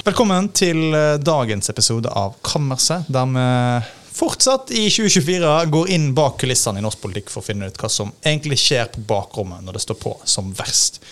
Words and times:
Velkommen 0.00 0.46
til 0.56 0.94
eh, 0.96 1.18
dagens 1.20 1.68
episode 1.68 2.08
av 2.16 2.38
Kammerset, 2.40 3.04
der 3.12 3.26
vi 3.28 3.42
fortsatt 4.16 4.70
i 4.72 4.86
2024 4.88 5.50
går 5.74 5.90
inn 5.92 6.06
bak 6.16 6.38
kulissene 6.40 6.80
i 6.80 6.84
norsk 6.86 7.02
politikk 7.02 7.28
for 7.28 7.42
å 7.42 7.44
finne 7.44 7.68
ut 7.68 7.76
hva 7.76 7.90
som 7.92 8.08
egentlig 8.24 8.56
skjer 8.62 8.88
på 8.94 9.02
bakrommet 9.10 9.60
når 9.66 9.76
det 9.76 9.82
står 9.84 9.98
på 10.00 10.14
som 10.24 10.48
verst. 10.56 11.02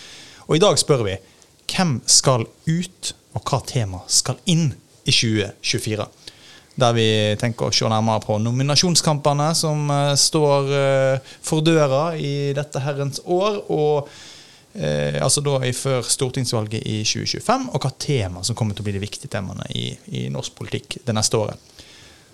Og 0.47 0.57
i 0.57 0.63
dag 0.63 0.81
spør 0.81 1.05
vi 1.05 1.13
hvem 1.69 1.99
skal 2.09 2.47
ut, 2.49 3.11
og 3.37 3.45
hva 3.45 3.61
tema 3.69 4.01
skal 4.09 4.41
inn 4.49 4.71
i 5.05 5.13
2024? 5.13 6.09
Der 6.81 6.97
vi 6.97 7.07
tenker 7.37 7.69
å 7.69 7.75
se 7.75 7.93
nærmere 7.93 8.25
på 8.25 8.39
nominasjonskampene 8.41 9.51
som 9.59 9.85
eh, 9.93 10.15
står 10.17 10.73
eh, 10.81 11.31
for 11.45 11.61
døra 11.61 12.03
i 12.17 12.55
dette 12.57 12.81
herrens 12.87 13.21
år. 13.27 13.61
og 13.69 14.09
Eh, 14.73 15.17
altså 15.23 15.41
da 15.41 15.57
i 15.65 15.73
Før 15.73 16.05
stortingsvalget 16.05 16.85
i 16.85 17.01
2025, 17.07 17.69
og 17.73 17.81
hva 17.83 17.91
tema 17.97 18.43
som 18.45 18.57
kommer 18.57 18.77
til 18.77 18.85
å 18.85 18.89
bli 18.89 18.97
de 18.99 19.03
viktige 19.03 19.31
temaene 19.31 19.65
i, 19.73 19.89
i 20.13 20.27
norsk 20.33 20.55
politikk 20.59 20.99
det 21.05 21.15
neste 21.17 21.39
året. 21.39 21.69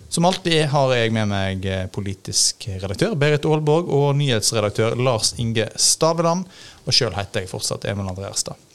Som 0.08 0.28
alltid 0.28 0.68
har 0.70 0.92
jeg 0.94 1.14
med 1.16 1.30
meg 1.32 1.64
eh, 1.66 1.86
politisk 1.90 2.68
redaktør 2.76 3.16
Berit 3.18 3.48
Aalborg 3.48 3.90
og 3.90 4.12
nyhetsredaktør 4.20 4.94
Lars 5.00 5.32
Inge 5.42 5.66
Staveland. 5.80 6.46
Og 6.86 6.94
sjøl 6.94 7.16
heter 7.16 7.42
jeg 7.42 7.50
fortsatt 7.50 7.88
Emil 7.90 8.06
André 8.12 8.28
Erstad. 8.30 8.65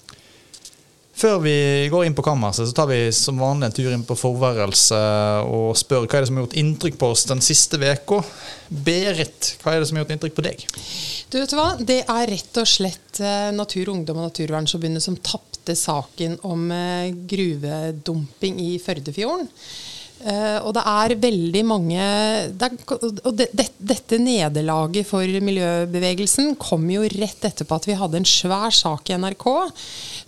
Før 1.11 1.41
vi 1.43 1.53
går 1.91 2.05
inn 2.07 2.15
på 2.15 2.23
kammerset, 2.23 2.69
så 2.69 2.75
tar 2.75 2.87
vi 2.89 2.99
som 3.13 3.39
vanlig 3.41 3.67
en 3.67 3.75
tur 3.75 3.91
inn 3.91 4.05
på 4.07 4.15
forværelse 4.17 4.99
og 5.43 5.75
spør 5.77 6.05
hva 6.05 6.17
er 6.17 6.23
det 6.23 6.29
som 6.29 6.39
har 6.39 6.45
gjort 6.45 6.57
inntrykk 6.61 6.97
på 7.01 7.09
oss 7.13 7.25
den 7.29 7.43
siste 7.43 7.77
uka. 7.81 8.21
Berit, 8.71 9.51
hva 9.61 9.75
er 9.75 9.81
det 9.81 9.89
som 9.89 9.99
har 9.99 10.05
gjort 10.05 10.15
inntrykk 10.15 10.37
på 10.39 10.45
deg? 10.47 10.65
Du 11.31 11.37
vet 11.39 11.55
hva? 11.55 11.67
Det 11.77 12.01
er 12.07 12.31
rett 12.31 12.61
og 12.63 12.67
slett 12.67 13.21
eh, 13.23 13.51
Natur, 13.55 13.91
Ungdom 13.93 14.21
og 14.21 14.29
Naturvernforbundet 14.29 15.03
som 15.03 15.19
tapte 15.19 15.75
saken 15.77 16.39
om 16.47 16.65
eh, 16.75 17.11
gruvedumping 17.11 18.63
i 18.63 18.73
Førdefjorden. 18.81 19.51
Uh, 20.21 20.59
og 20.67 20.75
det 20.77 20.83
er 20.85 21.15
veldig 21.17 21.61
mange 21.65 22.01
det 22.53 22.67
er, 22.67 22.75
Og 23.25 23.33
det, 23.37 23.47
det, 23.57 23.67
dette 23.77 24.19
nederlaget 24.21 25.07
for 25.09 25.25
miljøbevegelsen 25.25 26.53
kom 26.61 26.85
jo 26.93 27.07
rett 27.09 27.47
etterpå 27.47 27.79
at 27.79 27.87
vi 27.89 27.97
hadde 27.97 28.19
en 28.21 28.27
svær 28.27 28.69
sak 28.75 29.09
i 29.09 29.17
NRK 29.17 29.47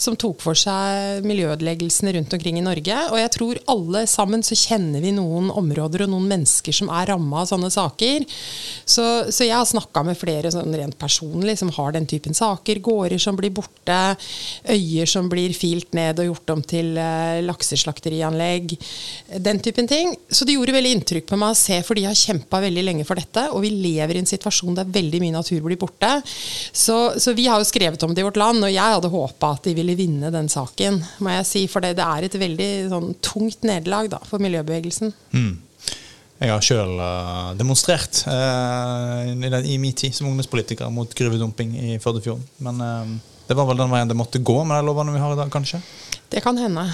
som 0.02 0.18
tok 0.20 0.42
for 0.44 0.58
seg 0.58 1.24
miljøødeleggelsene 1.28 2.14
rundt 2.18 2.34
omkring 2.36 2.60
i 2.60 2.66
Norge. 2.66 2.98
Og 3.12 3.20
jeg 3.20 3.32
tror 3.36 3.62
alle 3.72 4.04
sammen 4.10 4.44
så 4.46 4.58
kjenner 4.58 5.04
vi 5.04 5.14
noen 5.16 5.52
områder 5.54 6.06
og 6.06 6.14
noen 6.14 6.30
mennesker 6.32 6.76
som 6.76 6.92
er 6.94 7.12
ramma 7.14 7.44
av 7.44 7.50
sånne 7.52 7.70
saker. 7.74 8.26
Så, 8.84 9.06
så 9.30 9.48
jeg 9.48 9.56
har 9.56 9.68
snakka 9.70 10.04
med 10.08 10.20
flere 10.20 10.52
sånn 10.54 10.74
rent 10.76 10.98
personlig 11.00 11.58
som 11.62 11.72
har 11.78 11.96
den 11.96 12.08
typen 12.10 12.36
saker. 12.38 12.82
Gårder 12.84 13.22
som 13.22 13.38
blir 13.40 13.54
borte, 13.56 14.00
øyer 14.70 15.10
som 15.10 15.30
blir 15.32 15.56
filt 15.58 15.94
ned 15.98 16.22
og 16.22 16.32
gjort 16.32 16.56
om 16.56 16.66
til 16.74 16.94
uh, 16.98 17.40
lakseslakterianlegg. 17.46 18.76
Den 19.44 19.62
typen 19.64 19.83
typen 19.84 19.88
ting. 19.88 20.16
Så 20.30 20.46
det 20.46 20.54
gjorde 20.54 20.74
veldig 20.74 20.92
inntrykk 20.98 21.28
på 21.28 21.38
meg 21.40 21.54
å 21.54 21.58
se, 21.58 21.82
for 21.84 21.96
de 21.96 22.06
har 22.06 22.16
kjempa 22.16 22.62
veldig 22.62 22.84
lenge 22.84 23.06
for 23.06 23.16
dette. 23.16 23.50
Og 23.52 23.64
vi 23.64 23.72
lever 23.72 24.16
i 24.16 24.20
en 24.20 24.30
situasjon 24.30 24.76
der 24.76 24.86
veldig 24.86 25.22
mye 25.22 25.36
natur 25.36 25.62
blir 25.62 25.78
borte. 25.78 26.22
Så, 26.72 27.20
så 27.20 27.34
vi 27.34 27.48
har 27.48 27.60
jo 27.60 27.68
skrevet 27.68 28.04
om 28.04 28.14
det 28.14 28.24
i 28.24 28.28
vårt 28.28 28.40
land, 28.40 28.64
og 28.64 28.72
jeg 28.72 28.96
hadde 28.98 29.12
håpa 29.12 29.54
at 29.58 29.68
de 29.68 29.76
ville 29.76 29.98
vinne 29.98 30.32
den 30.34 30.50
saken. 30.50 31.04
må 31.20 31.36
jeg 31.38 31.50
si, 31.50 31.68
For 31.68 31.84
det, 31.84 31.96
det 32.00 32.08
er 32.08 32.28
et 32.28 32.40
veldig 32.40 32.72
sånn, 32.94 33.14
tungt 33.22 33.64
nederlag 33.64 34.14
for 34.30 34.44
miljøbevegelsen. 34.44 35.14
Mm. 35.34 35.54
Jeg 36.44 36.52
har 36.52 36.64
sjøl 36.66 36.98
uh, 37.00 37.54
demonstrert 37.56 38.24
uh, 38.28 39.22
i, 39.32 39.48
i 39.72 39.78
min 39.80 39.94
tid 39.96 40.16
som 40.16 40.28
ungdomspolitiker 40.28 40.90
mot 40.92 41.08
gruvedumping 41.16 41.76
i 41.94 42.00
Førdefjorden. 42.04 42.44
Men 42.66 42.82
uh, 42.84 43.14
det 43.48 43.56
var 43.56 43.70
vel 43.70 43.80
den 43.80 43.92
veien 43.94 44.12
det 44.12 44.18
måtte 44.18 44.44
gå 44.44 44.58
med 44.66 44.76
de 44.76 44.90
lovene 44.90 45.14
vi 45.16 45.22
har 45.24 45.36
i 45.36 45.40
dag, 45.40 45.52
kanskje? 45.54 45.80
Det 46.34 46.42
kan 46.44 46.58
hende. 46.58 46.90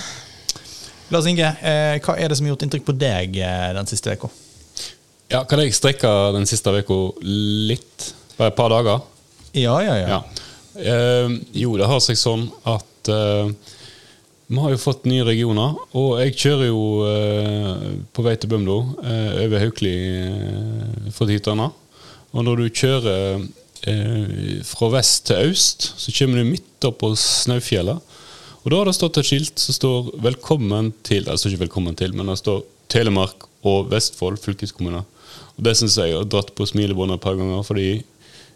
Lars 1.09 1.25
Inge, 1.25 1.47
eh, 1.65 1.97
hva 2.05 2.15
er 2.21 2.29
det 2.29 2.37
som 2.37 2.45
har 2.45 2.53
gjort 2.53 2.67
inntrykk 2.67 2.85
på 2.85 2.93
deg 3.01 3.39
eh, 3.41 3.69
den 3.73 3.89
siste 3.89 4.13
uka? 4.13 4.29
Ja, 5.29 5.43
kan 5.49 5.61
jeg 5.61 5.73
strekke 5.77 6.09
den 6.35 6.45
siste 6.49 6.73
uka 6.73 6.99
litt? 7.25 8.11
Bare 8.37 8.53
et 8.53 8.57
par 8.57 8.69
dager? 8.73 9.01
Ja, 9.57 9.79
ja, 9.81 9.95
ja. 9.97 10.07
ja. 10.15 10.21
Eh, 10.77 11.35
jo, 11.63 11.73
det 11.79 11.89
har 11.89 12.01
seg 12.03 12.17
sånn 12.19 12.45
at 12.69 13.09
eh, 13.09 13.49
vi 14.49 14.61
har 14.61 14.73
jo 14.73 14.81
fått 14.81 15.05
nye 15.09 15.25
regioner, 15.25 15.77
og 15.97 16.15
jeg 16.21 16.37
kjører 16.43 16.69
jo 16.69 16.83
eh, 17.05 17.83
på 18.13 18.25
vei 18.25 18.35
til 18.41 18.53
Bømlo 18.53 18.79
eh, 19.01 19.41
over 19.45 19.65
Haukeli 19.65 19.95
for 21.13 21.29
Titana. 21.29 21.71
Og 22.33 22.45
når 22.45 22.61
du 22.61 22.69
kjører 22.69 23.47
fra 24.67 24.89
vest 24.91 25.29
til 25.29 25.53
øst, 25.53 25.85
så 25.97 26.11
kommer 26.13 26.41
du 26.41 26.49
midt 26.51 26.85
opp 26.85 26.97
på 27.01 27.13
Snaufjellet. 27.17 28.08
Og 28.63 28.71
da 28.71 28.81
har 28.81 28.89
det 28.89 28.95
stått 28.97 29.17
et 29.21 29.27
skilt 29.27 29.61
som 29.61 29.75
står 29.75 30.11
'Velkommen 30.19 30.93
til' 31.03 31.29
altså 31.29 31.47
står 31.47 31.53
ikke 31.53 31.63
'Velkommen 31.65 31.95
til', 31.95 32.13
men 32.13 32.27
det 32.27 32.37
står 32.37 32.63
Telemark 32.89 33.47
og 33.63 33.89
Vestfold 33.91 34.37
fylkeskommune. 34.37 35.03
Og 35.57 35.63
Det 35.63 35.77
syns 35.77 35.97
jeg 35.97 36.15
har 36.15 36.23
dratt 36.23 36.55
på 36.55 36.65
smilebåndet 36.65 37.15
et 37.15 37.21
par 37.21 37.35
ganger, 37.35 37.63
fordi 37.63 38.03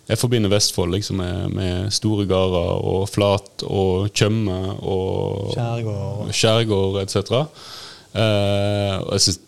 jeg 0.10 0.18
forbinder 0.18 0.50
Vestfold 0.50 0.92
liksom 0.92 1.18
med, 1.18 1.50
med 1.50 1.92
store 1.92 2.26
gårder 2.26 2.84
og 2.84 3.10
flat 3.10 3.64
og 3.64 4.12
Tjøme 4.14 4.76
og 4.84 5.54
skjærgård, 6.32 7.02
etc. 7.04 7.32
Eh, 8.14 8.96
og 9.00 9.12
jeg 9.16 9.22
synes 9.22 9.40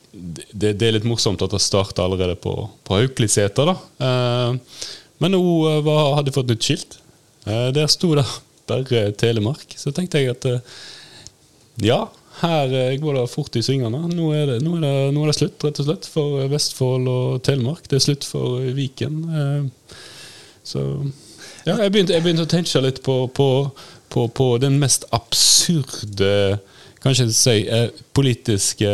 det, 0.53 0.79
det, 0.79 0.87
er 0.87 0.95
litt 0.95 1.07
morsomt 1.07 1.41
at 1.41 1.51
det 1.51 1.61
starta 1.61 2.05
allerede 2.05 2.35
på, 2.39 2.69
på 2.87 2.99
Haukeliseter. 3.01 3.75
Eh, 3.99 4.55
men 5.19 5.31
nå 5.31 5.41
uh, 5.41 6.15
hadde 6.15 6.31
jeg 6.31 6.35
fått 6.35 6.51
nytt 6.51 6.67
skilt. 6.67 6.97
Eh, 7.45 7.69
der 7.75 7.87
sto 7.91 8.13
det 8.17 8.25
bare 8.69 9.09
Telemark. 9.17 9.75
Så 9.77 9.93
tenkte 9.95 10.21
jeg 10.21 10.35
at 10.35 10.45
eh, 10.49 10.75
ja, 11.85 12.05
her 12.41 12.73
eh, 12.73 12.97
går 13.01 13.19
det 13.19 13.25
fort 13.31 13.55
i 13.57 13.63
svingene. 13.65 14.05
Nå 14.11 14.31
er 14.35 14.53
det, 14.53 14.59
nå, 14.65 14.77
er 14.79 14.85
det, 14.85 14.93
nå 15.15 15.23
er 15.23 15.31
det, 15.31 15.37
slutt, 15.39 15.57
rett 15.65 15.81
og 15.81 15.89
slett, 15.89 16.09
for 16.11 16.45
Vestfold 16.51 17.09
og 17.11 17.41
Telemark. 17.45 17.87
Det 17.89 17.99
er 17.99 18.05
slutt 18.07 18.27
for 18.27 18.63
Viken. 18.77 19.23
Eh, 19.41 19.97
så 20.65 20.85
ja, 21.65 21.79
jeg 21.81 21.91
begynte, 21.93 22.15
jeg 22.15 22.25
begynte 22.25 22.45
å 22.45 22.51
tenke 22.51 22.81
litt 22.83 23.01
på, 23.05 23.19
på, 23.33 23.49
på, 24.13 24.29
på, 24.37 24.47
den 24.61 24.77
mest 24.81 25.07
absurde, 25.15 26.59
kanskje 27.01 27.29
si, 27.33 27.59
politiske 28.17 28.89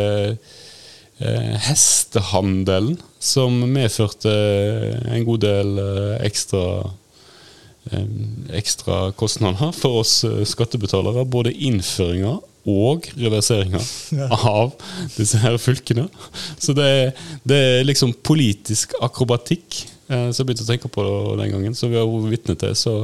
hestehandelen 1.62 2.96
som 3.22 3.60
medførte 3.70 4.32
en 5.12 5.26
god 5.28 5.44
del 5.44 5.76
ekstra 6.24 6.64
ekstra 8.54 9.12
kostnader 9.18 9.72
for 9.74 10.02
oss 10.02 10.22
eh, 10.24 10.42
skattebetalere. 10.48 11.24
Både 11.28 11.52
innføringa 11.52 12.38
og 12.68 13.08
reverseringa 13.18 13.80
ja. 14.14 14.28
av 14.30 14.74
disse 15.16 15.40
her 15.42 15.58
fylkene. 15.58 16.06
Så 16.58 16.74
det 16.78 17.12
det 17.42 17.58
er 17.58 17.88
liksom 17.88 18.14
politisk 18.22 18.94
akrobatikk 19.02 19.82
eh, 20.08 20.30
som 20.30 20.42
jeg 20.42 20.52
begynte 20.52 20.66
å 20.66 20.70
tenke 20.70 20.92
på 20.92 21.06
den 21.40 21.54
gangen. 21.54 21.74
Så 21.74 21.90
vi 21.90 21.98
har 21.98 22.06
vært 22.06 22.30
vitne 22.36 22.56
til. 22.58 22.76
Så 22.78 22.94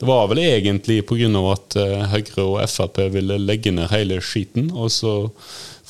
det 0.00 0.08
var 0.08 0.30
vel 0.30 0.44
egentlig 0.44 1.02
pga. 1.08 1.28
at 1.52 1.76
eh, 1.76 2.06
Høyre 2.14 2.46
og 2.46 2.62
Frp 2.70 3.02
ville 3.12 3.40
legge 3.42 3.74
ned 3.74 3.90
hele 3.90 4.20
skiten. 4.22 4.70
Og 4.70 4.92
så 4.94 5.14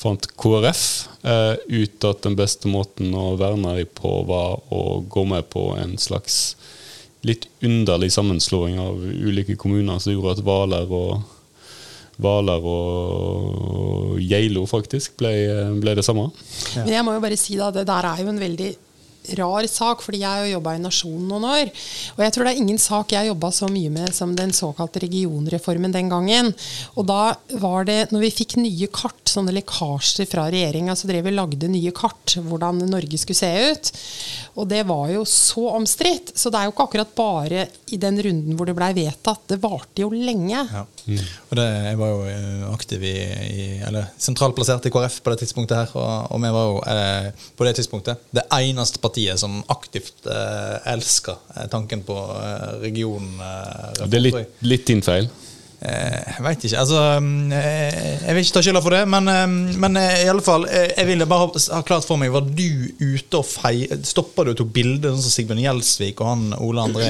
fant 0.01 0.25
KrF 0.33 0.83
eh, 1.21 1.55
ut 1.69 2.09
at 2.09 2.25
den 2.25 2.35
beste 2.35 2.67
måten 2.67 3.13
å 3.13 3.35
verne 3.37 3.77
dem 3.77 3.93
på, 3.93 4.23
var 4.25 4.63
å 4.73 5.01
gå 5.05 5.25
med 5.29 5.49
på 5.53 5.75
en 5.77 5.97
slags 6.01 6.55
litt 7.27 7.47
underlig 7.61 8.11
sammenslåing 8.13 8.79
av 8.81 8.97
ulike 9.01 9.55
kommuner 9.59 9.99
som 10.01 10.13
gjorde 10.13 10.37
at 10.37 10.43
Hvaler 10.45 10.89
og 10.89 11.21
Hvaler 12.21 12.65
og 12.69 14.19
Geilo 14.21 14.67
faktisk 14.69 15.15
ble, 15.21 15.33
ble 15.81 15.95
det 15.97 16.05
samme. 16.05 16.27
Ja. 16.75 16.85
Men 16.85 16.95
jeg 16.95 17.05
må 17.07 17.15
jo 17.15 17.23
bare 17.23 17.39
si 17.39 17.57
da, 17.57 17.71
Det 17.73 17.87
der 17.87 18.07
er 18.11 18.21
jo 18.21 18.29
en 18.29 18.41
veldig 18.41 18.71
rar 19.37 19.65
sak, 19.69 20.01
fordi 20.01 20.21
jeg 20.23 20.29
har 20.29 20.45
jo 20.45 20.55
jobba 20.55 20.75
i 20.75 20.81
Nasjonen 20.81 21.27
noen 21.29 21.45
år. 21.49 21.71
Og 22.15 22.23
jeg 22.25 22.33
tror 22.33 22.47
det 22.47 22.53
er 22.53 22.61
ingen 22.63 22.79
sak 22.81 23.13
jeg 23.13 23.29
jobba 23.29 23.51
så 23.53 23.69
mye 23.71 23.91
med 23.93 24.15
som 24.17 24.33
den 24.37 24.53
såkalte 24.55 25.03
regionreformen 25.03 25.93
den 25.93 26.09
gangen. 26.11 26.51
Og 26.97 27.07
da 27.09 27.35
var 27.61 27.85
det, 27.89 27.99
når 28.11 28.25
vi 28.25 28.33
fikk 28.41 28.57
nye 28.61 28.89
kart, 28.93 29.21
sånne 29.31 29.53
lekkasjer 29.55 30.27
fra 30.29 30.47
regjeringa, 30.51 30.95
så 30.97 31.09
drev 31.09 31.29
og 31.31 31.35
lagde 31.37 31.69
nye 31.71 31.93
kart, 31.95 32.35
hvordan 32.41 32.83
Norge 32.89 33.19
skulle 33.21 33.39
se 33.39 33.51
ut. 33.71 33.91
Og 34.59 34.67
det 34.69 34.81
var 34.89 35.09
jo 35.13 35.23
så 35.27 35.69
omstridt. 35.75 36.33
Så 36.35 36.51
det 36.51 36.59
er 36.59 36.67
jo 36.67 36.73
ikke 36.75 36.87
akkurat 36.89 37.13
bare 37.17 37.65
i 37.91 37.99
den 38.01 38.19
runden 38.23 38.57
hvor 38.57 38.69
det 38.69 38.75
blei 38.77 38.91
vedtatt. 38.97 39.43
Det 39.51 39.59
varte 39.63 40.03
jo 40.03 40.11
lenge. 40.13 40.61
Ja. 40.61 40.85
Mm. 41.05 41.21
Og 41.49 41.57
det, 41.59 41.67
jeg 41.87 41.99
var 42.01 42.11
jo 42.13 42.25
eh, 42.29 42.65
aktiv 42.71 43.05
i, 43.07 43.15
i 43.51 43.67
eller 43.87 44.11
sentralt 44.21 44.57
plassert 44.57 44.85
i 44.87 44.93
KrF 44.93 45.21
på 45.23 45.33
det 45.33 45.41
tidspunktet 45.43 45.79
her. 45.79 45.93
Og, 45.97 46.35
og 46.35 46.43
vi 46.43 46.53
var 46.57 46.67
jo 46.69 46.81
eh, 46.93 47.45
på 47.57 47.67
det 47.67 47.75
tidspunktet 47.79 48.27
det 48.35 48.47
eneste 48.57 49.01
partiet 49.03 49.41
som 49.41 49.61
aktivt 49.71 50.27
eh, 50.29 50.77
elsker 50.93 51.39
eh, 51.55 51.69
tanken 51.71 52.03
på 52.07 52.17
eh, 52.37 52.67
regionreform. 52.87 54.09
det 54.11 54.19
er 54.19 54.27
litt, 54.27 54.59
litt 54.67 54.87
din 54.89 55.03
feil? 55.05 55.29
Eh, 55.81 56.17
jeg 56.35 56.43
veit 56.45 56.65
ikke. 56.67 56.77
Altså, 56.83 56.99
mm, 57.25 57.53
eh, 57.57 58.01
jeg 58.27 58.35
vil 58.37 58.43
ikke 58.45 58.53
ta 58.57 58.61
skylda 58.67 58.81
for 58.85 58.93
det, 58.93 59.03
men, 59.09 59.31
men 59.81 59.97
i 60.01 60.27
alle 60.29 60.43
fall, 60.45 60.67
jeg 60.69 61.07
ville 61.09 61.25
bare 61.29 61.47
ha 61.49 61.79
klart 61.87 62.05
for 62.05 62.21
meg 62.21 62.29
Var 62.35 62.45
du 62.53 62.67
ute 63.01 63.39
og 63.41 63.47
fei... 63.49 63.87
Stoppa 64.05 64.45
du 64.45 64.53
og 64.53 64.59
tok 64.61 64.69
bilde, 64.75 65.09
sånn 65.09 65.23
som 65.25 65.33
Sigbjørn 65.33 65.63
Gjelsvik 65.63 66.21
og 66.21 66.29
han 66.35 66.45
Ole 66.61 66.85
André 66.85 67.09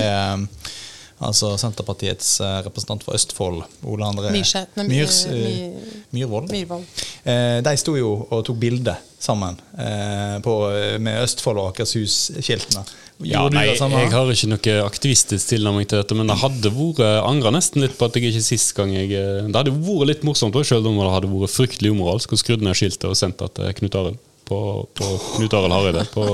Altså 1.21 1.51
Senterpartiets 1.61 2.39
eh, 2.41 2.55
representant 2.65 3.03
for 3.05 3.13
Østfold, 3.13 3.59
Ole 3.85 4.07
André 4.07 4.31
Myrseth, 4.33 4.71
nei, 4.79 4.87
Myrs, 4.89 5.19
eh, 5.29 5.35
eh, 5.35 5.91
My- 6.09 6.23
Myhrvold. 6.23 6.47
Myhrvold. 6.49 7.03
Eh, 7.29 7.59
de 7.61 7.73
sto 7.77 7.93
jo 7.99 8.15
og 8.25 8.41
tok 8.47 8.57
bilde 8.63 8.95
sammen 9.21 9.59
eh, 9.77 10.39
på, 10.41 10.55
med 10.97 11.19
Østfold 11.21 11.61
og 11.61 11.69
Akershus-skiltene. 11.75 12.81
Ja, 13.27 13.43
nei, 13.53 13.67
jeg 13.69 14.09
har 14.13 14.31
ikke 14.33 14.49
noe 14.49 14.75
aktivistisk 14.85 15.51
tilnærming 15.51 15.87
til 15.89 16.01
dette, 16.01 16.15
men 16.17 16.29
det 16.31 16.37
hadde 16.41 16.71
vært 16.73 17.01
angra 17.27 17.51
nesten 17.53 17.83
litt 17.83 17.97
på 17.99 18.07
at 18.07 18.17
jeg 18.17 18.31
ikke 18.31 18.43
sist 18.45 18.73
gang 18.77 18.93
jeg 18.95 19.11
eh, 19.17 19.43
Det 19.45 19.57
hadde 19.57 19.73
vært 19.75 20.09
litt 20.09 20.25
morsomt, 20.27 20.57
selv 20.67 20.89
om 20.89 20.97
det 20.97 21.11
hadde 21.13 21.29
vært 21.31 21.53
fryktelig 21.53 21.93
umoralsk, 21.93 22.33
og 22.33 22.41
skrudd 22.41 22.65
ned 22.65 22.77
skiltet 22.79 23.09
og 23.09 23.17
sendt 23.19 23.41
det 23.41 23.51
til 23.57 23.75
Knut 23.81 23.99
Arild 24.01 24.21
på, 24.49 24.61
på 24.97 25.11
Knut 25.35 25.57
Arild 25.59 25.77
Hareide 25.77 26.07
på, 26.15 26.25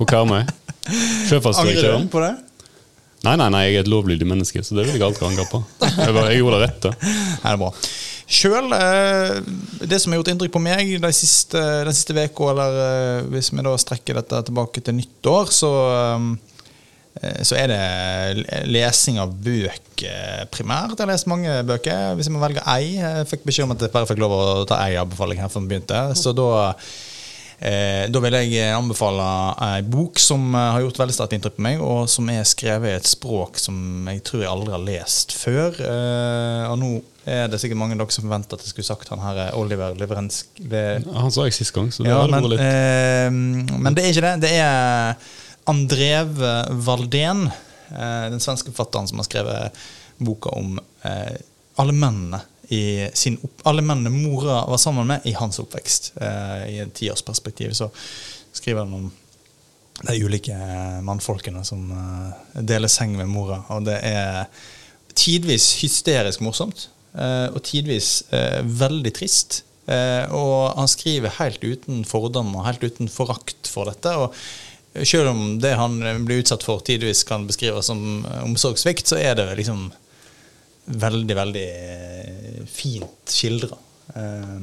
på 0.00 0.08
Karmøy. 0.10 0.42
Sjøfartsdirektøren. 1.30 2.10
på 2.12 2.24
det? 2.24 2.34
Nei, 3.24 3.38
nei, 3.40 3.46
nei, 3.48 3.62
jeg 3.64 3.78
er 3.78 3.86
et 3.86 3.88
lovlydig 3.88 4.26
menneske, 4.28 4.60
så 4.66 4.76
det 4.76 4.84
vil 4.84 4.98
jeg 4.98 5.06
aldri 5.06 5.24
angre 5.30 5.46
på. 5.48 5.62
Jeg, 5.80 6.12
bare, 6.12 6.26
jeg 6.34 6.42
gjorde 6.42 6.58
det 6.60 6.66
rette. 6.66 6.90
Nei, 7.00 7.38
det 7.40 7.54
er 7.54 7.60
bra. 7.62 7.70
Sjøl, 8.24 8.72
eh, 8.72 9.42
det 9.84 9.98
som 10.00 10.12
har 10.12 10.20
gjort 10.20 10.32
inntrykk 10.32 10.54
på 10.54 10.62
meg 10.64 10.94
de 11.00 11.12
siste, 11.12 11.60
den 11.84 11.96
siste 11.96 12.16
uka, 12.16 12.48
eller 12.54 12.80
eh, 12.80 13.28
hvis 13.34 13.52
vi 13.52 13.64
da 13.66 13.74
strekker 13.80 14.20
dette 14.20 14.40
tilbake 14.48 14.80
til 14.80 14.96
nyttår, 14.96 15.52
så, 15.52 15.72
eh, 15.92 17.34
så 17.44 17.58
er 17.60 17.70
det 17.70 18.64
lesing 18.72 19.20
av 19.20 19.34
bøker 19.44 20.48
primært. 20.54 20.96
Jeg 20.96 21.04
har 21.04 21.12
lest 21.12 21.28
mange 21.30 21.60
bøker. 21.68 22.16
Hvis 22.16 22.30
jeg 22.30 22.34
må 22.34 22.40
velge 22.42 22.64
ei 22.72 22.96
Jeg 22.96 23.28
fikk 23.30 23.44
beskjed 23.46 23.68
om 23.68 23.76
at 23.76 23.84
jeg 23.84 23.92
bare 23.94 24.08
fikk 24.08 24.22
lov 24.24 24.34
å 24.34 24.64
ta 24.66 24.80
ei 24.86 24.96
anbefaling 24.98 25.44
her 25.44 25.52
før 25.52 25.66
vi 25.66 25.74
begynte. 25.74 26.00
Så 26.18 26.32
da 26.34 26.72
Eh, 27.64 28.04
da 28.12 28.20
vil 28.20 28.34
jeg 28.36 28.74
anbefale 28.76 29.24
ei 29.64 29.80
bok 29.88 30.20
som 30.20 30.50
eh, 30.52 30.70
har 30.74 30.82
gjort 30.84 30.98
veldig 31.00 31.14
sterkt 31.16 31.36
inntrykk 31.36 31.56
på 31.56 31.64
meg, 31.64 31.80
og 31.80 32.10
som 32.12 32.28
er 32.28 32.44
skrevet 32.48 32.90
i 32.90 32.98
et 32.98 33.08
språk 33.08 33.56
som 33.62 34.04
jeg 34.10 34.20
tror 34.26 34.42
jeg 34.42 34.50
aldri 34.50 34.74
har 34.74 34.84
lest 34.84 35.32
før. 35.38 35.78
Eh, 35.80 36.64
og 36.68 36.76
nå 36.82 36.90
er 37.24 37.48
det 37.48 37.62
sikkert 37.62 37.80
mange 37.80 37.96
av 37.96 38.02
dere 38.02 38.12
som 38.12 38.26
forventer 38.26 38.58
at 38.58 38.66
jeg 38.66 38.74
skulle 38.74 38.90
sagt 38.90 39.08
han 39.08 39.22
her 39.24 39.40
er 39.46 39.56
Oliver 39.56 39.96
Leverensk 39.96 40.60
Le 40.68 40.84
Han 41.14 41.32
sa 41.32 41.46
jeg 41.48 41.56
sist 41.56 41.72
gang, 41.72 41.88
så 41.88 42.04
det 42.04 42.12
ja, 42.12 42.20
men, 42.28 42.50
litt 42.52 42.60
eh, 42.60 43.32
men 43.32 43.96
det 43.96 44.04
er 44.04 44.12
ikke 44.12 44.26
det. 44.26 44.34
Det 44.44 44.52
er 44.60 45.16
Andrev 45.72 46.44
Valdén, 46.84 47.46
eh, 47.48 48.26
den 48.28 48.44
svenske 48.44 48.74
forfatteren 48.74 49.08
som 49.08 49.24
har 49.24 49.30
skrevet 49.30 49.86
boka 50.20 50.52
om 50.52 50.76
eh, 51.08 51.38
alle 51.80 51.96
mennene 51.96 52.44
i 52.68 53.08
sin 53.14 53.36
opp, 53.42 53.64
alle 53.68 53.82
mennene 53.84 54.12
mora 54.12 54.62
var 54.68 54.80
sammen 54.80 55.06
med 55.08 55.26
i 55.28 55.34
hans 55.36 55.60
oppvekst. 55.62 56.12
Eh, 56.20 56.64
I 56.74 56.78
et 56.84 56.94
tiårsperspektiv 56.96 57.74
så 57.76 57.90
skriver 58.54 58.84
han 58.84 58.94
om 58.94 59.10
de 60.02 60.16
ulike 60.24 60.56
mannfolkene 61.06 61.64
som 61.66 61.84
eh, 61.94 62.62
deler 62.62 62.90
seng 62.92 63.16
med 63.18 63.30
mora. 63.30 63.62
Og 63.74 63.86
det 63.88 64.00
er 64.08 64.44
tidvis 65.14 65.74
hysterisk 65.82 66.42
morsomt, 66.44 66.88
eh, 67.14 67.48
og 67.52 67.62
tidvis 67.66 68.24
eh, 68.34 68.60
veldig 68.64 69.14
trist. 69.16 69.62
Eh, 69.86 70.24
og 70.32 70.78
han 70.78 70.88
skriver 70.88 71.36
helt 71.38 71.64
uten 71.64 72.04
fordommer, 72.08 72.64
helt 72.68 72.84
uten 72.84 73.10
forakt 73.12 73.68
for 73.70 73.90
dette. 73.92 74.16
og 74.16 74.32
selv 75.02 75.32
om 75.32 75.58
det 75.58 75.74
han 75.74 75.98
blir 76.24 76.44
utsatt 76.44 76.62
for, 76.62 76.82
tidvis 76.86 77.24
kan 77.26 77.46
beskrives 77.48 77.90
som 77.90 78.24
eh, 78.24 78.42
omsorgssvikt, 78.46 79.10
så 79.10 79.18
er 79.18 79.34
det 79.38 79.48
liksom 79.58 79.88
veldig, 80.84 81.36
veldig 81.36 81.64
eh, 81.64 82.62
fint 82.68 83.32
skildra. 83.32 83.78
Uh, 84.14 84.60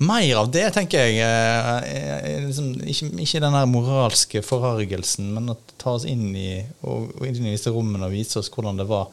mer 0.00 0.38
av 0.40 0.48
det, 0.50 0.64
tenker 0.74 1.04
jeg. 1.04 1.18
eh, 1.20 2.28
er 2.32 2.46
liksom, 2.46 2.70
ikke, 2.88 3.10
ikke 3.24 3.42
den 3.44 3.56
der 3.58 3.68
moralske 3.68 4.42
forargelsen, 4.42 5.28
men 5.36 5.52
å 5.52 5.58
ta 5.76 5.92
oss 5.98 6.06
inn 6.08 6.30
i, 6.32 6.62
og, 6.80 7.12
og 7.18 7.26
inn 7.28 7.42
i 7.44 7.52
disse 7.52 7.72
rommene 7.74 8.08
og 8.08 8.16
vise 8.16 8.40
oss 8.40 8.50
hvordan 8.54 8.80
det 8.80 8.88
var 8.88 9.12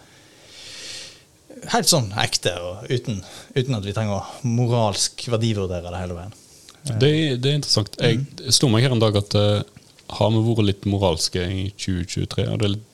helt 1.74 1.90
sånn 1.90 2.10
ekte, 2.22 2.56
og 2.62 2.90
uten, 2.92 3.22
uten 3.56 3.78
at 3.78 3.86
vi 3.86 3.94
trenger 3.96 4.19
å 4.19 4.50
moralsk 4.56 5.28
verdivurdere 5.34 5.92
det 5.92 6.02
hele 6.02 6.18
veien. 6.18 6.36
Det, 6.86 7.12
det 7.42 7.50
er 7.50 7.56
interessant. 7.57 7.96
Jeg 7.98 8.54
slo 8.54 8.69
meg 8.69 8.86
her 8.86 8.94
en 8.94 9.02
dag 9.02 9.16
at 9.18 9.36
uh, 9.40 9.63
har 10.19 10.34
vi 10.34 10.44
vært 10.46 10.68
litt 10.68 10.84
moralske 10.90 11.42
i 11.42 11.63
2023? 11.74 12.46
Og 12.52 12.60
det 12.62 12.68
er 12.68 12.75
litt, 12.75 12.92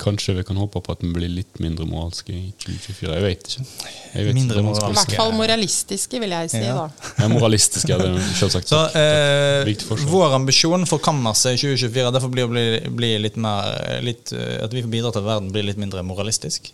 kanskje 0.00 0.34
vi 0.36 0.44
kan 0.46 0.58
håpe 0.60 0.80
på 0.84 0.94
at 0.94 1.02
vi 1.04 1.10
blir 1.14 1.30
litt 1.32 1.60
mindre 1.62 1.86
moralske 1.88 2.32
i 2.34 2.42
2024? 2.62 3.12
Jeg 3.14 3.24
vet 3.24 3.50
ikke. 3.50 3.66
Jeg 4.12 4.28
vet 4.28 4.38
Mindre 4.38 4.62
ikke. 4.62 4.90
I 4.90 4.96
hvert 4.98 5.14
fall 5.18 5.34
moralistiske, 5.36 6.20
vil 6.22 6.34
jeg 6.36 6.52
si. 6.52 6.62
Ja. 6.62 6.74
da. 6.78 7.12
Ja, 7.22 7.28
moralistiske, 7.32 7.96
er 7.96 8.04
det 8.04 8.24
selvsagt. 8.38 8.72
Så 8.72 8.82
eh, 9.00 10.06
vår 10.10 10.36
ambisjon 10.38 10.86
for 10.88 11.02
kammerset 11.02 11.56
i 11.56 11.62
2024 11.64 12.16
derfor 12.16 12.32
blir 12.32 12.48
å 12.48 12.52
bli, 12.52 12.66
bli 12.98 13.12
litt 13.24 13.38
mer 13.40 14.00
litt, 14.04 14.32
eh, 14.36 14.58
At 14.64 14.74
vi 14.74 14.84
får 14.84 14.92
bidra 14.92 15.14
til 15.14 15.24
at 15.24 15.30
verden 15.30 15.52
blir 15.54 15.66
litt 15.66 15.80
mindre 15.80 16.04
moralistisk. 16.06 16.72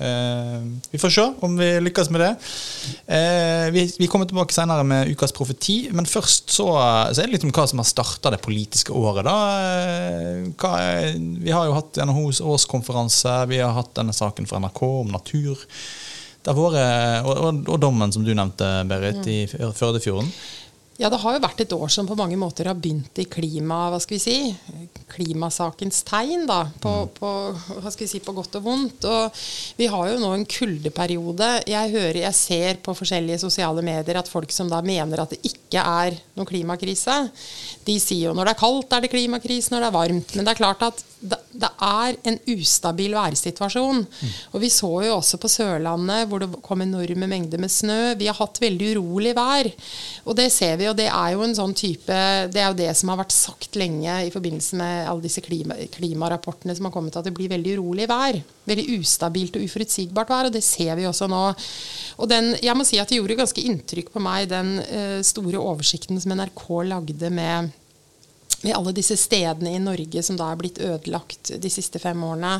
Eh, 0.00 0.60
vi 0.90 0.98
får 0.98 1.10
se 1.10 1.24
om 1.40 1.56
vi 1.56 1.68
lykkes 1.80 2.10
med 2.10 2.22
det. 2.24 2.30
Eh, 3.06 3.66
vi, 3.74 3.84
vi 3.98 4.06
kommer 4.08 4.26
tilbake 4.26 4.54
senere 4.56 4.84
med 4.86 5.10
ukas 5.12 5.34
profeti, 5.36 5.90
men 5.92 6.08
først 6.08 6.54
så, 6.54 6.68
så 7.12 7.20
er 7.20 7.28
det 7.28 7.34
litt 7.34 7.44
om 7.44 7.52
hva 7.52 7.66
som 7.68 7.82
har 7.82 7.88
starta 7.88 8.32
det 8.32 8.40
politiske 8.44 8.94
året. 8.96 9.26
da. 9.28 9.36
Eh, 9.60 10.46
hva, 10.56 10.72
vi 11.44 11.52
har 11.52 11.68
jo 11.68 11.76
hatt 11.76 12.00
NHOs 12.08 12.40
årskonferanse, 12.40 13.42
vi 13.52 13.60
har 13.60 13.76
hatt 13.76 13.92
denne 13.98 14.16
saken 14.16 14.48
fra 14.48 14.62
NRK 14.64 14.82
om 14.88 15.12
natur. 15.12 15.66
Det 16.40 16.54
har 16.54 16.56
vært, 16.56 17.26
og, 17.28 17.36
og, 17.36 17.58
og 17.68 17.82
dommen 17.82 18.12
som 18.14 18.24
du 18.24 18.32
nevnte, 18.32 18.68
Berit, 18.88 19.26
i 19.28 19.42
Førdefjorden. 19.50 20.30
Ja, 21.00 21.08
det 21.08 21.22
har 21.22 21.32
jo 21.32 21.40
vært 21.40 21.60
et 21.64 21.72
år 21.72 21.88
som 21.88 22.04
på 22.04 22.16
mange 22.18 22.36
måter 22.36 22.68
har 22.68 22.76
begynt 22.76 23.16
i 23.22 23.24
klima, 23.24 23.86
hva 23.88 23.96
skal 24.02 24.18
vi 24.18 24.20
si, 24.20 24.34
klimasakens 25.08 26.02
tegn, 26.04 26.42
da, 26.44 26.58
på, 26.82 26.92
på, 27.16 27.30
hva 27.80 27.88
skal 27.88 28.04
vi 28.04 28.08
si, 28.10 28.20
på 28.20 28.34
godt 28.36 28.58
og 28.60 28.66
vondt. 28.66 29.06
Og 29.08 29.38
vi 29.78 29.88
har 29.88 30.10
jo 30.10 30.18
nå 30.20 30.34
en 30.36 30.44
kuldeperiode. 30.44 31.48
Jeg 31.72 31.94
hører, 31.94 32.20
jeg 32.26 32.36
ser 32.36 32.82
på 32.84 32.92
forskjellige 32.98 33.40
sosiale 33.40 33.84
medier 33.86 34.20
at 34.20 34.28
folk 34.28 34.52
som 34.52 34.68
da 34.68 34.82
mener 34.84 35.24
at 35.24 35.32
det 35.32 35.40
ikke 35.48 35.80
er 35.80 36.20
noen 36.36 36.50
klimakrise, 36.50 37.16
de 37.88 37.96
sier 37.96 38.28
jo 38.28 38.36
når 38.36 38.50
det 38.50 38.56
er 38.58 38.60
kaldt 38.60 38.92
er 38.92 39.06
det 39.06 39.14
klimakrise, 39.14 39.72
når 39.72 39.86
det 39.86 39.88
er 39.88 39.96
varmt. 39.96 40.36
Men 40.36 40.44
det 40.44 40.52
er 40.52 40.60
klart 40.60 40.84
at 40.84 41.00
det, 41.60 41.70
er 41.80 42.16
en 42.28 42.38
ustabil 42.54 43.14
værsituasjon. 43.16 44.02
Og 44.54 44.62
vi 44.62 44.70
så 44.72 44.90
jo 45.06 45.16
også 45.16 45.40
på 45.40 45.50
Sørlandet 45.50 46.28
hvor 46.30 46.42
det 46.42 46.50
kom 46.64 46.84
enorme 46.84 47.28
mengder 47.30 47.60
med 47.62 47.72
snø. 47.72 48.14
Vi 48.20 48.28
har 48.30 48.38
hatt 48.38 48.60
veldig 48.62 48.92
urolig 48.96 49.34
vær. 49.38 49.70
Og 50.26 50.36
det 50.38 50.48
ser 50.54 50.76
vi, 50.80 50.88
og 50.90 50.96
det 50.98 51.08
er 51.10 51.34
jo 51.34 51.44
en 51.46 51.56
sånn 51.56 51.74
type 51.76 52.18
Det 52.50 52.60
er 52.60 52.70
jo 52.70 52.78
det 52.78 52.90
som 52.98 53.12
har 53.12 53.20
vært 53.22 53.34
sagt 53.34 53.78
lenge 53.80 54.16
i 54.26 54.32
forbindelse 54.32 54.78
med 54.80 55.08
alle 55.10 55.24
disse 55.24 55.42
klima, 55.44 55.76
klimarapportene 55.94 56.76
som 56.76 56.88
har 56.88 56.94
kommet, 56.94 57.16
at 57.16 57.26
det 57.28 57.34
blir 57.36 57.52
veldig 57.52 57.76
urolig 57.78 58.08
vær. 58.10 58.40
Veldig 58.70 59.00
ustabilt 59.00 59.58
og 59.58 59.66
uforutsigbart 59.66 60.32
vær, 60.32 60.50
og 60.50 60.56
det 60.56 60.64
ser 60.66 60.94
vi 60.98 61.08
også 61.08 61.30
nå. 61.30 61.42
Og 62.20 62.30
den, 62.30 62.54
jeg 62.62 62.76
må 62.76 62.86
si 62.86 63.00
at 63.00 63.10
det 63.10 63.20
gjorde 63.20 63.40
ganske 63.40 63.66
inntrykk 63.66 64.12
på 64.14 64.22
meg, 64.24 64.48
den 64.50 64.76
uh, 64.84 65.20
store 65.26 65.60
oversikten 65.60 66.20
som 66.20 66.34
NRK 66.36 66.66
lagde 66.90 67.30
med 67.34 67.70
med 68.62 68.74
alle 68.76 68.92
disse 68.96 69.16
stedene 69.16 69.72
i 69.76 69.82
Norge 69.82 70.22
som 70.24 70.36
da 70.36 70.50
er 70.50 70.58
blitt 70.60 70.80
ødelagt 70.84 71.52
de 71.62 71.72
siste 71.72 72.00
fem 72.02 72.20
årene. 72.26 72.58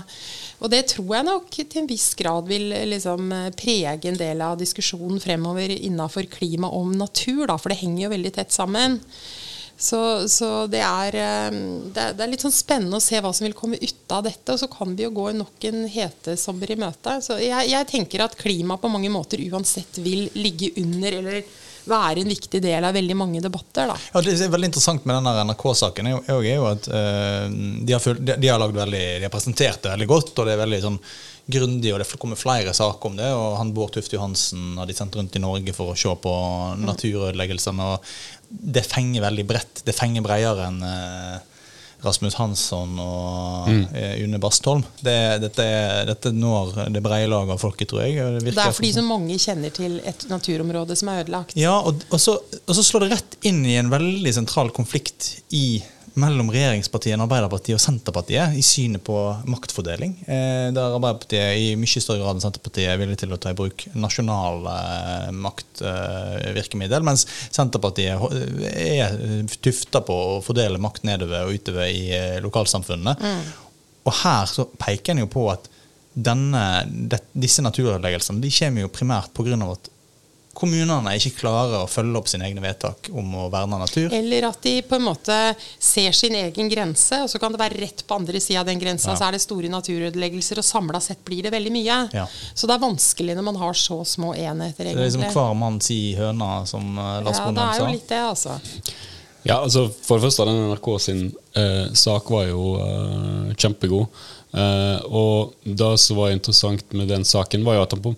Og 0.60 0.72
det 0.72 0.86
tror 0.94 1.14
jeg 1.16 1.28
nok 1.28 1.50
til 1.60 1.82
en 1.82 1.90
viss 1.90 2.08
grad 2.18 2.48
vil 2.48 2.72
liksom 2.92 3.34
prege 3.58 4.08
en 4.08 4.20
del 4.20 4.40
av 4.44 4.58
diskusjonen 4.60 5.20
fremover 5.20 5.74
innafor 5.76 6.28
klima 6.32 6.72
og 6.72 6.94
natur, 6.96 7.46
da, 7.50 7.58
for 7.60 7.72
det 7.72 7.82
henger 7.82 8.06
jo 8.06 8.14
veldig 8.16 8.34
tett 8.38 8.56
sammen. 8.56 9.00
Så, 9.80 10.28
så 10.28 10.66
det, 10.68 10.82
er, 10.84 11.14
eh, 11.16 11.54
det, 11.88 12.02
er, 12.02 12.12
det 12.12 12.24
er 12.24 12.28
litt 12.28 12.42
sånn 12.44 12.52
spennende 12.52 12.98
å 12.98 13.02
se 13.02 13.16
hva 13.16 13.30
som 13.32 13.46
vil 13.46 13.56
komme 13.56 13.78
ut 13.80 14.12
av 14.12 14.26
dette. 14.26 14.52
Og 14.52 14.60
så 14.60 14.68
kan 14.68 14.92
vi 14.92 15.06
jo 15.06 15.14
gå 15.16 15.30
nok 15.38 15.64
en 15.70 15.86
hetesommer 15.88 16.74
i 16.74 16.76
møte. 16.82 17.16
Så 17.24 17.38
jeg, 17.40 17.70
jeg 17.72 17.88
tenker 17.88 18.26
at 18.26 18.36
klima 18.36 18.76
på 18.76 18.90
mange 18.92 19.08
måter 19.12 19.40
uansett 19.48 20.02
vil 20.04 20.28
ligge 20.36 20.74
under 20.82 21.16
eller 21.22 21.40
være 21.90 22.22
en 22.22 22.30
viktig 22.30 22.60
del 22.64 22.86
av 22.86 22.94
veldig 22.96 23.16
mange 23.18 23.42
debatter. 23.44 23.90
Da. 23.90 23.96
Ja, 24.14 24.22
det 24.24 24.36
er 24.36 24.52
veldig 24.52 24.70
interessant 24.70 25.08
med 25.08 25.18
denne 25.18 25.48
NRK-saken 25.50 26.10
er 26.10 26.16
jo, 26.16 26.38
er 26.40 26.54
jo 26.54 26.68
at 26.70 26.88
eh, 26.88 27.48
de, 27.50 27.96
har, 27.96 28.02
fulgt, 28.04 28.24
de, 28.26 28.38
de 28.40 28.52
har 28.52 28.62
veldig, 28.62 29.04
de 29.20 29.26
har 29.26 29.34
presentert 29.34 29.82
det 29.84 29.92
veldig 29.96 30.08
godt, 30.10 30.32
og 30.38 30.48
det 30.48 30.56
er 30.56 30.64
veldig 30.64 30.80
sånn 30.86 31.02
grundig, 31.50 31.92
og 31.92 32.00
det 32.00 32.08
kommer 32.20 32.38
flere 32.38 32.74
saker 32.76 33.10
om 33.10 33.16
det. 33.18 33.30
Og 33.34 33.56
han 33.58 33.72
Bård 33.74 33.94
Tufte 33.96 34.16
Johansen 34.16 34.78
har 34.78 34.88
de 34.88 34.96
sendt 34.96 35.16
rundt 35.18 35.36
i 35.36 35.42
Norge 35.42 35.74
for 35.76 35.92
å 35.92 35.98
se 35.98 36.12
på 36.22 36.34
naturødeleggelsene. 36.80 37.92
og 37.94 38.66
Det 38.78 38.86
fenger 38.86 39.26
veldig 39.26 39.46
bredt. 39.48 39.82
Det 39.86 39.96
fenger 39.96 40.26
bredere 40.26 40.68
enn 40.70 40.84
eh, 40.86 41.49
Rasmus 42.04 42.36
Hansson 42.38 42.98
og 43.02 43.68
mm. 43.68 43.82
Une 44.24 44.40
Bastholm. 44.42 44.84
Det, 45.04 45.16
dette, 45.42 45.66
dette 46.08 46.32
når 46.34 46.90
det 46.94 47.02
brede 47.04 47.28
lag 47.30 47.50
av 47.52 47.60
folket, 47.60 47.90
tror 47.90 48.04
jeg. 48.06 48.18
Det, 48.38 48.54
Det 48.54 48.64
er 48.64 48.76
fordi 48.76 48.92
så 48.96 49.04
mange 49.06 49.36
kjenner 49.40 49.74
til 49.74 49.98
et 50.06 50.26
naturområde 50.30 50.96
som 50.98 51.12
er 51.12 51.24
ødelagt. 51.24 51.56
ja, 51.58 51.76
og, 51.78 52.04
og, 52.10 52.18
så, 52.22 52.38
og 52.64 52.76
så 52.76 52.84
slår 52.86 53.06
det 53.06 53.12
rett 53.16 53.38
inn 53.50 53.62
i 53.68 53.76
en 53.80 53.92
veldig 53.92 54.34
sentral 54.40 54.72
konflikt 54.74 55.32
i, 55.56 55.80
mellom 56.18 56.48
regjeringspartiene 56.52 57.24
Arbeiderpartiet 57.24 57.76
og 57.76 57.82
Senterpartiet 57.82 58.56
i 58.58 58.62
synet 58.64 59.02
på 59.06 59.16
maktfordeling. 59.50 60.14
Eh, 60.26 60.68
der 60.74 60.96
Arbeiderpartiet 60.96 61.60
i 61.60 61.74
mye 61.78 62.02
større 62.02 62.22
grad 62.22 62.38
enn 62.38 62.44
Senterpartiet 62.44 62.90
er 62.90 63.00
villig 63.00 63.18
til 63.20 63.34
å 63.34 63.38
ta 63.40 63.52
i 63.52 63.58
bruk 63.58 63.86
nasjonale 63.94 64.76
eh, 64.90 65.28
maktvirkemiddel, 65.46 67.06
mens 67.06 67.26
Senterpartiet 67.50 68.24
er 68.70 69.16
tufta 69.62 70.02
på 70.06 70.16
å 70.34 70.40
fordele 70.44 70.80
makt 70.82 71.06
nedover 71.08 71.46
og 71.46 71.60
utover 71.60 71.90
i 71.90 72.08
eh, 72.16 72.40
lokalsamfunnene. 72.44 73.16
Og 74.08 74.16
her 74.22 74.50
så 74.50 74.66
peker 74.80 75.14
en 75.14 75.24
jo 75.24 75.30
på 75.30 75.46
at 75.52 75.70
denne, 76.10 76.64
det, 76.90 77.22
disse 77.38 77.62
naturødeleggelsene 77.62 78.42
de 78.42 78.50
kommer 78.52 78.86
jo 78.86 78.92
primært 78.92 79.32
pga. 79.36 79.56
at 79.70 79.90
kommunene 80.56 81.12
ikke 81.16 81.30
klarer 81.38 81.84
å 81.84 81.88
følge 81.88 82.18
opp 82.18 82.28
sine 82.28 82.44
egne 82.48 82.62
vedtak 82.64 83.08
om 83.16 83.28
å 83.38 83.44
verne 83.52 83.78
natur. 83.80 84.08
Eller 84.12 84.48
at 84.48 84.58
de 84.64 84.72
på 84.82 84.96
en 84.98 85.04
måte 85.06 85.36
ser 85.78 86.12
sin 86.16 86.34
egen 86.34 86.68
grense, 86.72 87.20
og 87.22 87.30
så 87.30 87.38
kan 87.40 87.54
det 87.54 87.60
være 87.62 87.78
rett 87.84 88.02
på 88.08 88.16
andre 88.18 88.40
sida 88.42 88.60
av 88.64 88.66
den 88.66 88.80
grensa, 88.82 89.12
Ja. 89.12 89.16
så 89.16 89.28
er 89.28 89.32
det 89.38 89.42
store 89.44 89.70
naturødeleggelser, 89.72 90.58
og 90.58 90.64
samla 90.66 91.00
sett 91.00 91.22
blir 91.24 91.42
det 91.46 91.52
veldig 91.54 91.72
mye. 91.72 92.00
Ja. 92.12 92.26
Så 92.54 92.66
det 92.66 92.74
er 92.76 92.82
vanskelig 92.86 93.36
når 93.38 93.46
man 93.46 93.56
har 93.62 93.72
så 93.78 94.00
små 94.04 94.34
enheter, 94.34 94.84
egentlig. 94.90 95.12
Det 95.12 95.14
er 95.14 95.28
liksom 95.28 95.38
hver 95.38 95.54
mann 95.56 95.80
si 95.80 96.00
høna, 96.18 96.66
som 96.66 96.96
Lars 96.96 97.38
Bonde 97.40 97.60
sa. 97.60 97.70
ja, 97.70 97.72
det 97.72 97.80
er 97.80 97.86
jo 97.86 97.92
litt 97.94 98.08
det, 98.08 98.20
altså. 98.20 98.60
Ja, 99.42 99.62
altså 99.62 99.86
For 100.04 100.18
det 100.18 100.26
første, 100.28 100.44
den 100.44 100.66
NRK 100.68 100.98
sin 101.00 101.22
eh, 101.56 101.86
sak 101.96 102.28
var 102.28 102.44
jo 102.50 102.74
eh, 102.76 103.54
kjempegod. 103.56 104.08
Eh, 104.52 104.98
og 105.08 105.54
det 105.64 105.92
som 106.02 106.18
var 106.18 106.34
interessant 106.34 106.92
med 106.92 107.08
den 107.08 107.24
saken, 107.24 107.64
var 107.64 107.78
jo 107.78 107.82
at 107.86 107.94
han 107.96 108.02
på 108.04 108.12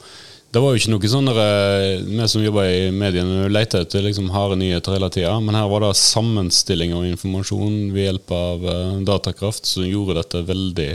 det 0.53 0.61
var 0.61 0.75
jo 0.75 0.81
ikke 0.81 0.93
noe 0.93 1.09
sånn 1.09 1.31
eh, 1.33 2.03
Vi 2.05 2.27
som 2.29 2.43
jobber 2.45 2.69
i 2.69 2.91
mediene, 2.93 3.47
leter 3.49 3.87
etter 3.87 4.05
liksom 4.05 4.29
harde 4.35 4.59
nyheter 4.61 4.99
hele 4.99 5.09
tida. 5.13 5.33
Men 5.41 5.57
her 5.57 5.71
var 5.71 5.85
det 5.87 5.95
sammenstilling 5.97 6.93
av 6.97 7.07
informasjon 7.09 7.79
ved 7.95 8.11
hjelp 8.11 8.35
av 8.37 8.67
eh, 8.69 8.99
datakraft 9.09 9.69
som 9.69 9.89
gjorde 9.89 10.21
dette 10.21 10.45
veldig 10.53 10.91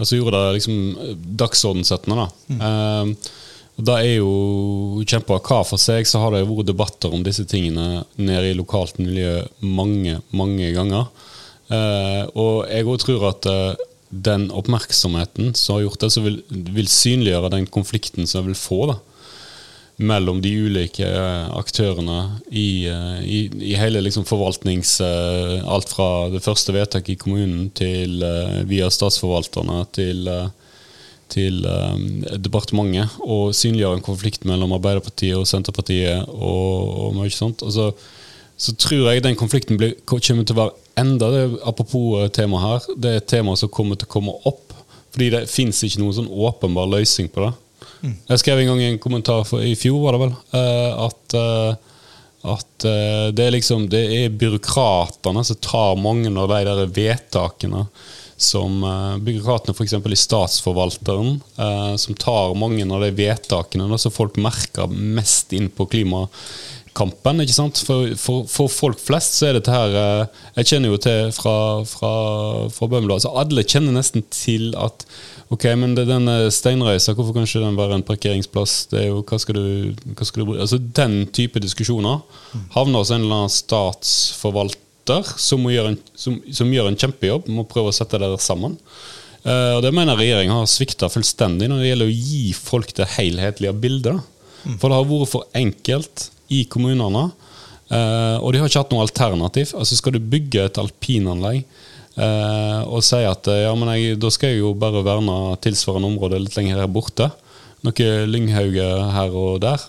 Altså 0.00 0.16
gjorde 0.16 0.38
det 0.40 0.56
liksom 0.56 0.76
eh, 0.98 1.16
dagsordensettende. 1.40 2.26
da. 2.26 2.58
Eh, 2.68 3.32
og 3.80 3.86
Det 3.88 3.96
er 3.96 4.14
jo 4.18 4.32
kjempebra. 5.08 5.40
Hva 5.40 5.62
for 5.64 5.80
seg 5.80 6.08
så 6.08 6.20
har 6.20 6.34
det 6.34 6.44
vært 6.48 6.68
debatter 6.68 7.14
om 7.14 7.24
disse 7.24 7.46
tingene 7.48 8.04
nede 8.20 8.50
i 8.50 8.58
lokalt 8.58 9.00
miljø 9.00 9.38
mange, 9.64 10.18
mange 10.36 10.68
ganger. 10.76 11.08
Eh, 11.72 12.24
og 12.36 12.68
jeg 12.68 12.88
òg 12.88 13.00
tror 13.00 13.28
at 13.30 13.48
eh, 13.48 13.88
den 14.12 14.50
oppmerksomheten 14.52 15.54
som 15.58 15.78
har 15.78 15.86
gjort 15.86 16.04
det, 16.04 16.10
som 16.12 16.26
vil, 16.26 16.42
vil 16.48 16.90
synliggjøre 16.90 17.52
den 17.56 17.66
konflikten 17.66 18.28
som 18.28 18.42
jeg 18.42 18.52
vil 18.52 18.60
få 18.60 18.80
da, 18.92 18.98
mellom 20.02 20.40
de 20.44 20.52
ulike 20.66 21.06
eh, 21.06 21.50
aktørene 21.56 22.18
i, 22.48 22.84
eh, 22.90 23.20
i, 23.24 23.40
i 23.72 23.76
hele 23.80 24.04
liksom 24.04 24.26
forvaltnings... 24.28 24.98
eh, 25.04 25.60
alt 25.62 25.92
fra 25.92 26.28
det 26.32 26.42
første 26.44 26.74
vedtaket 26.74 27.14
i 27.14 27.20
kommunen 27.20 27.70
til 27.76 28.20
via 28.68 28.88
statsforvalterne 28.92 29.84
til 29.94 30.28
til 31.32 31.64
eh, 31.68 32.38
departementet 32.42 33.20
og 33.24 33.54
synliggjøre 33.56 34.00
en 34.00 34.04
konflikt 34.04 34.46
mellom 34.48 34.74
Arbeiderpartiet 34.76 35.38
og 35.38 35.48
Senterpartiet 35.48 36.28
og, 36.28 36.92
og 37.06 37.16
mye 37.16 37.32
sånt. 37.32 37.64
Og 37.66 37.74
så, 37.74 37.88
så 38.56 38.76
tror 38.76 39.10
jeg 39.10 39.24
den 39.24 39.38
konflikten 39.38 39.80
blir, 39.80 39.96
kommer 40.06 40.44
til 40.44 40.56
å 40.56 40.62
være 40.64 40.81
enda 40.98 41.30
det, 41.32 41.42
Apropos 41.68 42.28
tema 42.30 42.58
temaet 42.58 42.64
her, 42.66 42.94
det 42.96 43.10
er 43.10 43.20
et 43.22 43.30
tema 43.32 43.56
som 43.58 43.70
kommer 43.72 43.98
til 43.98 44.08
å 44.10 44.12
komme 44.12 44.34
opp. 44.48 44.72
Fordi 45.12 45.28
det 45.34 45.46
fins 45.52 45.82
ikke 45.84 46.00
noen 46.00 46.16
sånn 46.16 46.30
åpenbar 46.30 46.88
løsning 46.88 47.28
på 47.32 47.44
det. 47.44 47.52
Jeg 48.02 48.42
skrev 48.42 48.60
en 48.62 48.72
gang 48.72 48.80
i 48.82 48.90
en 48.90 49.02
kommentar 49.02 49.44
for, 49.46 49.62
i 49.62 49.76
fjor, 49.78 50.00
var 50.02 50.16
det 50.16 50.22
vel, 50.24 50.36
eh, 50.58 51.02
at 51.06 51.36
eh, 51.38 51.88
at 52.42 52.84
eh, 52.90 53.28
det 53.30 53.44
er 53.44 53.52
liksom 53.54 53.84
Det 53.86 54.00
er 54.16 54.32
byråkratene 54.34 55.44
som 55.46 55.58
tar 55.62 56.00
mange 56.02 56.32
av 56.34 56.50
de 56.50 56.64
der 56.66 56.90
vedtakene 56.90 57.86
som 58.42 58.80
byråkratene 59.22 59.70
f.eks. 59.76 59.92
i 59.94 60.18
Statsforvalteren, 60.18 61.36
eh, 61.62 61.92
som 61.94 62.16
tar 62.18 62.56
mange 62.58 62.82
av 62.82 63.04
de 63.04 63.12
vedtakene 63.14 63.86
da, 63.86 63.98
som 64.02 64.10
folk 64.10 64.40
merker 64.42 64.90
mest 64.90 65.54
inn 65.54 65.68
på 65.70 65.86
klimakampen. 66.92 67.40
ikke 67.40 67.52
sant? 67.54 67.82
For, 67.86 68.14
for, 68.16 68.46
for 68.48 68.68
folk 68.68 69.00
flest 69.00 69.38
så 69.38 69.48
er 69.48 69.54
dette 69.58 69.72
her 69.72 69.94
eh, 69.94 70.26
Jeg 70.56 70.66
kjenner 70.66 70.92
jo 70.92 70.98
til 70.98 71.32
fra, 71.32 71.84
fra, 71.84 72.68
fra 72.70 72.88
Bømlo 72.88 73.14
altså 73.14 73.32
Alle 73.34 73.64
kjenner 73.64 73.92
nesten 73.92 74.22
til 74.30 74.74
at 74.76 75.06
Ok, 75.52 75.66
men 75.76 75.94
det, 75.94 76.06
er 76.06 76.16
den 76.16 76.50
steinreisa, 76.50 77.12
hvorfor 77.12 77.34
kan 77.34 77.44
ikke 77.44 77.60
den 77.60 77.76
være 77.76 77.98
en 77.98 78.06
parkeringsplass? 78.08 78.86
Det 78.88 79.02
er 79.02 79.10
jo, 79.10 79.18
hva 79.20 79.36
skal 79.36 79.58
du, 79.58 79.92
hva 80.16 80.24
skal 80.24 80.46
du? 80.46 80.54
Altså 80.56 80.78
Den 80.80 81.26
type 81.28 81.60
diskusjoner 81.60 82.22
havner 82.72 83.02
hos 83.02 83.10
en 83.12 83.26
eller 83.26 83.42
annen 83.42 83.52
statsforvalter 83.52 85.28
som, 85.36 85.60
må 85.60 85.74
gjøre 85.74 85.92
en, 85.92 85.98
som, 86.16 86.38
som 86.48 86.72
gjør 86.72 86.88
en 86.88 86.96
kjempejobb 86.96 87.50
med 87.50 87.66
å 87.66 87.68
prøve 87.68 87.92
å 87.92 87.96
sette 87.96 88.16
det 88.22 88.30
sammen. 88.40 88.78
Uh, 89.44 89.76
og 89.76 89.82
Det 89.84 89.92
mener 89.92 90.16
regjeringa 90.16 90.56
har 90.56 90.70
svikta 90.70 91.10
fullstendig 91.12 91.68
når 91.68 91.82
det 91.82 91.90
gjelder 91.90 92.08
å 92.14 92.16
gi 92.16 92.44
folk 92.56 92.96
det 92.96 93.10
helhetlige 93.18 93.76
bildet. 93.76 94.32
For 94.78 94.88
det 94.88 94.96
har 94.96 95.08
vært 95.10 95.32
for 95.34 95.58
enkelt 95.58 96.30
i 96.52 96.62
kommunene, 96.70 97.28
eh, 97.92 98.36
og 98.38 98.52
de 98.52 98.60
har 98.60 98.70
ikke 98.70 98.84
hatt 98.84 98.92
noe 98.94 99.06
alternativ. 99.06 99.72
Altså 99.78 99.98
Skal 99.98 100.16
du 100.16 100.20
bygge 100.34 100.66
et 100.66 100.80
alpinanlegg 100.80 101.62
eh, 101.62 102.80
og 102.86 103.04
si 103.06 103.22
at 103.26 103.48
eh, 103.52 103.64
ja, 103.66 103.72
men 103.78 103.92
jeg, 103.94 104.18
da 104.22 104.32
skal 104.32 104.52
jeg 104.52 104.62
jo 104.62 104.74
bare 104.78 105.04
verne 105.06 105.56
tilsvarende 105.64 106.12
område 106.12 106.42
litt 106.42 106.58
lenger 106.58 106.82
her 106.82 106.92
borte, 106.92 107.30
noe 107.82 108.10
lynghauge 108.30 108.84
her 109.10 109.32
og 109.34 109.56
der, 109.64 109.80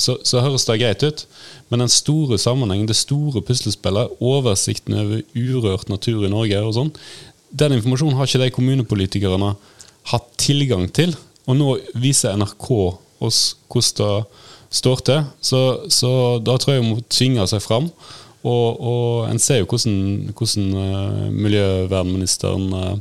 så, 0.00 0.14
så 0.24 0.40
høres 0.40 0.64
det 0.64 0.78
greit 0.80 1.02
ut. 1.04 1.26
Men 1.68 1.82
den 1.84 1.90
store 1.92 2.38
sammenhengen, 2.40 2.86
det 2.88 2.96
store 2.96 3.42
puslespillet, 3.44 4.14
oversikten 4.24 4.96
over 4.96 5.20
urørt 5.36 5.92
natur 5.92 6.24
i 6.24 6.30
Norge 6.32 6.62
og 6.64 6.72
sånn, 6.78 6.92
den 7.52 7.76
informasjonen 7.76 8.16
har 8.16 8.28
ikke 8.28 8.40
de 8.40 8.54
kommunepolitikerne 8.56 9.52
hatt 10.12 10.30
tilgang 10.40 10.88
til. 10.88 11.12
Og 11.48 11.56
nå 11.56 11.76
viser 12.00 12.36
NRK 12.40 12.68
oss 13.24 13.42
hvordan 13.68 14.24
det 14.24 14.47
står 14.70 15.04
til. 15.06 15.28
Så, 15.40 15.60
så 15.92 16.10
da 16.44 16.56
tror 16.60 16.76
jeg 16.76 16.84
hun 16.84 17.04
tvinge 17.10 17.46
seg 17.50 17.62
fram. 17.64 17.88
Og, 18.46 18.78
og 18.78 19.28
en 19.28 19.40
ser 19.42 19.62
jo 19.62 19.68
hvordan, 19.68 20.30
hvordan 20.36 20.68
eh, 20.78 21.24
miljøvernministeren 21.34 22.68
eh, 22.78 22.92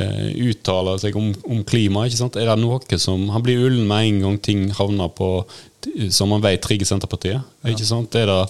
eh, 0.00 0.30
uttaler 0.48 1.00
seg 1.02 1.16
om, 1.20 1.32
om 1.44 1.60
klima. 1.68 2.06
ikke 2.06 2.22
sant? 2.22 2.38
Er 2.40 2.48
det 2.48 2.62
noe 2.62 2.98
som 2.98 3.28
Han 3.34 3.44
blir 3.44 3.66
ullen 3.66 3.86
med 3.88 4.08
en 4.08 4.22
gang 4.24 4.40
ting 4.40 4.66
havner 4.78 5.12
på 5.12 5.36
som 6.10 6.30
man 6.32 6.40
vet 6.40 6.62
trigger 6.64 6.88
Senterpartiet. 6.88 7.44
ikke 7.68 7.84
sant? 7.84 8.14
Er 8.16 8.30
det 8.30 8.40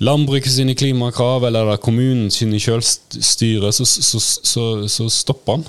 landbruket 0.00 0.52
sine 0.52 0.74
klimakrav 0.76 1.44
eller 1.44 1.66
er 1.66 1.76
det 1.76 1.84
kommunen 1.84 2.30
sine 2.32 2.58
selvstyre, 2.60 3.72
så, 3.72 3.84
så, 3.84 4.20
så, 4.20 4.64
så 4.88 5.08
stopper 5.12 5.58
han. 5.58 5.66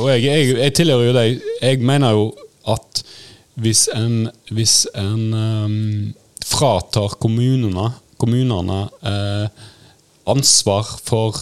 Og 0.00 0.08
jeg, 0.12 0.24
jeg, 0.24 0.56
jeg 0.58 0.74
tilhører 0.80 1.06
jo 1.06 1.14
deg. 1.16 1.46
Jeg 1.60 1.84
mener 1.84 2.16
jo 2.16 2.24
at 2.72 3.04
hvis 3.54 3.86
en, 3.94 4.28
hvis 4.50 4.84
en 4.98 5.34
um, 5.34 6.14
fratar 6.44 7.16
kommunene, 7.22 7.90
kommunene 8.20 8.80
eh, 9.02 9.62
ansvar 10.30 10.88
for 11.04 11.36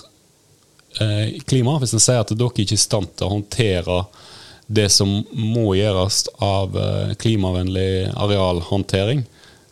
eh, 1.01 1.41
klima, 1.47 1.79
hvis 1.81 1.95
en 1.97 2.03
sier 2.03 2.23
at 2.23 2.33
dere 2.35 2.53
ikke 2.53 2.75
er 2.77 2.79
i 2.79 2.85
stand 2.85 3.11
til 3.17 3.29
å 3.29 3.35
håndtere 3.37 3.99
det 4.73 4.89
som 4.95 5.19
må 5.33 5.75
gjøres 5.77 6.25
av 6.43 6.77
eh, 6.79 7.15
klimavennlig 7.21 8.13
arealhåndtering, 8.15 9.25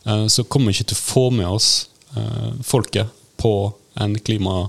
eh, 0.05 0.27
så 0.27 0.45
kommer 0.45 0.71
vi 0.71 0.81
ikke 0.81 0.91
til 0.93 1.01
å 1.01 1.05
få 1.07 1.27
med 1.35 1.49
oss 1.49 1.71
eh, 2.17 2.51
folket 2.67 3.17
på 3.41 3.55
klima, 4.25 4.69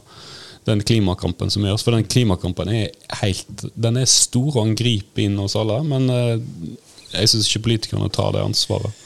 den 0.67 0.81
klimakampen 0.83 1.51
som 1.51 1.65
gjøres. 1.65 1.83
For 1.85 1.95
den 1.95 2.07
klimakampen 2.09 2.71
er 2.73 2.87
helt 3.21 3.65
Den 3.75 3.99
er 3.99 4.07
stor 4.09 4.49
og 4.49 4.63
han 4.63 4.77
griper 4.77 5.25
inn 5.25 5.37
hos 5.39 5.55
alle, 5.59 5.81
men 5.87 6.07
eh, 6.11 6.39
jeg 7.13 7.31
syns 7.31 7.49
ikke 7.49 7.65
politikerne 7.69 8.11
tar 8.13 8.35
det 8.35 8.43
ansvaret. 8.43 8.97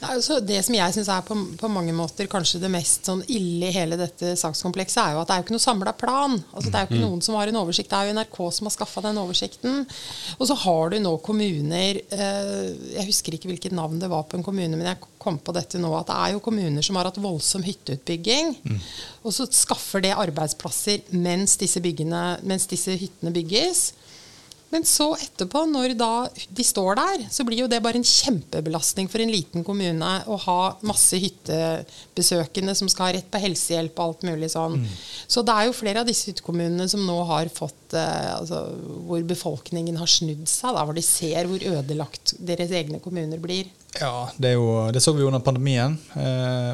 Nei, 0.00 0.12
altså, 0.12 0.38
det 0.44 0.58
som 0.66 0.74
jeg 0.76 0.94
syns 0.94 1.08
er 1.12 1.24
på, 1.26 1.36
på 1.58 1.70
mange 1.72 1.94
måter 1.96 2.28
kanskje 2.30 2.60
det 2.62 2.70
mest 2.72 3.08
sånn 3.08 3.22
ille 3.32 3.70
i 3.70 3.74
hele 3.74 3.98
dette 3.98 4.34
sakskomplekset, 4.38 5.00
er 5.02 5.16
jo 5.16 5.22
at 5.22 5.30
det 5.30 5.34
er 5.34 5.40
jo 5.40 5.46
ikke 5.46 5.56
noe 5.56 5.64
samla 5.64 5.94
plan. 5.96 6.36
Altså, 6.52 6.70
det 6.70 6.78
er 6.78 6.84
jo 6.84 6.90
ikke 6.90 7.04
noen 7.06 7.24
som 7.24 7.38
har 7.38 7.50
en 7.50 7.60
oversikt. 7.62 7.90
Det 7.92 7.98
er 7.98 8.10
jo 8.10 8.16
NRK 8.18 8.38
som 8.58 8.68
har 8.68 8.76
skaffa 8.76 9.04
den 9.06 9.20
oversikten. 9.22 9.82
Og 10.36 10.50
så 10.50 10.58
har 10.66 10.92
du 10.92 10.98
nå 11.02 11.16
kommuner 11.24 12.00
eh, 12.02 12.62
Jeg 12.96 13.08
husker 13.08 13.36
ikke 13.36 13.50
hvilket 13.50 13.76
navn 13.76 14.00
det 14.02 14.10
var 14.12 14.26
på 14.28 14.38
en 14.38 14.46
kommune, 14.46 14.76
men 14.76 14.90
jeg 14.90 15.00
kom 15.22 15.40
på 15.42 15.54
dette 15.56 15.80
nå, 15.82 15.90
at 15.98 16.10
det 16.10 16.16
er 16.22 16.34
jo 16.36 16.44
kommuner 16.44 16.84
som 16.86 16.98
har 17.00 17.08
hatt 17.08 17.20
voldsom 17.22 17.64
hytteutbygging. 17.66 18.54
Og 19.24 19.34
så 19.34 19.48
skaffer 19.50 20.04
det 20.04 20.14
arbeidsplasser 20.14 21.08
mens 21.16 21.56
disse, 21.60 21.82
byggene, 21.82 22.36
mens 22.46 22.68
disse 22.70 22.94
hyttene 23.00 23.34
bygges. 23.34 23.88
Men 24.72 24.82
så 24.88 25.12
etterpå, 25.14 25.62
når 25.70 25.94
da 25.98 26.10
de 26.34 26.64
står 26.66 26.98
der, 26.98 27.26
så 27.30 27.44
blir 27.46 27.62
jo 27.62 27.68
det 27.70 27.78
bare 27.84 28.00
en 28.00 28.06
kjempebelastning 28.06 29.06
for 29.10 29.22
en 29.22 29.30
liten 29.30 29.62
kommune 29.66 30.08
å 30.26 30.38
ha 30.42 30.60
masse 30.86 31.20
hyttebesøkende 31.22 32.74
som 32.74 32.90
skal 32.90 33.06
ha 33.06 33.12
rett 33.14 33.30
på 33.30 33.40
helsehjelp 33.44 33.94
og 33.94 34.04
alt 34.08 34.26
mulig 34.26 34.50
sånn. 34.56 34.80
Så 35.30 35.44
det 35.46 35.54
er 35.54 35.68
jo 35.68 35.76
flere 35.76 36.02
av 36.02 36.10
disse 36.10 36.32
hyttekommunene 36.32 36.88
som 36.90 37.04
nå 37.06 37.20
har 37.30 37.52
fått 37.54 37.85
eh, 37.94 38.32
altså, 38.40 38.64
Hvor 39.06 39.22
befolkningen 39.28 39.96
har 40.00 40.06
snudd 40.10 40.46
seg, 40.50 40.74
da, 40.74 40.84
hvor 40.84 40.94
de 40.96 41.02
ser 41.06 41.46
hvor 41.46 41.62
ødelagt 41.62 42.34
deres 42.38 42.70
egne 42.74 42.98
kommuner 43.04 43.38
blir. 43.38 43.66
Ja, 43.96 44.26
det, 44.36 44.50
er 44.50 44.56
jo, 44.58 44.90
det 44.92 45.00
så 45.00 45.14
vi 45.16 45.22
jo 45.22 45.28
under 45.30 45.40
pandemien 45.40 45.94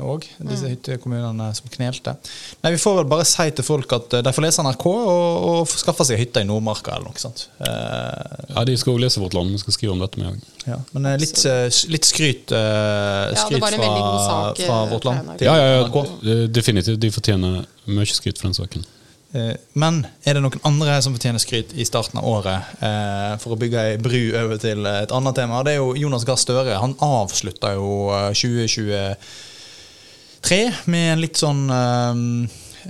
òg, 0.03 0.25
disse 0.43 0.67
hyttekommunene 0.73 1.53
som 1.55 1.69
knelte. 1.71 2.17
Nei, 2.65 2.73
Vi 2.75 2.81
får 2.83 2.97
vel 2.99 3.11
bare 3.13 3.27
si 3.29 3.45
til 3.55 3.63
folk 3.67 3.93
at 3.95 4.17
eh, 4.19 4.25
de 4.27 4.33
får 4.35 4.43
lese 4.43 4.65
NRK 4.67 4.87
og, 4.91 5.45
og 5.53 5.71
skaffe 5.71 6.07
seg 6.09 6.19
hytte 6.19 6.43
i 6.43 6.49
Nordmarka 6.49 6.97
eller 6.97 7.13
noe 7.13 7.23
sånt. 7.23 7.45
Eh, 7.63 8.49
Ja, 8.57 8.65
De 8.67 8.75
skal 8.81 8.97
òg 8.97 9.05
lese 9.05 9.23
Vårt 9.23 9.37
Land. 9.39 9.55
Vi 9.55 9.61
skal 9.63 9.77
skrive 9.77 9.95
om 9.95 10.03
dette 10.03 10.19
med 10.19 10.33
òg. 10.33 10.49
ja. 10.67 10.81
Men 10.97 11.07
eh, 11.13 11.19
litt, 11.23 11.45
eh, 11.47 11.69
litt 11.95 12.09
skryt, 12.09 12.53
eh, 12.59 13.37
skryt 13.39 13.69
en 13.71 13.79
god 13.79 13.79
fra, 13.79 14.27
sak, 14.27 14.59
eh, 14.59 14.67
fra 14.67 14.81
Vårt 14.91 15.07
Land 15.07 15.47
Ja, 15.47 15.55
ja, 15.57 15.87
ja, 15.87 16.49
definitivt. 16.51 16.99
De 17.01 17.13
fortjener 17.15 17.63
mye 17.87 18.11
skryt 18.11 18.39
for 18.43 18.51
den 18.51 18.59
saken. 18.59 18.85
Eh, 19.33 19.57
Men 19.81 20.03
er 20.29 20.37
det 20.37 20.43
noen 20.45 20.61
andre 20.69 20.99
som 21.05 21.15
fortjener 21.17 21.41
skryt 21.41 21.71
i 21.73 21.85
starten 21.89 22.21
av 22.21 22.27
året 22.29 22.61
eh, 22.85 23.33
for 23.41 23.51
å 23.55 23.61
bygge 23.61 23.81
ei 23.93 23.97
bru 24.03 24.25
over 24.43 24.57
til 24.61 24.81
et 24.89 25.13
annet 25.15 25.35
tema? 25.41 25.63
Det 25.65 25.73
er 25.75 25.79
jo 25.81 25.97
Jonas 25.97 26.27
Gahr 26.29 26.41
Støre. 26.41 26.81
Han 26.83 26.95
avslutta 27.01 27.69
jo 27.79 27.89
eh, 28.13 28.33
2023 28.37 30.61
med 30.93 31.07
en 31.15 31.23
litt 31.23 31.37
sånn 31.41 31.63
eh, 31.73 32.15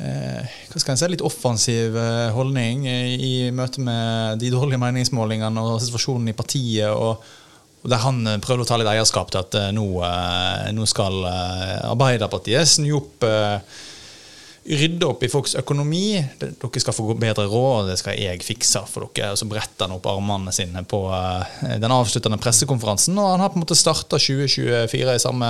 eh, 0.00 0.42
hva 0.72 0.78
skal 0.80 0.92
jeg 0.94 1.00
si, 1.02 1.10
litt 1.14 1.26
offensiv 1.26 1.96
eh, 2.00 2.30
holdning 2.34 2.76
i, 2.88 3.50
møte 3.54 3.78
med 3.84 4.38
de 4.42 4.48
dårlige 4.54 4.80
meningsmålingene 4.82 5.60
og 5.62 5.82
situasjonen 5.84 6.28
i 6.32 6.36
partiet. 6.36 6.90
og 6.90 7.12
Der 7.86 8.00
han 8.02 8.16
eh, 8.26 8.40
prøvde 8.42 8.62
å 8.66 8.68
ta 8.72 8.76
litt 8.80 8.90
eierskap 8.90 9.28
til 9.30 9.40
at 9.44 9.52
eh, 9.60 9.70
nå, 9.76 9.86
eh, 10.10 10.68
nå 10.74 10.82
skal 10.90 11.14
eh, 11.28 11.90
Arbeiderpartiet 11.92 12.66
snu 12.74 12.90
opp 12.98 13.22
eh, 13.28 13.56
Rydde 14.62 15.06
opp 15.08 15.24
i 15.26 15.28
folks 15.30 15.56
økonomi. 15.58 16.20
Dere 16.38 16.80
skal 16.82 16.94
få 16.94 17.16
bedre 17.18 17.48
råd, 17.50 17.88
det 17.90 17.96
skal 17.98 18.14
jeg 18.14 18.44
fikse 18.46 18.84
for 18.86 19.08
dere. 19.10 19.32
Og 19.34 19.40
så 19.40 19.48
bretter 19.50 19.88
han 19.88 19.96
opp 19.96 20.06
armene 20.06 20.54
sine 20.54 20.84
på 20.86 21.00
eh, 21.10 21.72
den 21.82 21.90
avsluttende 21.90 22.38
pressekonferansen. 22.38 23.18
Og 23.18 23.32
han 23.32 23.42
har 23.42 23.50
på 23.50 23.58
en 23.58 23.64
måte 23.64 23.78
starta 23.78 24.20
2024 24.22 25.16
i 25.16 25.22
samme 25.22 25.48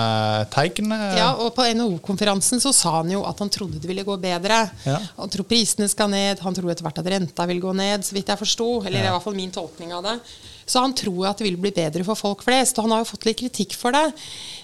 tegn. 0.54 0.95
Ja, 1.19 1.35
og 1.37 1.52
På 1.57 1.66
NHO-konferansen 1.69 2.62
så 2.64 2.73
sa 2.76 2.95
han 3.02 3.12
jo 3.12 3.21
at 3.28 3.42
han 3.45 3.52
trodde 3.52 3.83
det 3.83 3.90
ville 3.90 4.07
gå 4.07 4.16
bedre. 4.23 4.62
Ja. 4.88 4.97
Han 5.19 5.33
tror 5.33 5.49
prisene 5.50 5.90
skal 5.92 6.09
ned, 6.12 6.40
han 6.40 6.57
tror 6.57 6.73
etter 6.73 6.88
hvert 6.88 7.02
at 7.04 7.12
renta 7.12 7.47
vil 7.50 7.61
gå 7.61 7.76
ned, 7.76 8.09
så 8.09 8.16
vidt 8.16 8.33
jeg 8.33 8.40
forsto. 8.40 8.71
Eller 8.87 9.04
i 9.04 9.12
hvert 9.12 9.26
fall 9.28 9.37
min 9.37 9.52
tolkning 9.52 9.92
av 9.92 10.09
det. 10.09 10.16
Så 10.64 10.81
han 10.81 10.95
tror 10.97 11.28
at 11.28 11.40
det 11.40 11.50
vil 11.50 11.61
bli 11.61 11.73
bedre 11.75 12.04
for 12.07 12.16
folk 12.16 12.45
flest. 12.47 12.78
Og 12.78 12.87
han 12.87 12.97
har 12.97 13.04
jo 13.04 13.12
fått 13.12 13.28
litt 13.28 13.40
kritikk 13.42 13.76
for 13.76 13.92
det. 13.92 14.09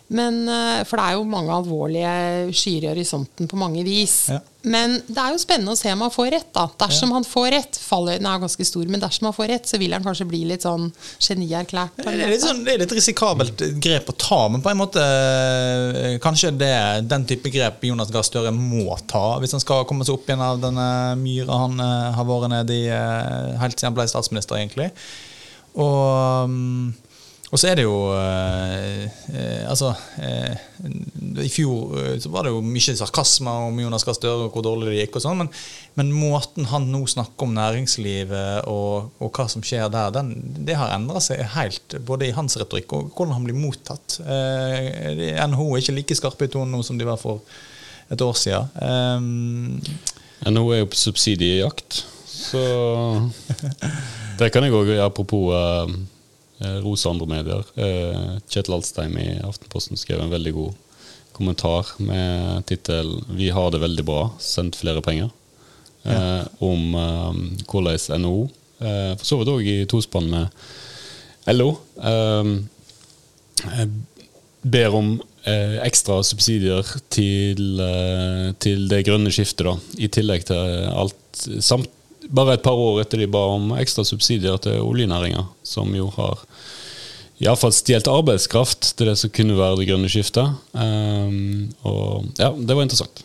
Men, 0.08 0.48
eh, 0.48 0.84
for 0.88 0.96
det 0.96 1.04
er 1.04 1.16
jo 1.18 1.24
mange 1.28 1.52
alvorlige 1.52 2.12
skyer 2.56 2.86
i 2.86 2.92
horisonten 2.94 3.48
på 3.48 3.58
mange 3.60 3.82
vis. 3.84 4.30
Ja. 4.32 4.38
Men 4.68 4.96
det 5.06 5.20
er 5.20 5.34
jo 5.34 5.40
spennende 5.40 5.74
å 5.74 5.78
se 5.78 5.92
om 5.92 6.00
han 6.02 6.12
får 6.12 6.30
rett. 6.32 6.48
da. 6.56 6.64
Dersom 6.80 7.12
han 7.12 7.26
får 7.28 7.48
rett, 7.52 7.78
fallhøyden 7.78 8.26
er 8.26 8.40
ganske 8.40 8.66
stor, 8.66 8.86
men 8.88 9.02
dersom 9.02 9.28
han 9.28 9.36
får 9.36 9.50
rett, 9.52 9.68
så 9.68 9.78
vil 9.80 9.92
han 9.92 10.04
kanskje 10.04 10.26
bli 10.28 10.40
litt 10.48 10.64
sånn 10.64 10.88
genierklært. 11.20 12.00
Det 12.00 12.14
er 12.14 12.32
litt, 12.32 12.42
sånn, 12.42 12.64
det 12.64 12.74
er 12.74 12.82
litt 12.82 12.94
risikabelt 12.96 13.64
grep 13.84 14.08
å 14.08 14.16
ta, 14.16 14.40
men 14.48 14.64
på 14.64 14.72
en 14.72 14.80
måte 14.80 15.04
eh, 15.04 16.16
kanskje 16.24 16.54
det 16.56 16.72
er 16.72 17.04
den 17.06 17.28
type 17.28 17.52
grep 17.52 17.84
Jonas 17.86 18.12
Gahr 18.14 18.26
Støre 18.26 18.52
må 18.54 18.96
ta 19.08 19.38
hvis 19.42 19.54
han 19.56 19.62
skal 19.62 19.86
komme 19.88 20.06
seg 20.08 20.16
opp 20.16 20.28
igjen 20.28 20.42
av 20.42 20.60
denne 20.62 20.88
myra 21.20 21.62
han 21.66 21.78
eh, 21.84 22.10
har 22.16 22.28
vært 22.28 22.52
nede 22.52 22.76
i 22.76 22.86
helt 22.88 23.76
siden 23.76 23.92
han 23.92 24.00
ble 24.00 24.08
statsminister, 24.10 24.56
egentlig. 24.58 24.88
Og, 25.78 26.48
mm, 26.50 27.07
og 27.48 27.56
så 27.56 27.70
er 27.70 27.78
det 27.78 27.84
jo 27.86 27.96
eh, 28.12 29.04
eh, 29.32 29.62
Altså 29.70 29.94
eh, 30.20 30.56
I 31.44 31.48
fjor 31.48 31.94
eh, 31.96 32.16
så 32.20 32.28
var 32.32 32.44
det 32.44 32.52
jo 32.52 32.60
mye 32.64 32.96
sarkasme 32.98 33.54
om 33.70 33.78
Jonas 33.80 34.04
Gahr 34.04 34.16
Støre 34.18 34.48
og 34.48 34.52
hvor 34.52 34.64
dårlig 34.66 34.90
det 34.90 34.98
gikk, 34.98 35.16
og 35.16 35.24
sånn, 35.24 35.40
men, 35.40 35.48
men 35.96 36.12
måten 36.12 36.68
han 36.68 36.90
nå 36.92 37.00
snakker 37.08 37.46
om 37.46 37.54
næringslivet 37.56 38.68
og, 38.68 39.08
og 39.22 39.32
hva 39.32 39.46
som 39.48 39.64
skjer 39.64 39.88
der, 39.92 40.12
den, 40.18 40.34
det 40.68 40.76
har 40.76 40.92
endra 40.96 41.22
seg 41.24 41.40
helt, 41.54 41.96
både 42.08 42.28
i 42.28 42.34
hans 42.36 42.58
retorikk 42.60 42.92
og 42.96 43.08
hvordan 43.14 43.38
han 43.38 43.48
blir 43.48 43.56
mottatt. 43.56 44.18
Eh, 44.20 45.32
NHO 45.48 45.70
er 45.70 45.82
ikke 45.82 45.96
like 45.96 46.18
skarpe 46.18 46.48
i 46.48 46.52
tonen 46.52 46.76
nå 46.76 46.82
som 46.84 47.00
de 47.00 47.08
var 47.08 47.20
for 47.20 47.40
et 48.12 48.24
år 48.24 48.36
siden. 48.36 48.68
Eh, 48.84 50.52
NHO 50.52 50.68
er 50.74 50.82
jo 50.82 50.92
på 50.92 51.00
subsidiejakt, 51.00 52.02
så 52.28 52.62
Det 54.38 54.52
kan 54.54 54.62
jeg 54.62 54.76
òg 54.76 54.92
apropos 55.02 55.50
rose 56.82 57.06
andre 57.08 57.26
medier. 57.30 57.64
Eh, 57.76 58.38
Kjetil 58.50 58.74
Alstein 58.74 59.16
i 59.20 59.28
Aftenposten 59.46 59.96
skrev 60.00 60.20
en 60.24 60.32
veldig 60.32 60.52
god 60.56 60.74
kommentar 61.38 61.86
med 62.02 62.66
tittel 62.66 63.20
'Vi 63.28 63.50
har 63.54 63.70
det 63.70 63.80
veldig 63.80 64.04
bra, 64.04 64.30
sendt 64.38 64.76
flere 64.76 65.00
penger', 65.02 65.30
Ja. 66.04 66.44
om 66.60 66.94
eh, 66.94 67.32
hvordan 67.66 68.20
NHO, 68.22 68.48
eh, 68.80 69.14
for 69.16 69.24
så 69.24 69.38
vidt 69.38 69.48
òg 69.48 69.66
i 69.66 69.84
tospann 69.86 70.30
med 70.30 70.48
LO, 71.46 71.78
eh, 72.02 72.44
eh, 73.80 73.86
ber 74.62 74.94
om 74.94 75.20
eh, 75.46 75.78
ekstra 75.84 76.22
subsidier 76.22 76.82
til, 77.10 77.80
eh, 77.80 78.52
til 78.58 78.88
det 78.88 79.04
grønne 79.06 79.30
skiftet, 79.30 79.64
da, 79.64 79.76
i 79.98 80.08
tillegg 80.08 80.44
til 80.44 80.88
alt 80.92 81.14
samt, 81.60 81.88
Bare 82.28 82.58
et 82.58 82.64
par 82.64 82.76
år 82.76 83.00
etter 83.02 83.22
de 83.22 83.30
ba 83.30 83.40
om 83.54 83.72
ekstra 83.78 84.04
subsidier 84.04 84.58
til 84.60 84.82
oljenæringa, 84.84 85.46
som 85.64 85.94
jo 85.96 86.10
har 86.18 86.44
iallfall 87.38 87.72
stjålet 87.72 88.10
arbeidskraft 88.10 88.92
til 88.98 89.08
det 89.08 89.16
som 89.20 89.32
kunne 89.32 89.56
være 89.58 89.78
det 89.80 89.88
grønne 89.88 90.10
skiftet. 90.10 90.58
Um, 90.74 91.68
og 91.86 92.26
ja, 92.40 92.50
det 92.52 92.74
var 92.74 92.84
interessant. 92.84 93.24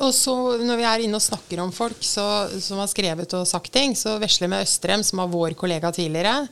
Og 0.00 0.10
så 0.16 0.34
Når 0.64 0.80
vi 0.80 0.86
er 0.88 1.04
inne 1.04 1.18
og 1.18 1.22
snakker 1.22 1.60
om 1.62 1.72
folk 1.74 2.00
så, 2.04 2.48
som 2.62 2.80
har 2.80 2.90
skrevet 2.90 3.36
og 3.36 3.46
sagt 3.48 3.72
ting, 3.72 3.94
så 3.96 4.16
vesler 4.22 4.50
med 4.50 4.64
Østrem, 4.64 5.04
som 5.04 5.22
var 5.22 5.32
vår 5.32 5.56
kollega 5.60 5.92
tidligere, 5.94 6.48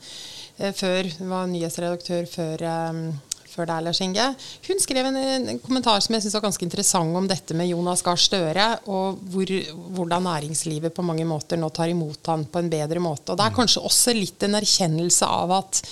eh, 0.58 0.72
før 0.76 1.08
var 1.30 1.48
nyhetsredaktør 1.50 2.28
før, 2.28 2.62
eh, 2.62 3.31
før 3.52 3.68
deg, 3.68 3.84
Lars 3.86 4.00
Inge, 4.04 4.26
hun 4.66 4.82
skrev 4.82 5.08
en, 5.08 5.18
en 5.20 5.60
kommentar 5.62 6.00
som 6.02 6.16
jeg 6.16 6.24
synes 6.24 6.36
var 6.38 6.44
ganske 6.46 6.66
interessant 6.66 7.18
om 7.18 7.28
dette 7.30 7.56
med 7.58 7.70
Jonas 7.70 8.02
Gahr 8.04 8.20
Støre, 8.20 8.68
og 8.90 9.20
hvor, 9.32 9.54
hvordan 9.96 10.26
næringslivet 10.28 10.94
på 10.96 11.04
mange 11.06 11.26
måter 11.28 11.60
nå 11.60 11.70
tar 11.74 11.92
imot 11.92 12.32
han 12.32 12.46
på 12.48 12.62
en 12.62 12.70
bedre 12.72 13.02
måte. 13.02 13.32
Og 13.32 13.40
Det 13.40 13.46
er 13.46 13.56
kanskje 13.56 13.84
også 13.86 14.16
litt 14.16 14.46
en 14.46 14.58
erkjennelse 14.60 15.28
av 15.28 15.56
at 15.60 15.82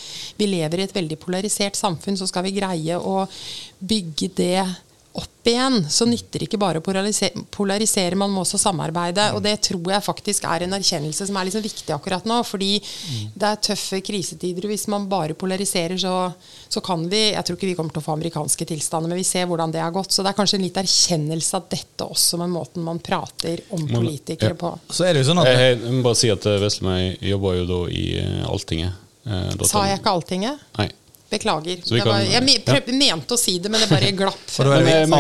vi 0.41 0.51
lever 0.51 0.81
i 0.81 0.87
et 0.89 0.97
veldig 0.97 1.19
polarisert 1.21 1.79
samfunn, 1.79 2.19
så 2.19 2.29
skal 2.31 2.47
vi 2.49 2.57
greie 2.57 2.99
å 2.99 3.25
bygge 3.81 4.33
det 4.37 4.65
opp 5.19 5.49
igjen, 5.51 5.81
så 5.91 6.05
nytter 6.07 6.39
det 6.39 6.47
ikke 6.47 6.59
bare 6.61 6.79
å 6.79 6.85
polarisere, 6.85 7.41
polarisere, 7.51 8.15
man 8.21 8.31
må 8.31 8.43
også 8.45 8.59
samarbeide. 8.61 9.25
Og 9.35 9.41
det 9.43 9.57
tror 9.67 9.89
jeg 9.91 10.05
faktisk 10.07 10.45
er 10.47 10.63
en 10.67 10.77
erkjennelse 10.77 11.27
som 11.27 11.39
er 11.41 11.49
liksom 11.49 11.65
viktig 11.65 11.95
akkurat 11.97 12.29
nå. 12.29 12.37
Fordi 12.47 12.69
det 13.35 13.49
er 13.49 13.59
tøffe 13.71 13.99
krisetider, 14.07 14.69
og 14.69 14.71
hvis 14.75 14.85
man 14.93 15.09
bare 15.11 15.35
polariserer, 15.35 15.97
så, 15.99 16.13
så 16.71 16.83
kan 16.85 17.03
vi 17.11 17.23
Jeg 17.33 17.43
tror 17.49 17.57
ikke 17.59 17.71
vi 17.73 17.75
kommer 17.81 17.91
til 17.97 18.03
å 18.03 18.07
få 18.07 18.15
amerikanske 18.19 18.69
tilstander, 18.71 19.11
men 19.11 19.19
vi 19.19 19.27
ser 19.27 19.49
hvordan 19.51 19.73
det 19.75 19.83
har 19.83 19.91
gått. 19.97 20.13
Så 20.15 20.23
det 20.23 20.31
er 20.31 20.39
kanskje 20.39 20.61
en 20.61 20.67
litt 20.69 20.79
erkjennelse 20.85 21.57
av 21.59 21.67
dette 21.73 22.07
også 22.07 22.39
med 22.45 22.53
måten 22.55 22.85
man 22.87 23.01
prater 23.03 23.65
om 23.75 23.83
Men- 23.83 23.97
politikere 23.99 24.55
ja. 24.55 24.61
på. 24.61 24.75
så 24.93 25.09
er 25.09 25.15
det 25.17 25.25
jo 25.25 25.33
sånn 25.33 25.43
at 25.43 25.51
Jeg, 25.51 25.59
jeg, 25.65 25.83
jeg 25.89 25.97
må 25.99 26.03
bare 26.07 26.21
si 26.23 26.31
at 26.31 26.47
eh, 26.47 26.61
Veslemøy 26.63 27.17
jobber 27.33 27.59
jo 27.63 27.67
da 27.73 27.81
i 27.91 28.07
eh, 28.21 28.45
Alltinget. 28.47 28.93
eh, 29.27 29.51
Sa 29.67 29.87
jeg 29.89 29.99
ikke 30.05 30.15
Alltinget? 30.15 30.61
Nei. 30.79 30.91
Beklager. 31.31 31.79
Så 31.85 31.95
vi 31.95 32.01
Det 32.01 32.07
var, 32.11 32.21
jeg 32.27 32.43
me- 32.43 32.57
ja. 32.59 32.81
mente 32.99 33.37
å 33.37 33.39
si 33.39 33.59
det, 33.63 33.71
men 33.71 33.81
det 33.81 33.89
bare 33.91 34.11
glapp. 34.19 34.41
Og 34.59 34.67
da 34.67 34.73
er 34.75 34.83
det 34.83 34.95
eh, 34.97 35.07
kan- 35.07 35.15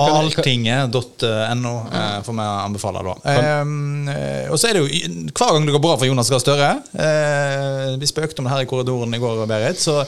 eh, 1.94 2.16
får 2.26 2.34
vi 2.34 2.46
anbefale, 2.66 3.02
da. 3.06 3.14
Eh, 3.30 4.50
og 4.50 4.58
så 4.58 4.68
er 4.70 4.74
det 4.74 4.82
jo 4.82 4.88
hver 5.30 5.52
gang 5.54 5.66
det 5.68 5.74
går 5.76 5.82
bra 5.84 5.94
for 6.00 6.08
Jonas 6.08 6.30
Gahr 6.32 6.40
Støre 6.42 6.70
eh, 6.98 7.96
Vi 8.00 8.08
spøkte 8.10 8.42
om 8.42 8.48
det 8.48 8.52
her 8.54 8.64
i 8.64 8.68
korridoren 8.70 9.14
i 9.14 9.20
går, 9.22 9.44
Berit. 9.50 9.78
Så, 9.78 10.00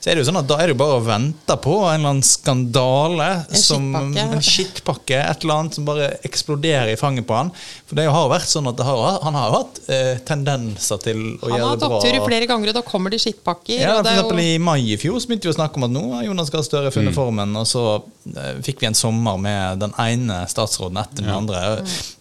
så 0.00 0.10
er 0.10 0.16
det 0.16 0.24
jo 0.24 0.30
sånn 0.30 0.40
at 0.40 0.48
da 0.48 0.56
er 0.62 0.70
det 0.70 0.76
jo 0.76 0.80
bare 0.80 0.96
å 1.00 1.04
vente 1.04 1.56
på 1.60 1.76
en 1.90 1.98
eller 2.00 2.14
annen 2.14 2.24
skandale. 2.26 3.28
En 3.50 3.60
som, 3.60 3.90
skittpakke. 3.92 4.24
En 4.38 4.44
skittpakke. 4.50 5.20
Et 5.20 5.44
eller 5.44 5.54
annet 5.60 5.76
som 5.78 5.88
bare 5.88 6.08
eksploderer 6.26 6.92
i 6.94 6.98
fanget 7.00 7.26
på 7.28 7.36
han. 7.36 7.52
For 7.90 7.98
det 8.00 8.08
har 8.08 8.24
jo 8.26 8.32
vært 8.32 8.48
sånn 8.50 8.70
at 8.70 8.78
det 8.80 8.86
har, 8.88 9.20
han 9.26 9.36
har 9.38 9.50
jo 9.50 9.58
hatt 9.60 9.80
eh, 9.92 10.12
tendenser 10.26 11.00
til 11.04 11.20
å 11.40 11.50
Han 11.50 11.58
gjøre 11.58 11.60
det 11.60 11.60
bra. 11.60 11.68
Han 11.68 11.84
har 11.84 11.96
oppturer 12.00 12.26
flere 12.26 12.48
ganger, 12.50 12.72
og 12.72 12.78
da 12.80 12.84
kommer 12.86 13.12
det 13.14 13.20
skittpakker. 13.24 13.76
Ja, 13.80 13.98
og 13.98 14.00
for 14.00 14.08
det 14.08 14.14
er 14.14 14.20
eksempel 14.22 14.42
jo, 14.44 14.48
I 14.56 14.62
mai 14.70 14.78
i 14.94 14.98
fjor 15.00 15.20
så 15.20 15.30
begynte 15.30 15.49
vi 15.50 15.54
å 15.54 15.58
snakke 15.58 15.80
om 15.80 15.86
at 15.88 15.92
nå 15.94 16.02
har 16.14 16.24
Jonas 16.28 16.50
Gahr 16.54 16.64
Støre 16.64 16.92
funnet 16.94 17.14
formen, 17.16 17.52
og 17.58 17.66
så 17.68 17.84
eh, 18.32 18.56
fikk 18.64 18.80
vi 18.84 18.88
en 18.88 18.96
sommer 18.98 19.38
med 19.42 19.82
den 19.82 19.92
ene 20.00 20.40
statsråden 20.50 21.00
etter 21.02 21.24
den 21.24 21.30
Ja. 21.32 21.38
andre. 21.42 21.62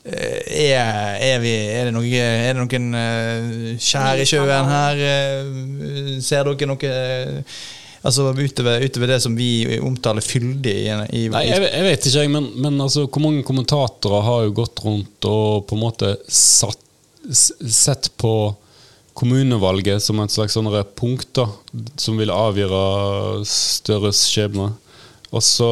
Eh, 0.04 0.70
er, 0.74 1.18
er, 1.32 1.42
vi, 1.44 1.56
er, 1.80 1.90
det 1.90 1.96
noe, 1.96 2.06
er 2.10 2.54
det 2.54 2.64
noen 2.64 3.00
eh, 3.00 3.76
skjær 3.80 4.20
i 4.24 4.28
sjøen 4.30 4.72
her? 4.74 5.04
Ser 6.26 6.50
dere 6.50 6.70
noe 6.74 6.96
Altså 8.00 8.30
utover, 8.32 8.80
utover 8.80 9.10
det 9.12 9.18
som 9.20 9.34
vi 9.36 9.78
omtaler 9.84 10.24
fyldig 10.24 10.72
i, 10.72 10.86
i, 10.88 11.24
Nei, 11.34 11.42
jeg, 11.50 11.66
jeg 11.68 11.84
vet 11.84 12.06
ikke, 12.08 12.22
jeg, 12.24 12.32
men, 12.32 12.46
men 12.64 12.80
altså, 12.80 13.04
hvor 13.12 13.26
mange 13.26 13.44
kommentatorer 13.44 14.24
har 14.24 14.46
jo 14.46 14.54
gått 14.62 14.80
rundt 14.86 15.28
og 15.28 15.66
på 15.68 15.76
en 15.76 15.82
måte 15.84 16.14
satt, 16.32 16.80
sett 17.36 18.08
på 18.16 18.32
kommunevalget 19.20 20.04
som 20.04 20.22
et 20.24 20.34
slags 20.34 20.56
sånn 20.56 20.70
punkt 20.96 21.34
da, 21.36 21.50
som 22.00 22.20
vil 22.20 22.32
avgjøre 22.32 23.44
Støres 23.48 24.24
skjebne. 24.30 24.72
Og 25.30 25.44
så 25.46 25.70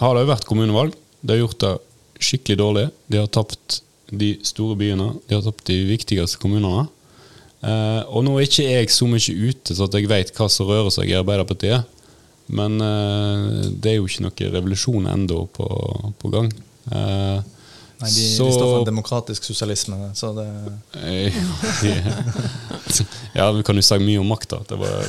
har 0.00 0.14
det 0.14 0.24
jo 0.24 0.30
vært 0.30 0.46
kommunevalg. 0.48 0.94
De 1.20 1.34
har 1.34 1.42
gjort 1.42 1.62
det 1.64 1.74
skikkelig 2.22 2.58
dårlig. 2.60 2.86
De 3.10 3.20
har 3.20 3.32
tapt 3.32 3.80
de 4.10 4.36
store 4.46 4.76
byene. 4.78 5.10
De 5.26 5.36
har 5.36 5.44
tapt 5.44 5.66
de 5.68 5.80
viktigste 5.88 6.40
kommunene. 6.42 6.86
Eh, 7.66 8.02
og 8.06 8.22
nå 8.26 8.36
er 8.36 8.46
ikke 8.46 8.68
jeg 8.68 8.92
så 8.92 9.08
mye 9.10 9.34
ute 9.48 9.74
så 9.74 9.88
at 9.88 9.96
jeg 9.96 10.10
vet 10.10 10.32
hva 10.36 10.46
som 10.52 10.68
rører 10.68 10.92
seg 10.94 11.10
i 11.10 11.18
Arbeiderpartiet. 11.18 11.92
Men 12.46 12.78
eh, 12.78 13.66
det 13.74 13.92
er 13.92 13.98
jo 13.98 14.06
ikke 14.06 14.28
noe 14.28 14.52
revolusjon 14.54 15.10
ennå 15.10 15.42
på, 15.56 15.68
på 16.20 16.32
gang. 16.34 16.52
Eh, 16.92 17.38
Nei, 17.98 18.10
de, 18.12 18.24
så- 18.36 18.44
de 18.46 18.52
står 18.52 18.66
for 18.68 18.78
en 18.82 18.88
demokratisk 18.90 19.44
sosialisme. 19.48 19.96
Så 20.14 20.32
det, 20.36 20.46
ja, 23.38 23.50
vi 23.52 23.62
kan 23.64 23.76
jo 23.78 23.82
si 23.84 23.98
mye 24.02 24.20
om 24.20 24.28
makta. 24.30 24.60
Det 24.68 24.76
var 24.80 25.06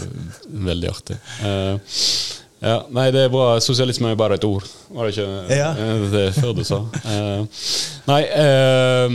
veldig 0.69 0.89
artig. 0.91 1.17
Uh, 1.43 1.78
ja, 2.63 2.78
nei, 2.89 3.10
det 3.13 3.26
er 3.28 3.34
bra. 3.34 3.50
Sosialisme 3.62 4.12
er 4.13 4.17
bare 4.19 4.38
et 4.39 4.45
ord, 4.47 4.65
var 4.89 5.06
det 5.10 5.13
ikke 5.17 5.58
Ja. 5.58 5.71
eh, 5.78 6.06
det 6.13 6.26
før 6.39 6.56
du 6.58 6.63
sa? 6.65 6.80
Uh, 7.06 7.45
nei, 8.10 8.21
uh, 8.34 9.10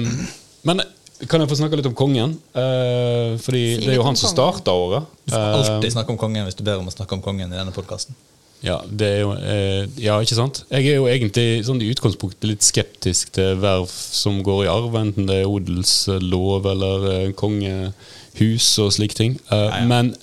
Men 0.62 0.84
kan 1.28 1.40
jeg 1.42 1.48
få 1.50 1.56
snakke 1.58 1.78
litt 1.78 1.86
om 1.86 1.94
kongen? 1.94 2.32
Eh, 2.54 3.36
fordi 3.42 3.62
Si 3.76 3.82
det 3.84 3.92
er 3.92 3.98
jo 4.00 4.02
han 4.06 4.16
som 4.18 4.30
starta 4.30 4.72
året. 4.74 5.06
Du 5.26 5.30
får 5.34 5.54
alltid 5.58 5.92
snakke 5.94 6.10
om 6.10 6.18
kongen 6.18 6.44
hvis 6.48 6.56
du 6.58 6.64
ber 6.66 6.80
om 6.82 6.88
å 6.90 6.94
snakke 6.94 7.14
om 7.14 7.22
kongen 7.22 7.52
i 7.52 7.56
denne 7.56 7.70
podkasten. 7.74 8.14
Ja, 8.62 8.78
det 8.86 9.08
er 9.08 9.20
jo, 9.24 9.32
eh, 9.34 9.88
ja, 9.98 10.20
ikke 10.22 10.38
sant? 10.38 10.62
Jeg 10.70 10.86
er 10.92 11.00
jo 11.00 11.08
egentlig 11.10 11.64
sånn 11.66 11.82
i 11.82 11.90
utgangspunktet 11.90 12.46
litt 12.46 12.62
skeptisk 12.62 13.32
til 13.34 13.58
verv 13.62 13.90
som 13.90 14.38
går 14.46 14.64
i 14.64 14.70
arv, 14.70 14.94
enten 15.00 15.26
det 15.26 15.40
er 15.42 15.50
odelslov 15.50 16.68
eller 16.70 17.08
eh, 17.10 17.32
kongehus 17.38 18.70
og 18.84 18.94
slike 18.94 19.18
ting. 19.18 19.36
Eh, 19.50 19.66
ja. 19.66 19.82
Men 19.90 20.14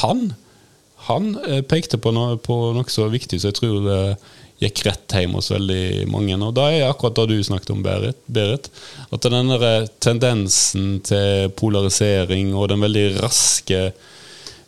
han 0.00 0.32
han 1.08 1.32
eh, 1.46 1.62
pekte 1.64 2.00
på 2.02 2.12
noe, 2.12 2.36
på 2.42 2.56
noe 2.76 2.92
så 2.92 3.08
viktig, 3.12 3.40
så 3.40 3.50
jeg 3.50 3.58
tror 3.60 3.80
det 3.86 4.02
gikk 4.58 4.82
rett 4.88 5.14
hjem 5.14 5.36
hos 5.38 5.52
veldig 5.54 6.08
mange. 6.10 6.34
Og 6.42 6.54
da 6.56 6.66
er 6.74 6.88
akkurat 6.88 7.20
det 7.20 7.38
du 7.38 7.46
snakket 7.46 7.70
om, 7.76 7.82
Berit. 7.84 8.18
Berit 8.26 8.66
at 9.14 9.28
den 9.30 9.52
der 9.54 9.86
tendensen 10.02 10.98
til 11.06 11.52
polarisering 11.56 12.50
og 12.56 12.72
den 12.72 12.82
veldig 12.82 13.06
raske 13.22 13.92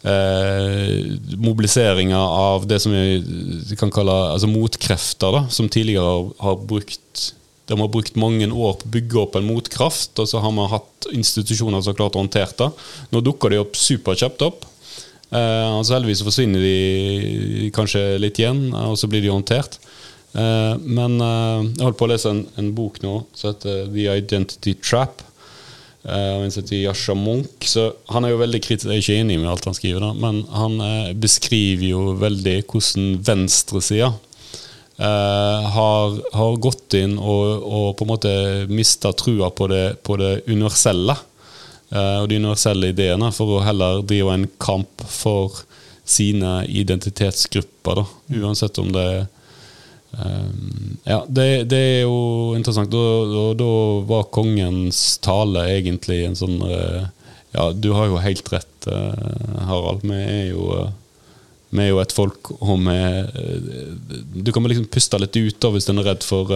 eh, 0.03 1.17
mobiliseringa 1.37 2.21
av 2.21 2.67
det 2.71 2.81
som 2.83 2.95
vi 2.95 3.77
kan 3.79 3.93
kalle 3.93 4.15
altså 4.35 4.51
motkrefter, 4.51 5.37
da, 5.37 5.45
som 5.53 5.69
tidligere 5.69 6.33
har, 6.41 6.57
brukt 6.65 7.35
de 7.71 7.79
har 7.79 7.93
brukt 7.93 8.17
mange 8.19 8.49
år 8.51 8.75
på 8.81 8.89
å 8.89 8.93
bygge 8.97 9.21
opp 9.21 9.37
en 9.39 9.47
motkraft, 9.47 10.19
og 10.19 10.27
så 10.27 10.41
har 10.43 10.55
man 10.55 10.73
hatt 10.73 11.07
institusjoner 11.15 11.83
som 11.83 11.93
har 11.93 12.01
klart 12.01 12.19
å 12.19 12.25
håndtere 12.25 12.57
det. 12.59 12.71
Nå 13.15 13.23
dukker 13.23 13.53
de 13.53 13.61
opp 13.63 13.79
superkjapt 13.79 14.43
opp. 14.43 14.67
Eh, 15.31 15.69
altså 15.71 15.95
Heldigvis 15.95 16.25
forsvinner 16.27 16.65
de 16.65 17.71
kanskje 17.75 18.03
litt 18.19 18.41
igjen, 18.43 18.73
og 18.75 18.99
så 18.99 19.07
blir 19.11 19.23
de 19.23 19.31
håndtert. 19.31 19.79
Eh, 20.35 20.75
men 20.83 21.19
eh, 21.23 21.71
jeg 21.77 21.87
holdt 21.87 22.01
på 22.01 22.09
å 22.09 22.11
lese 22.11 22.35
en, 22.35 22.45
en 22.59 22.73
bok 22.75 23.01
nå 23.05 23.21
som 23.39 23.53
heter 23.53 23.87
The 23.95 24.09
Identity 24.19 24.75
Trap. 24.83 25.23
Eh, 26.03 26.33
og 26.41 26.73
Yasha 26.73 27.15
Munch. 27.15 27.69
Så 27.69 27.91
han 28.09 28.25
er 28.25 28.33
jo 28.33 28.41
veldig 28.41 28.61
kritisk, 28.65 28.89
jeg 28.89 28.97
er 28.97 29.05
ikke 29.05 29.21
enig 29.21 29.39
med 29.41 29.51
alt 29.53 29.69
han 29.69 29.77
skriver, 29.77 30.01
da, 30.01 30.13
men 30.17 30.43
han 30.55 30.81
eh, 30.81 31.13
beskriver 31.21 31.91
jo 31.91 32.05
veldig 32.21 32.57
hvordan 32.65 33.11
venstresida 33.27 34.09
eh, 34.09 35.67
har, 35.77 36.21
har 36.37 36.61
gått 36.65 36.97
inn 36.97 37.19
og, 37.19 37.67
og 37.67 37.91
på 37.99 38.07
en 38.07 38.13
måte 38.15 38.33
mista 38.73 39.13
trua 39.13 39.51
på 39.53 39.69
det, 39.73 39.85
på 40.07 40.17
det 40.21 40.39
universelle. 40.49 41.19
eh, 41.93 42.17
og 42.23 42.31
de 42.31 42.41
universelle 42.41 42.95
ideene, 42.95 43.29
for 43.37 43.59
å 43.59 43.67
heller 43.67 44.01
drive 44.01 44.39
en 44.39 44.49
kamp 44.63 45.05
for 45.05 45.67
sine 46.11 46.63
identitetsgrupper. 46.67 48.01
Da. 48.01 48.41
Uansett 48.41 48.81
om 48.81 48.89
det 48.95 49.05
er 49.05 49.29
Um, 50.11 50.99
ja, 51.05 51.25
det, 51.29 51.65
det 51.71 51.79
er 51.79 52.01
jo 52.03 52.55
interessant. 52.59 52.91
Da, 52.91 53.03
da, 53.31 53.45
da 53.59 53.73
var 54.09 54.31
kongens 54.35 55.19
tale 55.23 55.69
egentlig 55.77 56.25
en 56.27 56.39
sånn 56.39 56.59
eh, 56.67 57.05
Ja, 57.55 57.71
du 57.75 57.93
har 57.97 58.11
jo 58.11 58.19
helt 58.23 58.47
rett, 58.53 58.89
eh, 58.91 59.61
Harald. 59.69 60.03
Vi 60.07 60.19
er 60.19 60.51
jo 60.53 60.67
eh, 60.79 60.91
vi 61.71 61.85
er 61.85 61.93
jo 61.93 62.01
et 62.03 62.11
folk, 62.11 62.49
og 62.59 62.81
vi 62.83 62.97
Du 64.43 64.51
kan 64.51 64.65
liksom 64.67 64.89
puste 64.91 65.21
litt 65.23 65.37
ut 65.39 65.67
hvis 65.71 65.87
en 65.93 66.03
er 66.03 66.09
redd 66.09 66.27
for 66.27 66.51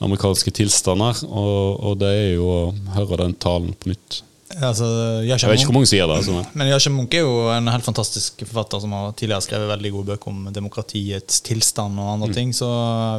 amerikanske 0.00 0.54
tilstander, 0.56 1.20
og, 1.28 1.84
og 1.84 1.98
det 2.00 2.12
er 2.14 2.30
jo 2.38 2.46
å 2.48 2.62
høre 2.94 3.18
den 3.20 3.36
talen 3.36 3.74
på 3.76 3.92
nytt. 3.92 4.22
Altså, 4.56 4.86
Jeg 5.26 5.36
vet 5.36 5.60
ikke 5.60 5.68
hvor 5.68 5.76
mange 5.76 5.90
sier 5.90 6.06
det. 6.08 6.14
Altså. 6.22 6.38
Men 6.56 6.70
Yasha 6.70 6.90
Munch 6.92 7.12
er 7.18 7.26
jo 7.26 7.50
en 7.52 7.68
helt 7.68 7.84
fantastisk 7.84 8.40
forfatter 8.46 8.80
som 8.80 8.94
har 8.96 9.12
tidligere 9.18 9.44
skrevet 9.44 9.68
veldig 9.68 9.92
gode 9.92 10.14
bøker 10.14 10.32
om 10.32 10.48
demokratiets 10.54 11.42
tilstand 11.44 12.00
og 12.00 12.14
andre 12.14 12.30
ting. 12.32 12.54
Så 12.56 12.68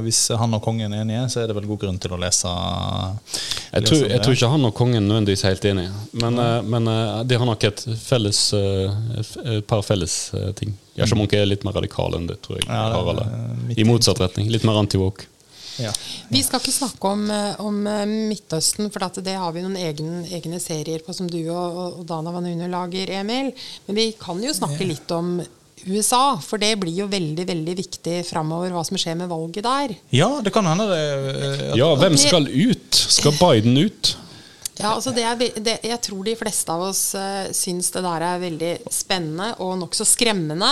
hvis 0.05 0.23
han 0.41 0.57
og 0.57 0.63
kongen 0.65 0.95
er 0.95 1.05
enige, 1.05 1.27
så 1.29 1.43
er 1.43 1.51
det 1.51 1.57
vel 1.59 1.69
god 1.69 1.83
grunn 1.85 2.01
til 2.01 2.17
å 2.17 2.19
lese. 2.21 2.49
Jeg 3.69 3.85
tror, 3.85 4.03
jeg 4.09 4.23
tror 4.25 4.37
ikke 4.39 4.51
han 4.55 4.69
og 4.71 4.75
kongen 4.81 5.05
nødvendigvis 5.05 5.45
er 5.45 5.53
helt 5.53 5.69
enige, 5.69 6.03
men, 6.17 6.39
mm. 6.41 6.69
men 6.73 6.89
eh, 6.89 7.17
de 7.29 7.37
har 7.37 7.45
nok 7.45 7.65
et 7.69 7.83
felles 8.01 8.39
eh, 8.57 9.01
et 9.59 9.67
par 9.69 9.85
felles 9.85 10.15
ting. 10.57 10.73
Yasha 10.97 11.15
Munch 11.15 11.37
er 11.37 11.45
litt 11.45 11.61
mer 11.67 11.77
radikal 11.77 12.17
enn 12.17 12.25
det, 12.31 12.41
tror 12.45 12.57
jeg. 12.57 12.65
Ja, 12.65 12.89
det 13.69 13.77
I 13.77 13.85
motsatt 13.87 14.19
retning. 14.23 14.49
Litt 14.49 14.65
mer 14.67 14.81
anti-woke. 14.81 15.29
Ja. 15.79 15.91
Vi 16.29 16.41
skal 16.43 16.59
ikke 16.59 16.73
snakke 16.75 17.11
om, 17.13 17.23
eh, 17.31 17.59
om 17.63 17.77
eh, 17.87 18.05
Midtøsten, 18.29 18.89
for 18.91 19.05
at 19.07 19.19
det 19.23 19.35
har 19.39 19.53
vi 19.55 19.63
noen 19.63 19.77
egen, 19.79 20.25
egne 20.27 20.59
serier 20.59 20.99
på 21.05 21.15
som 21.15 21.29
du 21.31 21.39
og, 21.53 21.79
og 21.99 22.03
Dana 22.09 22.33
Vanunu 22.35 22.67
lager, 22.71 23.09
Emil. 23.21 23.53
Men 23.87 23.95
vi 24.01 24.09
kan 24.19 24.41
jo 24.43 24.53
snakke 24.55 24.87
litt 24.89 25.11
om 25.15 25.37
USA, 25.87 26.35
for 26.43 26.59
det 26.59 26.73
blir 26.81 26.91
jo 27.05 27.05
veldig 27.07 27.45
veldig 27.47 27.75
viktig 27.79 28.17
framover 28.27 28.73
hva 28.75 28.81
som 28.83 28.99
skjer 28.99 29.15
med 29.21 29.29
valget 29.31 29.63
der. 29.63 29.93
ja, 30.11 30.27
det 30.43 30.51
kan 30.51 30.67
hende 30.67 30.89
det 30.91 31.03
eh, 31.05 31.69
at- 31.71 31.77
Ja, 31.79 31.93
hvem 31.95 32.17
skal 32.19 32.49
ut? 32.51 32.91
Skal 33.19 33.37
Biden 33.39 33.77
ut? 33.79 34.17
Ja, 34.79 34.93
altså 34.95 35.11
det 35.11 35.23
er, 35.27 35.35
det, 35.59 35.73
Jeg 35.83 35.99
tror 36.05 36.23
de 36.23 36.35
fleste 36.39 36.71
av 36.71 36.85
oss 36.87 37.13
uh, 37.15 37.49
syns 37.51 37.89
det 37.91 37.99
der 38.05 38.23
er 38.23 38.39
veldig 38.39 38.69
spennende 38.95 39.49
og 39.59 39.73
nokså 39.81 40.05
skremmende. 40.07 40.69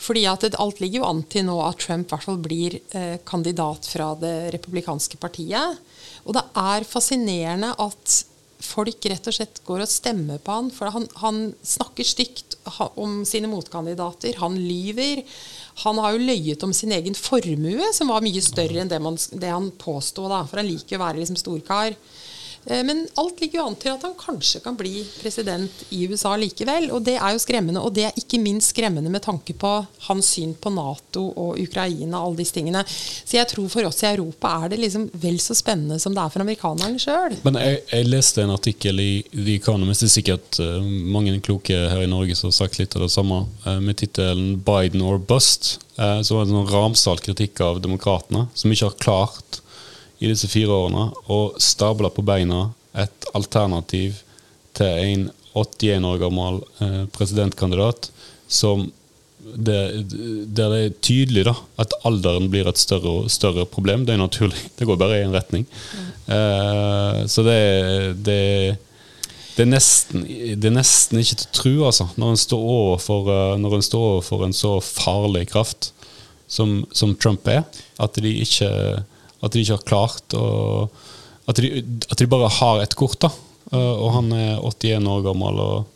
Fordi 0.00 0.24
at 0.30 0.46
alt 0.56 0.80
ligger 0.80 1.02
jo 1.02 1.08
an 1.10 1.22
til 1.28 1.44
nå 1.48 1.58
at 1.66 1.82
Trump 1.82 2.08
hvert 2.08 2.24
fall 2.24 2.40
blir 2.40 2.78
eh, 2.96 3.18
kandidat 3.28 3.88
fra 3.90 4.14
det 4.20 4.50
republikanske 4.54 5.20
partiet. 5.20 5.80
Og 6.24 6.36
det 6.36 6.44
er 6.56 6.88
fascinerende 6.88 7.74
at 7.76 8.20
folk 8.60 9.06
rett 9.08 9.28
og 9.28 9.34
slett 9.34 9.60
går 9.66 9.84
og 9.84 9.90
stemmer 9.90 10.40
på 10.44 10.56
han. 10.56 10.70
For 10.72 10.92
han, 10.94 11.06
han 11.20 11.42
snakker 11.60 12.06
stygt 12.06 12.56
om 13.00 13.20
sine 13.28 13.50
motkandidater. 13.50 14.40
Han 14.40 14.56
lyver. 14.56 15.22
Han 15.84 16.00
har 16.02 16.16
jo 16.16 16.24
løyet 16.28 16.64
om 16.64 16.72
sin 16.76 16.92
egen 16.96 17.16
formue, 17.16 17.92
som 17.96 18.12
var 18.12 18.24
mye 18.24 18.42
større 18.44 18.82
enn 18.82 18.90
det, 18.90 19.00
man, 19.02 19.16
det 19.16 19.52
han 19.52 19.70
påsto. 19.80 20.28
For 20.28 20.60
han 20.60 20.68
liker 20.68 20.98
å 20.98 21.04
være 21.04 21.22
liksom 21.22 21.40
storkar. 21.40 21.96
Eh, 22.66 22.84
Men 22.84 23.08
alt 23.14 23.40
ligger 23.40 23.58
jo 23.58 23.66
an 23.66 23.76
til 23.80 23.92
at 23.94 24.04
han 24.04 24.14
kanskje 24.18 24.60
kan 24.64 24.76
bli 24.76 25.04
president 25.20 25.84
i 25.90 26.04
USA 26.08 26.34
likevel. 26.36 26.90
Og 26.94 27.04
det 27.06 27.16
er 27.16 27.34
jo 27.34 27.42
skremmende. 27.42 27.82
Og 27.82 27.94
det 27.96 28.08
er 28.08 28.18
ikke 28.20 28.40
minst 28.42 28.74
skremmende 28.74 29.12
med 29.12 29.24
tanke 29.24 29.54
på 29.56 29.72
hans 30.08 30.34
syn 30.34 30.54
på 30.54 30.72
Nato 30.74 31.26
og 31.30 31.60
Ukraina. 31.60 32.20
og 32.20 32.30
alle 32.30 32.42
disse 32.42 32.54
tingene. 32.54 32.84
Så 32.86 33.38
jeg 33.38 33.48
tror 33.48 33.68
for 33.72 33.88
oss 33.88 34.02
i 34.02 34.10
Europa 34.10 34.52
er 34.64 34.72
det 34.72 34.80
liksom 34.82 35.08
vel 35.22 35.38
så 35.42 35.54
spennende 35.56 35.98
som 36.00 36.14
det 36.14 36.22
er 36.22 36.32
for 36.32 36.44
amerikanerne 36.44 37.00
sjøl. 37.00 37.36
Men 37.44 37.60
jeg, 37.60 37.82
jeg 37.90 38.08
leste 38.10 38.44
en 38.44 38.54
artikkel 38.54 39.00
i 39.00 39.10
The 39.32 39.56
Economist, 39.56 40.04
det 40.04 40.10
er 40.10 40.16
sikkert 40.16 40.60
eh, 40.62 40.90
mange 41.16 41.38
kloke 41.44 41.76
her 41.90 42.04
i 42.04 42.10
Norge 42.10 42.36
som 42.38 42.50
har 42.50 42.58
sagt 42.58 42.80
litt 42.80 42.96
av 42.96 43.06
det 43.06 43.12
samme, 43.12 43.44
eh, 43.66 43.80
med 43.80 44.00
tittelen 44.00 44.60
'Biden 44.64 45.02
or 45.02 45.18
bust'. 45.18 45.78
Så 46.00 46.24
som 46.24 46.38
det 46.38 46.48
en 46.48 46.54
sånn 46.54 46.70
ramsalt 46.72 47.20
kritikk 47.20 47.60
av 47.60 47.80
demokratene, 47.84 48.46
som 48.54 48.72
ikke 48.72 48.88
har 48.88 49.00
klart 49.04 49.60
i 50.20 50.28
disse 50.28 50.48
fire 50.52 50.76
årene 50.84 51.08
og 51.32 51.58
stabla 51.62 52.10
på 52.12 52.24
beina 52.26 52.68
et 52.98 53.28
alternativ 53.34 54.20
til 54.76 54.86
en 54.86 55.28
81 55.56 56.06
år 56.06 56.18
gammel 56.20 56.60
eh, 56.84 57.04
presidentkandidat 57.14 58.10
som 58.50 58.90
det, 59.40 59.78
der 60.54 60.70
det 60.70 60.80
er 60.84 60.96
tydelig 61.02 61.46
da, 61.48 61.54
at 61.80 61.94
alderen 62.06 62.50
blir 62.52 62.68
et 62.68 62.78
større 62.78 63.22
og 63.22 63.30
større 63.32 63.64
problem. 63.66 64.04
Det 64.06 64.14
er 64.14 64.20
naturlig. 64.20 64.60
Det 64.78 64.86
går 64.86 64.98
bare 65.00 65.20
i 65.20 65.24
én 65.24 65.34
retning. 65.34 65.66
Eh, 66.28 67.26
så 67.26 67.42
det, 67.46 67.60
det, 68.26 68.76
det, 69.56 69.64
er 69.64 69.70
nesten, 69.70 70.26
det 70.26 70.68
er 70.68 70.76
nesten 70.76 71.22
ikke 71.22 71.40
til 71.40 71.48
å 71.48 71.56
tro, 71.60 71.74
altså, 71.88 72.08
når 72.20 72.34
en 72.34 72.42
står 72.44 72.66
overfor, 72.76 73.32
eh, 73.34 73.56
når 73.62 73.78
en 73.78 73.88
står 73.88 74.06
overfor 74.12 74.44
en 74.46 74.56
så 74.56 74.76
farlig 74.84 75.48
kraft 75.50 75.92
som, 76.50 76.82
som 76.92 77.16
Trump 77.16 77.48
er, 77.48 77.64
at 78.02 78.20
de 78.20 78.34
ikke, 78.44 78.70
at 79.40 79.52
de 79.54 79.62
ikke 79.64 79.78
har 79.78 79.88
klart 79.88 80.36
å 80.38 80.46
at 81.50 81.58
de, 81.58 81.84
at 82.06 82.18
de 82.18 82.28
bare 82.30 82.50
har 82.60 82.82
et 82.82 82.94
kort, 82.94 83.18
da. 83.24 83.30
Eh, 83.72 83.94
og 84.02 84.12
han 84.14 84.32
er 84.34 84.58
81 84.62 85.06
år 85.10 85.22
gammel 85.24 85.62
og 85.62 85.86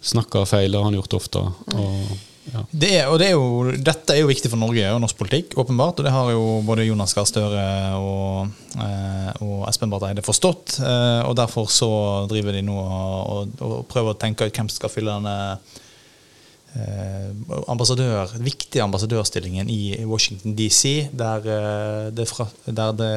snakker 0.00 0.48
feil. 0.48 0.70
Det 0.70 0.78
har 0.78 0.86
han 0.88 0.98
gjort 0.98 1.16
ofte. 1.18 1.42
Og, 1.74 2.12
ja. 2.50 2.62
Det 2.70 2.90
er, 2.96 3.08
og 3.10 3.18
det 3.20 3.30
er 3.30 3.34
jo, 3.36 3.74
dette 3.90 4.14
er 4.14 4.22
jo 4.22 4.30
viktig 4.30 4.50
for 4.50 4.60
Norge 4.60 4.86
og 4.94 5.02
norsk 5.02 5.18
politikk, 5.18 5.56
åpenbart. 5.60 6.00
Og 6.00 6.06
det 6.06 6.14
har 6.14 6.32
jo 6.34 6.44
både 6.66 6.86
Jonas 6.88 7.14
Gahr 7.16 7.28
Støre 7.28 7.66
og, 7.98 8.54
eh, 8.78 9.30
og 9.44 9.66
Espen 9.70 9.92
Barth 9.92 10.10
Eide 10.10 10.24
forstått. 10.26 10.78
Eh, 10.80 11.20
og 11.26 11.36
derfor 11.38 11.70
så 11.72 11.90
driver 12.30 12.56
de 12.56 12.64
nå 12.66 12.78
og, 12.78 13.54
og, 13.60 13.68
og 13.68 13.86
prøver 13.90 14.14
å 14.14 14.20
tenke 14.20 14.48
ut 14.48 14.54
hvem 14.54 14.70
som 14.70 14.82
skal 14.82 14.94
fylle 14.94 15.18
denne 15.18 15.36
eh, 16.76 17.30
ambassadør, 17.68 18.36
viktige 18.38 18.82
ambassadørstillingen 18.84 19.70
i 19.70 20.04
Washington 20.04 20.54
DC, 20.58 21.08
der, 21.12 21.48
eh, 21.56 22.10
det, 22.14 22.28
fra, 22.28 22.48
der 22.66 22.92
det 22.98 23.14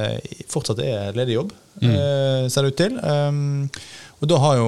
fortsatt 0.49 0.79
er 0.83 1.13
ledig 1.17 1.39
jobb, 1.39 1.53
mm. 1.81 2.49
ser 2.49 2.61
det 2.61 2.73
ut 2.73 2.81
til. 2.81 2.97
Um, 3.01 3.69
og 4.23 4.29
da 4.31 4.37
har 4.39 4.55
jo, 4.55 4.67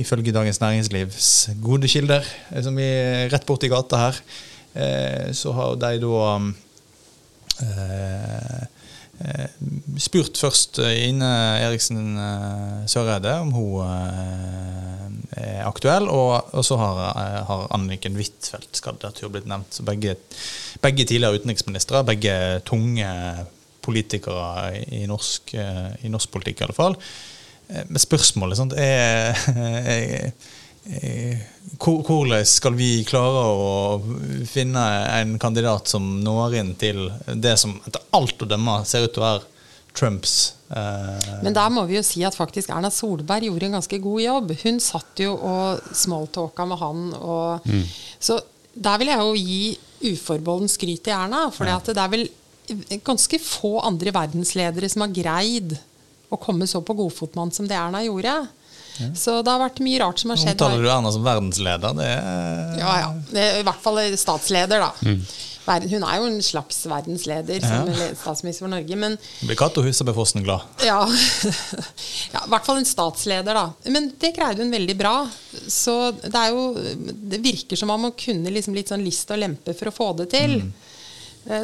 ifølge 0.00 0.32
Dagens 0.32 0.60
Næringslivs 0.62 1.26
gode 1.60 1.88
kilder, 1.92 2.24
eh, 2.54 2.62
som 2.64 2.76
vi 2.78 2.86
er 2.88 3.28
rett 3.28 3.44
borti 3.44 3.68
gata 3.68 3.98
her, 4.00 4.20
eh, 4.72 5.28
så 5.36 5.52
har 5.52 5.74
de 5.76 5.98
da 6.00 6.22
eh, 6.32 6.46
eh, 7.68 8.62
spurt 10.02 10.38
først 10.40 10.80
eh, 10.82 11.08
Ine 11.08 11.28
Eriksen 11.62 12.16
eh, 12.18 12.84
Søreide 12.90 13.34
om 13.42 13.52
hun 13.54 13.82
eh, 13.86 15.42
er 15.42 15.66
aktuell, 15.66 16.08
og, 16.10 16.50
så 16.64 16.78
har, 16.80 17.02
eh, 17.12 17.40
har 17.48 17.66
Anniken 17.76 18.16
Huitfeldt 18.18 18.80
kandidatur 18.84 19.32
blitt 19.32 19.48
nevnt. 19.50 19.74
Så 19.76 19.86
begge, 19.86 20.16
begge 20.82 21.06
tidligere 21.06 21.42
utenriksministre, 21.42 22.04
begge 22.08 22.36
tunge 22.68 23.10
politikere 23.82 24.80
i 24.94 25.04
norsk, 25.10 25.54
eh, 25.58 25.92
i 26.06 26.12
norsk 26.12 26.32
politikk 26.32 26.62
i 26.62 26.66
alle 26.68 26.78
fall. 26.78 26.98
eh, 27.68 27.84
men 27.88 28.02
spørsmålet 28.02 28.58
sant, 28.58 28.76
er, 28.78 29.38
er, 29.96 30.32
Hvordan 30.82 32.46
skal 32.48 32.74
vi 32.74 33.04
klare 33.06 33.42
å 33.54 34.00
finne 34.50 34.82
en 35.20 35.36
kandidat 35.42 35.90
som 35.90 36.08
når 36.24 36.56
inn 36.58 36.74
til 36.78 37.04
det 37.38 37.54
som 37.60 37.76
etter 37.86 38.02
alt 38.18 38.42
å 38.42 38.48
dømme 38.50 38.80
ser 38.88 39.06
ut 39.06 39.14
til 39.14 39.22
å 39.22 39.28
være 39.28 39.48
Trumps 39.92 40.54
eh, 40.72 41.42
Men 41.44 41.54
der 41.54 41.68
må 41.72 41.84
vi 41.88 41.98
jo 41.98 42.04
si 42.06 42.22
at 42.24 42.36
faktisk 42.36 42.72
Erna 42.72 42.90
Solberg 42.92 43.48
gjorde 43.48 43.68
en 43.68 43.76
ganske 43.76 43.98
god 44.02 44.22
jobb. 44.24 44.54
Hun 44.62 44.80
satt 44.80 45.20
jo 45.20 45.34
og 45.36 45.82
smalltalka 45.96 46.66
med 46.68 46.80
han. 46.80 47.02
Og, 47.20 47.68
Så 48.18 48.38
der 48.72 49.00
vil 49.02 49.12
jeg 49.12 49.20
jo 49.20 49.34
gi 49.36 50.14
uforbeholden 50.14 50.72
skryt 50.72 51.04
til 51.04 51.14
Erna. 51.14 51.44
For 51.52 51.68
det 51.68 51.96
er 52.00 52.14
vel 52.14 52.26
ganske 53.04 53.40
få 53.42 53.76
andre 53.84 54.14
verdensledere 54.14 54.88
som 54.90 55.04
har 55.04 55.14
greid 55.14 55.76
å 56.32 56.40
komme 56.40 56.66
så 56.70 56.80
på 56.80 56.96
godfotmann 56.96 57.52
som 57.52 57.68
det 57.68 57.76
Erna 57.76 58.00
gjorde. 58.06 58.38
Så 59.16 59.38
det 59.42 59.50
har 59.52 59.60
vært 59.62 59.80
mye 59.84 60.00
rart 60.02 60.18
som 60.22 60.30
har 60.34 60.40
skjedd. 60.42 60.56
Omtaler 60.60 60.82
du 60.84 60.88
Erna 60.92 61.12
som 61.14 61.24
verdensleder? 61.24 61.94
Det 61.96 62.10
er 62.10 62.76
Ja, 62.82 62.92
ja. 63.06 63.14
Det 63.32 63.40
er 63.46 63.60
I 63.60 63.64
hvert 63.66 63.82
fall 63.84 64.02
statsleder, 64.20 64.84
da. 64.84 65.16
Verden, 65.62 65.90
hun 65.92 66.02
er 66.02 66.16
jo 66.18 66.24
en 66.26 66.40
slags 66.42 66.80
verdensleder 66.90 67.60
som 67.62 67.86
Ja. 67.86 68.08
statsminister 68.18 68.64
for 68.66 68.72
Norge. 68.72 68.96
Men 68.98 69.16
blir 69.46 69.54
Cato 69.56 69.82
Husabø-Fossen 69.86 70.42
glad. 70.42 70.62
ja. 70.82 71.06
ja, 72.34 72.40
i 72.44 72.50
hvert 72.50 72.66
fall 72.66 72.80
en 72.80 72.88
statsleder, 72.88 73.54
da. 73.54 73.72
Men 73.86 74.10
det 74.18 74.32
greide 74.36 74.58
hun 74.64 74.72
veldig 74.74 74.96
bra. 74.98 75.14
Så 75.70 76.12
det 76.22 76.34
er 76.34 76.50
jo 76.50 76.72
Det 76.74 77.38
virker 77.42 77.78
som 77.78 77.90
om 77.94 78.08
man 78.08 78.12
kunne 78.18 78.50
liksom 78.50 78.74
litt 78.74 78.90
sånn 78.90 79.04
list 79.04 79.30
og 79.30 79.38
lempe 79.38 79.74
for 79.78 79.86
å 79.90 79.94
få 79.94 80.16
det 80.18 80.30
til. 80.34 80.58
Eh, 80.60 80.91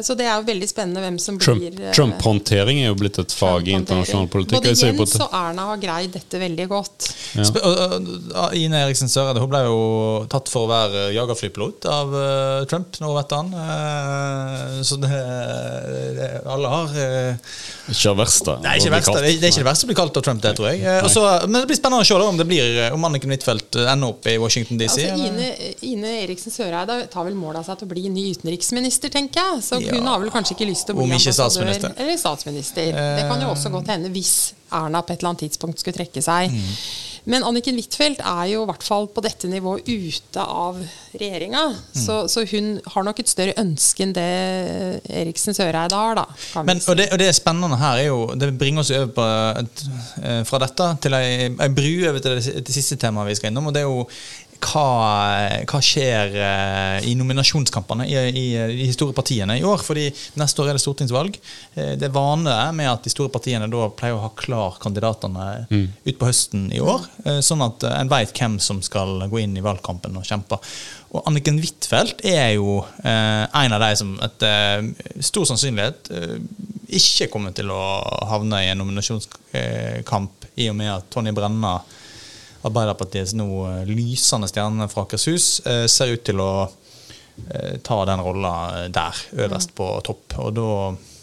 Så 0.03 0.15
det 0.19 0.25
er 0.27 0.35
jo 0.41 0.45
veldig 0.47 0.67
spennende 0.69 1.01
hvem 1.03 1.17
som 1.21 1.37
Trump- 1.39 1.61
blir 1.61 1.77
eh, 1.87 1.93
Trump-håndtering 1.95 2.81
er 2.83 2.89
jo 2.89 2.97
blitt 2.99 3.19
et 3.21 3.33
fag 3.35 3.69
i 3.69 3.75
internasjonal 3.77 4.27
politikk. 4.31 4.59
Både 4.59 4.73
Jens 4.75 5.15
og 5.23 5.35
Erna 5.39 5.69
har 5.71 5.79
greid 5.81 6.13
dette 6.17 6.41
veldig 6.41 6.67
godt. 6.71 7.09
Ja. 7.39 8.49
Ine 8.59 8.83
Eriksen 8.83 9.11
Søreide 9.11 9.41
hun 9.43 9.51
ble 9.51 9.61
jo 9.65 9.79
tatt 10.31 10.51
for 10.51 10.67
å 10.67 10.71
være 10.71 11.05
jagerflypilot 11.15 11.87
av 11.89 12.15
eh, 12.19 12.65
Trump, 12.71 12.99
nå 13.03 13.13
vet 13.15 13.35
han. 13.37 13.53
Eh, 13.63 14.81
så 14.87 14.99
det, 14.99 15.11
det 16.19 16.29
Alle 16.49 16.73
har 16.73 16.99
eh, 16.99 17.55
Ikke 17.89 18.11
det 18.11 18.17
verste. 18.19 18.57
Er 18.59 18.81
ikke, 18.81 18.93
verste, 18.97 19.15
det, 19.19 19.31
er, 19.31 19.39
det 19.39 19.49
er 19.49 19.53
ikke 19.53 19.63
det 19.63 19.69
verste 19.71 19.87
å 19.87 19.91
bli 19.93 19.99
kalt 20.01 20.19
av 20.19 20.27
Trump, 20.27 20.43
det, 20.43 20.53
tror 20.59 20.69
jeg. 20.73 20.83
Eh, 20.83 21.07
og 21.07 21.47
men 21.49 21.61
det 21.61 21.69
blir 21.71 21.79
spennende 21.79 22.03
å 22.03 22.09
se 22.09 22.19
om 22.19 22.39
det 22.39 22.47
blir 22.49 22.81
eh, 22.85 22.93
om 22.95 23.07
Anniken 23.07 23.31
Huitfeldt 23.33 23.79
eh, 23.79 23.89
ender 23.93 24.13
opp 24.13 24.27
i 24.29 24.35
Washington 24.41 24.79
DC. 24.81 25.05
Altså. 25.09 25.29
Ine, 25.29 25.73
Ine 25.87 26.13
Eriksen 26.25 26.53
Søreide 26.53 26.99
tar 27.11 27.27
vel 27.27 27.37
mål 27.37 27.61
av 27.61 27.67
seg 27.67 27.79
til 27.79 27.89
å 27.89 27.93
bli 27.93 28.05
ny 28.11 28.25
utenriksminister, 28.35 29.11
tenker 29.13 29.39
jeg. 29.41 29.63
Så 29.69 29.77
Ja. 29.81 29.93
hun 29.93 30.07
har 30.09 30.19
vel 30.23 30.31
kanskje 30.33 30.55
ikke 30.57 30.69
lyst 30.71 30.87
til 30.89 30.95
å 30.95 31.01
bli 31.01 31.09
ambassadør 31.11 31.37
statsminister. 31.43 31.91
Eh. 31.93 32.01
eller 32.03 32.17
statsminister. 32.17 32.89
Det 33.19 33.27
kan 33.29 33.41
jo 33.43 33.51
også 33.53 33.69
godt 33.73 33.91
hende 33.93 34.09
hvis 34.13 34.33
Erna 34.71 35.01
på 35.01 35.13
et 35.13 35.21
eller 35.21 35.31
annet 35.33 35.45
tidspunkt 35.47 35.79
skulle 35.81 35.97
trekke 35.97 36.21
seg. 36.21 36.51
Mm. 36.53 36.73
Men 37.29 37.43
Anniken 37.45 37.75
Huitfeldt 37.77 38.21
er 38.25 38.45
jo 38.53 38.63
i 38.63 38.67
hvert 38.69 38.83
fall 38.85 39.07
på 39.13 39.21
dette 39.21 39.49
nivået 39.51 39.85
ute 39.89 40.39
av 40.41 40.77
regjeringa. 41.19 41.63
Mm. 41.75 41.99
Så, 42.05 42.15
så 42.31 42.45
hun 42.49 42.79
har 42.93 43.05
nok 43.05 43.19
et 43.21 43.29
større 43.29 43.53
ønske 43.59 44.05
enn 44.05 44.13
det 44.15 44.25
Eriksen 45.09 45.53
Søreide 45.57 45.93
har, 45.99 46.15
da. 46.21 46.25
Kan 46.53 46.65
vi 46.65 46.71
Men, 46.71 46.81
si. 46.81 46.89
og, 46.89 46.97
det, 46.97 47.09
og 47.13 47.21
det 47.21 47.29
spennende 47.37 47.77
her 47.81 48.01
er 48.01 48.07
jo 48.07 48.19
Det 48.39 48.49
bringer 48.57 48.85
oss 48.85 48.91
over 48.95 49.11
på 49.19 49.27
eh, 50.23 50.41
fra 50.49 50.61
dette 50.65 50.89
til 51.05 51.17
ei, 51.19 51.49
ei 51.49 51.69
bru 51.69 51.91
over 52.09 52.23
til 52.23 52.37
det, 52.39 52.65
det 52.69 52.75
siste 52.79 52.97
temaet 53.01 53.29
vi 53.33 53.37
skal 53.41 53.51
innom. 53.51 53.69
Og 53.69 53.75
det 53.75 53.83
er 53.83 53.89
jo 53.89 54.07
hva, 54.59 55.63
hva 55.69 55.79
skjer 55.83 56.33
eh, 56.35 57.07
i 57.09 57.13
nominasjonskampene 57.17 58.05
i, 58.09 58.15
i, 58.29 58.43
i 58.57 58.85
de 58.89 58.93
store 58.93 59.15
partiene 59.15 59.55
i 59.59 59.63
år. 59.63 59.79
fordi 59.85 60.07
neste 60.39 60.61
år 60.63 60.69
er 60.71 60.77
det 60.77 60.83
stortingsvalg. 60.83 61.37
Eh, 61.75 61.93
Det 61.99 62.09
er 62.09 62.13
vane 62.15 62.55
med 62.75 62.89
at 62.91 63.03
de 63.07 63.13
store 63.13 63.31
partiene 63.33 63.69
da 63.71 63.87
pleier 63.95 64.17
å 64.17 64.23
ha 64.25 64.31
klar 64.35 64.77
kandidatene 64.83 65.45
utpå 66.03 66.27
høsten 66.29 66.67
i 66.75 66.81
år. 66.83 67.07
eh, 67.25 67.39
Sånn 67.45 67.63
at 67.65 67.83
en 67.89 68.11
veit 68.11 68.33
hvem 68.35 68.59
som 68.59 68.81
skal 68.85 69.27
gå 69.31 69.39
inn 69.43 69.55
i 69.57 69.63
valgkampen 69.65 70.17
og 70.19 70.27
kjempe. 70.27 70.59
Og 71.09 71.23
Anniken 71.25 71.57
Huitfeldt 71.57 72.19
er 72.27 72.51
jo 72.59 72.83
eh, 73.03 73.45
en 73.47 73.73
av 73.73 73.81
de 73.81 73.93
som 73.97 74.11
etter 74.21 74.91
stor 75.25 75.47
sannsynlighet 75.49 76.11
eh, 76.13 76.35
ikke 76.99 77.29
kommer 77.33 77.53
til 77.55 77.69
å 77.73 77.79
havne 78.29 78.59
i 78.65 78.69
en 78.73 78.77
nominasjonskamp, 78.81 80.45
i 80.59 80.67
og 80.69 80.75
med 80.75 80.91
at 80.91 81.09
Tonje 81.13 81.33
Brenna, 81.37 81.77
Arbeiderpartiets 82.67 83.35
nå 83.39 83.49
eh, 83.69 83.85
lysende 83.87 84.49
stjerne 84.51 84.89
fra 84.91 85.05
Akershus, 85.05 85.59
eh, 85.65 85.85
ser 85.91 86.15
ut 86.15 86.25
til 86.27 86.41
å 86.43 86.51
eh, 86.65 87.77
ta 87.85 88.01
den 88.09 88.25
rolla 88.25 88.53
der, 88.91 89.23
øverst 89.45 89.75
på 89.77 89.93
topp. 90.07 90.39
Og 90.43 90.57
da 90.57 90.67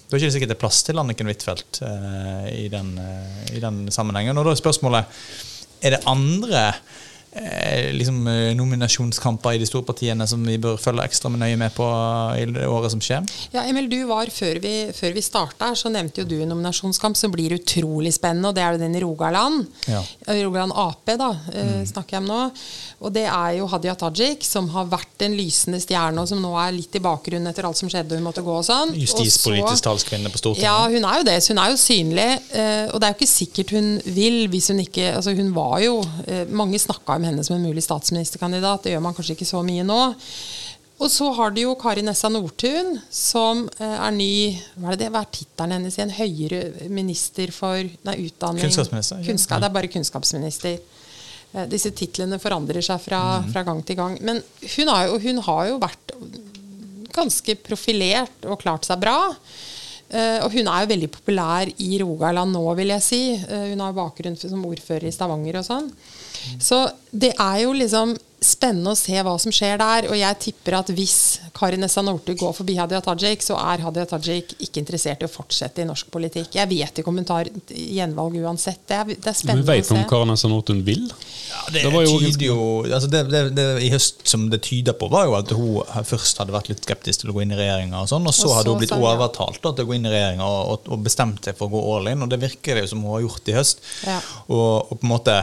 da 0.06 0.14
er 0.14 0.20
det 0.20 0.26
ikke 0.28 0.34
sikkert 0.36 0.50
det 0.52 0.54
er 0.54 0.62
plass 0.62 0.84
til 0.86 1.00
Anniken 1.02 1.26
Huitfeldt 1.26 1.80
eh, 1.82 2.44
i, 2.52 2.66
den, 2.70 2.92
eh, 3.02 3.56
i 3.58 3.62
den 3.62 3.88
sammenhengen. 3.90 4.38
Og 4.38 4.46
da 4.46 4.52
er 4.54 4.60
spørsmålet 4.60 5.22
er 5.82 5.96
det 5.96 6.04
andre 6.06 6.60
liksom, 7.96 8.26
eh, 8.26 8.54
nominasjonskamper 8.56 9.54
i 9.54 9.58
de 9.58 9.66
store 9.68 9.84
partiene 9.86 10.26
som 10.28 10.42
vi 10.46 10.56
bør 10.58 10.78
følge 10.80 11.04
ekstra 11.04 11.30
med 11.30 11.40
nøye 11.40 11.58
med 11.60 11.74
på 11.76 11.86
i 12.40 12.44
det 12.50 12.66
året 12.66 12.90
som 12.94 13.00
skjer? 13.00 13.26
Ja, 13.52 13.64
Emil, 13.68 13.88
du 13.88 13.98
var 14.06 14.26
Før 14.36 14.58
vi, 14.60 14.72
før 14.92 15.14
vi 15.14 15.22
starta, 15.22 15.70
så 15.78 15.88
nevnte 15.92 16.20
jo 16.22 16.26
du 16.28 16.34
en 16.42 16.48
nominasjonskamp 16.50 17.16
som 17.16 17.30
blir 17.32 17.54
utrolig 17.56 18.12
spennende, 18.16 18.48
og 18.50 18.54
det 18.56 18.62
er 18.64 18.72
jo 18.74 18.78
den 18.82 18.96
i 18.98 19.00
Rogaland. 19.00 19.66
Ja. 19.88 20.02
Eh, 20.26 20.42
Rogaland 20.44 20.72
Ap, 20.76 21.04
da, 21.06 21.30
mm. 21.52 21.86
snakker 21.86 22.16
jeg 22.18 22.24
om 22.24 22.28
nå. 22.28 22.50
Og 23.06 23.12
det 23.12 23.26
er 23.28 23.56
jo 23.58 23.66
Hadia 23.70 23.94
Tajik, 23.94 24.44
som 24.44 24.68
har 24.72 24.88
vært 24.90 25.24
en 25.26 25.36
lysende 25.36 25.80
stjerne, 25.80 26.20
og 26.20 26.28
som 26.28 26.40
nå 26.42 26.52
er 26.60 26.72
litt 26.76 26.96
i 26.96 27.02
bakgrunnen 27.04 27.48
etter 27.50 27.68
alt 27.68 27.76
som 27.76 27.88
skjedde, 27.92 28.12
og 28.16 28.20
hun 28.20 28.26
måtte 28.28 28.44
gå 28.44 28.54
og 28.56 28.64
sånn. 28.66 28.94
Justispolitisk 28.96 29.82
så- 29.82 29.86
talskvinne 29.90 30.32
på 30.32 30.40
Stortinget. 30.40 30.64
Ja, 30.64 30.88
hun 30.88 31.04
er 31.04 31.18
jo 31.20 31.24
det. 31.28 31.38
Så 31.42 31.54
hun 31.54 31.58
er 31.62 31.70
jo 31.70 31.76
synlig. 31.76 32.40
eh, 32.52 32.86
Og 32.92 33.00
det 33.00 33.08
er 33.08 33.14
jo 33.14 33.18
ikke 33.20 33.28
sikkert 33.28 33.70
hun 33.70 34.00
vil 34.04 34.48
hvis 34.48 34.68
hun 34.68 34.78
ikke 34.80 35.14
Altså, 35.16 35.34
hun 35.36 35.52
var 35.54 35.78
jo 35.80 36.00
eh, 36.26 36.44
Mange 36.50 36.78
snakka 36.78 37.16
om 37.16 37.24
henne 37.28 37.44
som 37.46 37.56
en 37.56 37.66
mulig 37.66 37.82
statsministerkandidat. 37.84 38.84
Det 38.86 38.94
gjør 38.94 39.04
man 39.04 39.14
kanskje 39.16 39.36
ikke 39.36 39.48
så 39.48 39.62
mye 39.66 39.84
nå. 39.86 40.00
Og 40.96 41.10
så 41.12 41.26
har 41.36 41.50
du 41.52 41.58
jo 41.60 41.74
Kari 41.76 42.00
Nessa 42.06 42.30
Nordtun, 42.32 42.94
som 43.12 43.66
eh, 43.78 43.96
er 44.00 44.14
ny 44.16 44.30
Hva 44.80 44.94
er 44.94 45.00
det 45.02 45.10
hva 45.12 45.20
er 45.26 45.32
tittelen 45.34 45.74
hennes 45.76 45.98
igjen? 45.98 46.14
Høyere 46.16 46.88
minister 46.88 47.52
for 47.52 47.76
Nei, 48.08 48.14
utdanning 48.30 48.64
Kunnskapsminister. 48.64 49.20
Kunnskap, 49.26 49.60
det 49.60 49.68
er 49.68 49.74
bare 49.76 49.90
kunnskapsminister. 49.92 50.78
Eh, 51.52 51.66
Disse 51.68 51.92
titlene 51.92 52.38
forandrer 52.40 52.80
seg 52.84 53.02
fra, 53.04 53.20
Mhm. 53.42 53.52
fra 53.52 53.62
gang 53.68 53.84
til 53.84 53.96
gang. 54.00 54.16
Men 54.24 54.40
hun 54.76 54.88
har, 54.94 55.06
jo, 55.10 55.18
hun 55.18 55.42
har 55.50 55.68
jo 55.68 55.78
vært 55.84 56.16
ganske 57.16 57.56
profilert 57.64 58.44
og 58.48 58.58
klart 58.60 58.88
seg 58.88 59.00
bra. 59.00 59.18
Uh, 60.06 60.38
og 60.44 60.52
hun 60.54 60.68
er 60.70 60.84
jo 60.84 60.90
veldig 60.92 61.08
populær 61.10 61.66
i 61.82 61.96
Rogaland 61.98 62.52
nå, 62.54 62.60
vil 62.78 62.92
jeg 62.94 63.02
si. 63.02 63.20
Uh, 63.42 63.72
hun 63.72 63.80
har 63.82 63.96
bakgrunn 63.96 64.36
som 64.38 64.62
ordfører 64.68 65.08
i 65.08 65.10
Stavanger 65.10 65.58
og 65.58 65.64
sånn. 65.66 65.88
Så 66.62 66.84
det 67.10 67.34
er 67.38 67.62
jo 67.64 67.74
liksom 67.76 68.16
spennende 68.46 68.92
å 68.92 68.98
se 68.98 69.16
hva 69.24 69.34
som 69.40 69.52
skjer 69.54 69.78
der. 69.80 70.06
Og 70.10 70.18
jeg 70.18 70.38
tipper 70.42 70.76
at 70.78 70.90
hvis 70.94 71.16
Kari 71.56 71.78
Nessa 71.80 72.02
Northug 72.04 72.36
går 72.40 72.52
forbi 72.58 72.76
Hadia 72.78 73.00
Tajik, 73.04 73.44
så 73.44 73.56
er 73.58 73.82
Hadia 73.84 74.04
Tajik 74.08 74.52
ikke 74.62 74.82
interessert 74.82 75.24
i 75.24 75.28
å 75.28 75.32
fortsette 75.32 75.82
i 75.82 75.86
norsk 75.88 76.10
politikk. 76.12 76.58
Jeg 76.58 76.70
vet 76.70 77.00
ikke 77.00 77.12
om 77.12 77.20
hun 77.20 77.28
tar 77.28 77.48
gjenvalg 77.72 78.36
uansett. 78.42 78.82
Det 78.88 78.98
er, 78.98 79.10
det 79.14 79.16
er 79.18 79.32
Men 79.32 79.38
spennende 79.40 79.68
vet 79.70 79.90
å 79.90 79.96
vi 79.96 80.02
om 80.02 80.08
Kari 80.12 80.30
Nessa 80.30 80.52
Northug 80.52 80.84
vil? 80.86 81.08
Ja, 81.08 81.64
det, 81.72 81.82
Det 81.86 81.92
var 81.94 82.06
jo 82.06 82.20
tyder 82.20 82.46
jo 82.46 82.60
altså 82.84 83.10
det, 83.10 83.22
det, 83.32 83.42
det 83.56 83.66
I 83.86 83.90
høst 83.94 84.26
som 84.28 84.48
det 84.52 84.60
tyder 84.66 84.96
på, 84.98 85.08
var 85.12 85.28
jo 85.30 85.36
at 85.38 85.52
hun 85.56 86.06
først 86.06 86.42
hadde 86.42 86.54
vært 86.54 86.70
litt 86.72 86.84
skeptisk 86.84 87.24
til 87.24 87.32
å 87.32 87.38
gå 87.38 87.44
inn 87.46 87.54
i 87.56 87.58
regjeringa, 87.58 88.04
og 88.04 88.10
sånn, 88.12 88.26
og 88.28 88.36
så 88.36 88.50
Og 88.50 88.58
hadde 88.60 88.74
hun 88.74 88.82
blitt 88.82 88.92
sånn, 88.92 89.04
ja. 89.04 89.14
overtalt 89.16 89.62
da, 89.64 89.72
til 89.72 89.86
å 89.86 89.90
gå 89.90 89.96
inn 89.96 90.08
i 90.08 90.12
regjeringa 90.12 90.46
og, 90.46 90.72
og, 90.74 90.90
og 90.92 91.06
bestemt 91.06 91.46
seg 91.48 91.56
for 91.58 91.70
å 91.70 91.76
gå 91.76 91.84
all 91.96 92.10
in, 92.12 92.26
og 92.26 92.32
det 92.32 92.42
virker 92.42 92.76
det 92.76 92.84
jo 92.84 92.92
som 92.92 93.06
hun 93.06 93.16
har 93.16 93.24
gjort 93.24 93.48
i 93.52 93.56
høst. 93.56 93.86
Ja. 94.06 94.18
Og, 94.52 94.92
og 94.92 94.98
på 95.00 95.06
en 95.06 95.14
måte 95.16 95.40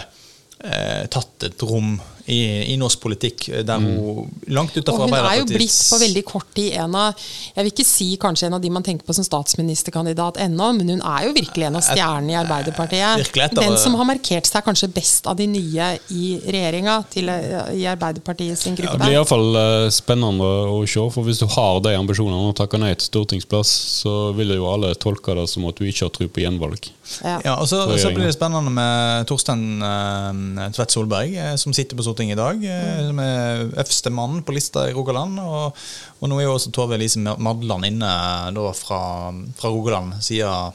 tatt 0.63 1.43
et 1.43 1.61
rom 1.67 1.97
i, 2.25 2.71
i 2.71 2.75
norsk 2.79 3.01
politikk 3.03 3.49
eh, 3.49 3.63
der 3.67 3.81
hun 3.83 4.29
langt 4.47 4.77
Og 4.77 4.83
utenfor 4.83 5.09
hun 5.09 5.15
er 5.17 5.39
jo 5.41 5.47
blitt 5.49 5.75
på 5.91 5.99
veldig 5.99 6.23
kort 6.27 6.47
tid 6.55 6.77
en 6.79 6.95
av 6.95 7.25
Jeg 7.51 7.65
vil 7.65 7.71
ikke 7.73 7.85
si 7.87 8.07
kanskje 8.21 8.47
en 8.47 8.57
av 8.57 8.63
de 8.63 8.71
man 8.71 8.85
tenker 8.85 9.03
på 9.07 9.15
som 9.15 9.25
statsministerkandidat 9.27 10.39
ennå, 10.45 10.69
men 10.77 10.93
hun 10.95 11.03
er 11.03 11.27
jo 11.27 11.33
virkelig 11.35 11.67
en 11.67 11.79
av 11.79 11.83
stjernene 11.85 12.33
i 12.33 12.37
Arbeiderpartiet. 12.39 13.23
Etter, 13.27 13.59
Den 13.59 13.75
som 13.79 13.97
har 13.99 14.07
markert 14.07 14.47
seg 14.47 14.63
kanskje 14.65 14.89
best 14.93 15.27
av 15.29 15.37
de 15.39 15.47
nye 15.51 15.89
i 16.15 16.23
regjeringa, 16.43 16.95
eh, 17.19 17.73
i 17.81 17.85
Arbeiderpartiet 17.91 18.59
sin 18.59 18.77
Ja, 18.79 18.95
det 18.95 19.03
blir 19.03 19.17
iallfall 19.17 19.59
uh, 19.59 19.89
spennende 19.93 20.47
å 20.71 20.79
se. 20.87 21.03
For 21.13 21.27
hvis 21.27 21.43
du 21.43 21.47
har 21.51 21.81
de 21.83 21.93
ambisjonene 21.97 22.53
og 22.53 22.57
takker 22.57 22.81
nei 22.81 22.93
til 22.95 23.09
stortingsplass, 23.11 23.73
så 24.03 24.15
vil 24.37 24.55
jo 24.55 24.69
alle 24.71 24.93
tolke 24.95 25.35
det 25.37 25.45
som 25.51 25.67
at 25.69 25.79
du 25.79 25.85
ikke 25.87 26.07
har 26.07 26.15
tro 26.15 26.29
på 26.31 26.43
gjenvalg. 26.43 26.89
Ja. 27.21 27.37
Ja, 27.43 27.57
og 27.59 27.67
så, 27.69 27.83
så 27.99 28.13
blir 28.15 28.27
det 28.29 28.35
spennende 28.35 28.71
med 28.73 29.27
Torstein 29.29 29.83
eh, 29.83 30.69
Tvedt 30.75 30.95
Solberg, 30.95 31.35
eh, 31.35 31.55
som 31.59 31.75
sitter 31.75 31.99
på 31.99 32.05
Stortinget 32.05 32.12
i 32.21 32.35
dag. 32.37 32.63
Eh, 32.63 32.99
som 33.07 33.19
er 33.19 33.63
øverste 33.65 34.11
mann 34.13 34.43
på 34.45 34.53
lista 34.53 34.85
i 34.89 34.93
Rogaland. 34.93 35.39
Og, 35.39 35.75
og 36.19 36.29
nå 36.29 36.39
er 36.39 36.45
jo 36.47 36.55
også 36.55 36.71
Tove 36.71 36.95
Elise 36.95 37.19
Madland 37.19 37.85
inne 37.89 38.11
da 38.53 38.73
fra, 38.77 39.31
fra 39.57 39.71
Rogaland, 39.73 40.19
sier 40.21 40.71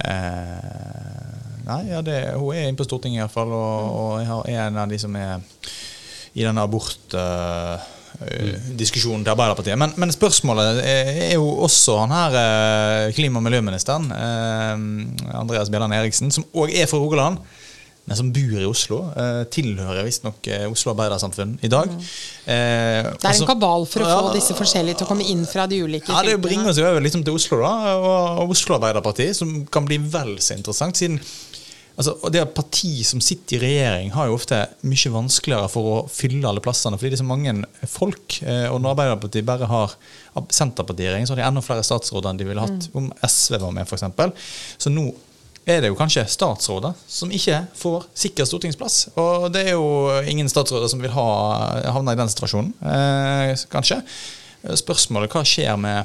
eh, 0.00 1.40
Nei, 1.64 1.80
ja, 1.88 2.02
det, 2.04 2.18
hun 2.36 2.52
er 2.52 2.66
inne 2.68 2.76
på 2.76 2.84
Stortinget 2.84 3.22
iallfall, 3.22 3.52
og, 3.56 4.24
og 4.28 4.48
er 4.52 4.66
en 4.66 4.82
av 4.82 4.90
de 4.90 4.98
som 5.00 5.14
er 5.16 5.40
i 6.34 6.44
denne 6.44 6.64
abort... 6.64 7.14
eh, 7.16 7.90
diskusjonen 8.78 9.24
til 9.24 9.32
Arbeiderpartiet. 9.32 9.78
Men, 9.78 9.94
men 9.98 10.12
spørsmålet 10.14 10.80
er, 10.86 11.32
jo 11.34 11.48
også 11.66 11.96
han 12.04 12.14
her 12.14 12.36
eh, 12.38 13.12
klima- 13.16 13.40
og 13.40 13.46
miljøministeren, 13.46 14.06
eh, 14.14 15.34
Andreas 15.34 15.70
Bjelland 15.72 15.96
Eriksen, 15.96 16.30
som 16.34 16.46
òg 16.54 16.72
er 16.74 16.86
fra 16.90 17.00
Rogaland. 17.02 17.42
Men 18.04 18.16
som 18.18 18.28
bor 18.36 18.58
i 18.60 18.66
Oslo. 18.68 18.98
Eh, 19.16 19.44
tilhører 19.54 20.04
visstnok 20.04 20.46
eh, 20.52 20.66
Oslo 20.68 20.92
Arbeidersamfunn 20.92 21.54
i 21.64 21.70
dag. 21.72 21.88
Mm. 21.88 22.00
Eh, 22.00 22.04
Det 22.44 22.52
er 22.52 23.30
altså- 23.30 23.46
en 23.46 23.46
kabal 23.54 23.86
for 23.88 24.04
å 24.04 24.10
få 24.28 24.34
disse 24.34 24.52
forskjellige 24.58 24.98
til 24.98 25.06
å 25.06 25.08
komme 25.08 25.24
inn 25.24 25.46
fra 25.48 25.66
de 25.66 25.80
ulike 25.80 26.12
ja, 26.12 26.22
Det 26.22 26.36
bringer 26.42 26.68
oss 26.68 26.76
jo 26.76 26.84
over 26.84 27.00
liksom 27.00 27.24
til 27.24 27.34
Oslo, 27.34 27.62
da, 27.62 27.96
og, 27.96 28.38
og 28.44 28.50
Oslo 28.50 28.76
Arbeiderparti, 28.76 29.30
som 29.34 29.64
kan 29.66 29.86
bli 29.88 29.96
vel 29.98 30.36
så 30.38 30.54
interessant. 30.58 30.94
siden 31.00 31.18
altså, 31.96 32.30
Det 32.30 32.44
parti 32.54 33.04
som 33.06 33.20
sitter 33.24 33.56
i 33.56 33.60
regjering, 33.64 34.12
har 34.12 34.26
jo 34.28 34.34
ofte 34.36 34.60
mye 34.84 35.10
vanskeligere 35.16 35.70
for 35.70 35.82
å 35.94 36.08
fylle 36.10 36.44
alle 36.46 36.60
plassene, 36.60 36.98
fordi 37.00 37.10
det 37.14 37.20
er 37.20 37.24
så 37.24 37.32
mange 37.32 37.64
folk. 37.88 38.42
eh, 38.42 38.68
Og 38.68 38.82
når 38.82 38.94
Arbeiderpartiet 38.98 39.46
bare 39.46 39.66
har 39.66 39.94
Senterpartiet 40.50 41.06
i 41.06 41.12
regjering, 41.14 41.26
så 41.26 41.30
har 41.36 41.36
de 41.36 41.48
enda 41.48 41.62
flere 41.62 41.82
statsråder 41.86 42.28
enn 42.28 42.36
de 42.36 42.44
ville 42.44 42.60
hatt 42.60 42.90
om 42.94 43.12
SV 43.22 43.60
var 43.60 43.72
med, 43.72 43.86
f.eks. 43.88 44.02
Så 44.78 44.90
nå 44.92 45.14
er 45.64 45.80
det 45.80 45.88
jo 45.88 45.96
kanskje 45.96 46.26
statsråder 46.28 46.92
som 47.08 47.30
ikke 47.32 47.62
får 47.78 48.08
sikker 48.24 48.48
stortingsplass. 48.48 48.98
Og 49.20 49.48
det 49.54 49.64
er 49.68 49.76
jo 49.78 50.12
ingen 50.28 50.50
statsråder 50.50 50.90
som 50.92 51.00
vil 51.00 51.12
ha, 51.14 51.28
havne 51.94 52.12
i 52.12 52.20
den 52.20 52.32
situasjonen, 52.32 52.74
eh, 52.84 53.54
kanskje. 53.72 54.02
Spørsmålet 54.80 55.32
hva 55.32 55.44
skjer 55.48 55.76
med 55.80 56.04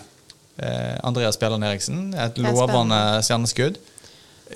eh, 0.59 0.95
Andreas 1.07 1.39
Bjelland 1.39 1.67
Eriksen? 1.67 2.09
Et 2.15 2.39
lovende 2.43 3.01
stjerneskudd. 3.25 3.79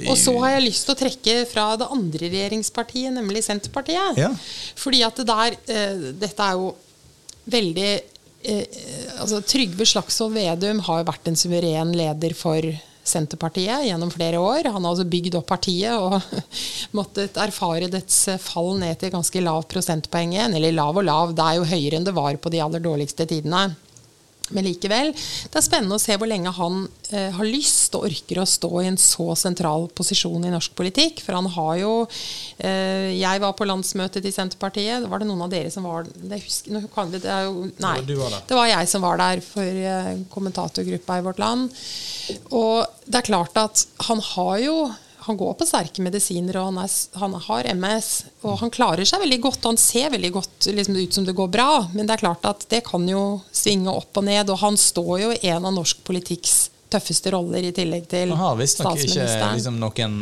Og 0.10 0.16
så 0.18 0.34
har 0.42 0.56
jeg 0.56 0.66
lyst 0.66 0.88
til 0.88 0.96
å 0.96 0.98
trekke 0.98 1.36
fra 1.52 1.68
det 1.78 1.90
andre 1.94 2.30
regjeringspartiet, 2.32 3.14
nemlig 3.14 3.44
Senterpartiet. 3.46 4.18
Ja. 4.18 4.32
Fordi 4.80 5.04
at 5.06 5.20
det 5.20 5.28
der 5.30 5.58
eh, 5.70 6.08
Dette 6.24 6.48
er 6.48 6.58
jo 6.58 6.72
veldig 7.54 7.92
eh, 7.92 8.82
altså 9.20 9.44
Trygve 9.46 9.86
Slagsvold 9.88 10.34
Vedum 10.40 10.82
har 10.88 11.04
jo 11.04 11.10
vært 11.12 11.30
en 11.30 11.38
suveren 11.40 11.94
leder 11.96 12.34
for 12.38 12.66
Senterpartiet 13.04 13.86
gjennom 13.88 14.12
flere 14.14 14.40
år. 14.40 14.70
Han 14.72 14.84
har 14.84 14.94
altså 14.94 15.08
bygd 15.10 15.36
opp 15.40 15.50
partiet 15.52 15.94
og 16.00 16.20
måttet 16.98 17.40
erfare 17.42 17.92
dets 17.92 18.26
fall 18.42 18.78
ned 18.80 19.00
til 19.02 19.14
ganske 19.14 19.44
lav 19.44 19.66
prosentpoeng 19.72 20.36
igjen. 20.38 20.56
Eller 20.58 20.76
lav 20.76 21.00
og 21.00 21.08
lav, 21.08 21.34
det 21.36 21.48
er 21.48 21.60
jo 21.60 21.72
høyere 21.74 22.00
enn 22.00 22.08
det 22.08 22.16
var 22.16 22.40
på 22.40 22.54
de 22.54 22.64
aller 22.64 22.84
dårligste 22.84 23.28
tidene. 23.30 23.68
Men 24.52 24.66
likevel, 24.68 25.14
det 25.14 25.56
er 25.56 25.64
spennende 25.64 25.96
å 25.96 26.02
se 26.02 26.18
hvor 26.20 26.28
lenge 26.28 26.52
han 26.58 26.82
eh, 27.16 27.30
har 27.32 27.48
lyst 27.48 27.96
og 27.96 28.10
orker 28.10 28.42
å 28.42 28.48
stå 28.50 28.72
i 28.82 28.90
en 28.90 29.00
så 29.00 29.30
sentral 29.40 29.88
posisjon 29.96 30.44
i 30.44 30.52
norsk 30.52 30.76
politikk. 30.76 31.22
For 31.24 31.38
han 31.38 31.48
har 31.56 31.78
jo 31.80 31.94
eh, 32.58 33.14
Jeg 33.16 33.44
var 33.44 33.56
på 33.56 33.68
landsmøtet 33.70 34.26
til 34.26 34.36
Senterpartiet. 34.36 35.08
Var 35.08 35.24
det 35.24 35.30
noen 35.30 35.46
av 35.46 35.54
dere 35.54 35.72
som 35.72 35.88
var 35.88 36.04
det? 36.12 36.42
Husker, 36.44 36.76
vi, 36.76 37.22
det 37.24 37.40
jo, 37.48 37.70
Nei. 37.86 37.96
Du 38.04 38.18
var. 38.20 38.36
Det 38.50 38.60
var 38.60 38.68
jeg 38.68 38.92
som 38.92 39.08
var 39.08 39.22
der 39.24 39.46
for 39.46 39.64
eh, 39.94 40.12
kommentatorgruppa 40.34 41.22
i 41.22 41.26
Vårt 41.30 41.40
Land. 41.40 41.72
Og 42.52 42.84
det 43.08 43.22
er 43.22 43.32
klart 43.32 43.58
at 43.64 43.88
han 44.10 44.20
har 44.34 44.60
jo 44.66 44.78
han 45.26 45.38
går 45.40 45.54
på 45.60 45.68
sterke 45.68 46.04
medisiner, 46.04 46.58
og 46.60 46.72
han, 46.72 46.82
er, 46.84 46.96
han 47.22 47.38
har 47.48 47.70
MS. 47.74 48.10
Og 48.44 48.60
han 48.60 48.74
klarer 48.74 49.08
seg 49.08 49.24
veldig 49.24 49.40
godt, 49.46 49.62
og 49.64 49.74
han 49.74 49.82
ser 49.82 50.12
veldig 50.14 50.34
godt 50.36 50.68
liksom, 50.76 51.00
ut 51.00 51.18
som 51.20 51.28
det 51.28 51.38
går 51.38 51.52
bra. 51.54 51.70
Men 51.94 52.08
det 52.10 52.18
er 52.18 52.26
klart 52.26 52.48
at 52.50 52.68
det 52.74 52.84
kan 52.88 53.08
jo 53.10 53.24
svinge 53.56 53.94
opp 53.94 54.20
og 54.20 54.28
ned, 54.28 54.52
og 54.52 54.62
han 54.64 54.80
står 54.80 55.16
jo 55.24 55.34
i 55.36 55.42
en 55.54 55.70
av 55.70 55.76
norsk 55.76 56.04
politikks 56.08 56.58
tøffeste 56.94 57.34
roller, 57.34 57.66
i 57.68 57.74
tillegg 57.76 58.08
til 58.12 58.32
Han 58.34 58.40
har 58.42 58.58
visstnok 58.60 59.02
ikke 59.04 59.26
liksom, 59.58 59.80
noen 59.82 60.16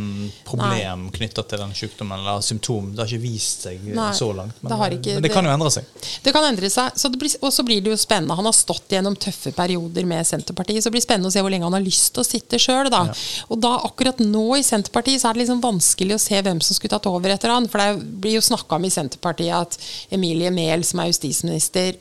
problem 0.47 1.07
knytta 1.13 1.43
til 1.47 1.62
den 1.63 1.73
sykdommen 1.77 2.19
eller 2.19 2.41
symptom. 2.45 2.91
Det 2.95 3.03
har 3.03 3.12
ikke 3.12 3.23
vist 3.25 3.67
seg 3.67 3.81
eh, 3.91 3.95
Nei, 3.97 4.10
så 4.17 4.31
langt. 4.36 4.57
Men 4.62 4.73
det 4.73 4.99
ikke- 4.99 5.15
men 5.19 5.25
det 5.27 5.31
kan 5.34 5.45
jo 5.45 5.53
endre 5.53 5.71
seg. 5.71 5.86
Det 6.23 6.34
kan 6.34 6.47
endre 6.47 6.69
seg. 6.69 6.95
Så 6.95 7.12
det 7.12 7.19
blir, 7.21 7.36
og 7.41 7.51
så 7.53 7.65
blir 7.67 7.81
det 7.84 7.91
jo 7.93 7.97
spennende. 7.99 8.36
Han 8.36 8.45
har 8.49 8.55
stått 8.57 8.88
gjennom 8.95 9.15
tøffe 9.15 9.53
perioder 9.55 10.05
med 10.05 10.25
Senterpartiet, 10.27 10.81
så 10.84 10.89
det 10.89 10.97
blir 10.97 11.05
spennende 11.05 11.29
å 11.29 11.36
se 11.36 11.41
hvor 11.43 11.51
lenge 11.53 11.67
han 11.67 11.73
har 11.77 11.86
lyst 11.86 12.13
til 12.15 12.23
å 12.23 12.27
sitte 12.27 12.60
sjøl. 12.62 12.89
Ja. 12.91 13.13
Og 13.49 13.60
da 13.62 13.75
akkurat 13.86 14.17
nå 14.23 14.45
i 14.57 14.63
Senterpartiet 14.65 15.21
så 15.21 15.29
er 15.29 15.34
det 15.38 15.45
liksom 15.45 15.62
vanskelig 15.63 16.15
å 16.17 16.21
se 16.21 16.41
hvem 16.41 16.62
som 16.62 16.75
skulle 16.75 16.95
tatt 16.95 17.05
over 17.12 17.29
etter 17.34 17.49
han. 17.53 17.67
For 17.71 17.77
det 17.77 18.05
blir 18.21 18.38
jo 18.39 18.41
snakka 18.45 18.75
om 18.79 18.86
i 18.86 18.93
Senterpartiet 18.93 19.53
at 19.53 19.77
Emilie 20.12 20.51
Mehl, 20.51 20.84
som 20.88 20.99
er 21.03 21.12
justisminister, 21.12 21.95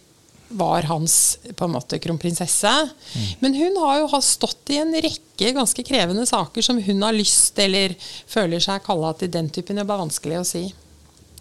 var 0.51 0.83
hans 0.91 1.39
på 1.57 1.65
en 1.65 1.73
måte 1.77 1.99
kronprinsesse. 2.03 2.73
Men 3.41 3.55
hun 3.55 3.77
har 3.85 4.01
jo 4.01 4.21
stått 4.21 4.71
i 4.75 4.81
en 4.83 4.93
rekke 4.93 5.53
ganske 5.55 5.85
krevende 5.87 6.27
saker 6.27 6.63
som 6.63 6.81
hun 6.83 7.03
har 7.07 7.15
lyst 7.17 7.59
eller 7.63 7.95
føler 8.27 8.61
seg 8.61 8.83
kalla 8.85 9.13
til 9.15 9.31
den 9.31 9.49
typen. 9.49 9.77
Det 9.79 9.87
bare 9.87 10.03
vanskelig 10.07 10.41
å 10.41 10.47
si. 10.47 10.65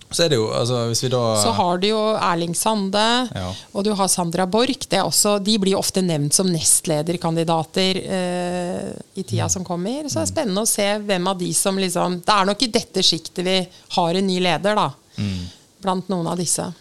Så 0.10 0.24
er 0.26 0.30
det 0.32 0.38
jo, 0.40 0.48
altså 0.50 0.88
hvis 0.90 1.04
vi 1.04 1.10
da 1.14 1.20
Så 1.38 1.52
har 1.54 1.78
du 1.78 1.88
jo 1.92 2.00
Erling 2.18 2.56
Sande, 2.58 3.30
Ja. 3.36 3.52
og 3.78 3.84
du 3.86 3.92
har 3.94 4.08
Sandra 4.10 4.48
Borch. 4.50 4.88
De 4.90 5.58
blir 5.62 5.74
jo 5.76 5.78
ofte 5.78 6.02
nevnt 6.02 6.34
som 6.34 6.48
nestlederkandidater 6.50 8.00
eh, 8.06 8.90
i 9.14 9.24
tida 9.24 9.44
Mm. 9.46 9.50
som 9.50 9.66
kommer. 9.66 10.10
Så 10.10 10.20
det 10.20 10.30
er 10.30 10.34
spennende 10.34 10.62
å 10.66 10.68
se 10.68 10.88
hvem 11.00 11.28
av 11.30 11.38
de 11.38 11.54
som 11.54 11.78
liksom 11.78 12.22
Det 12.26 12.34
er 12.34 12.46
nok 12.46 12.62
i 12.64 12.68
dette 12.74 13.02
sjiktet 13.06 13.44
vi 13.46 13.68
har 13.90 14.14
en 14.16 14.28
ny 14.28 14.40
leder, 14.40 14.76
da. 14.76 14.92
Mm. 15.18 15.46
Blant 15.82 16.10
noen 16.10 16.28
av 16.28 16.38
disse. 16.38 16.74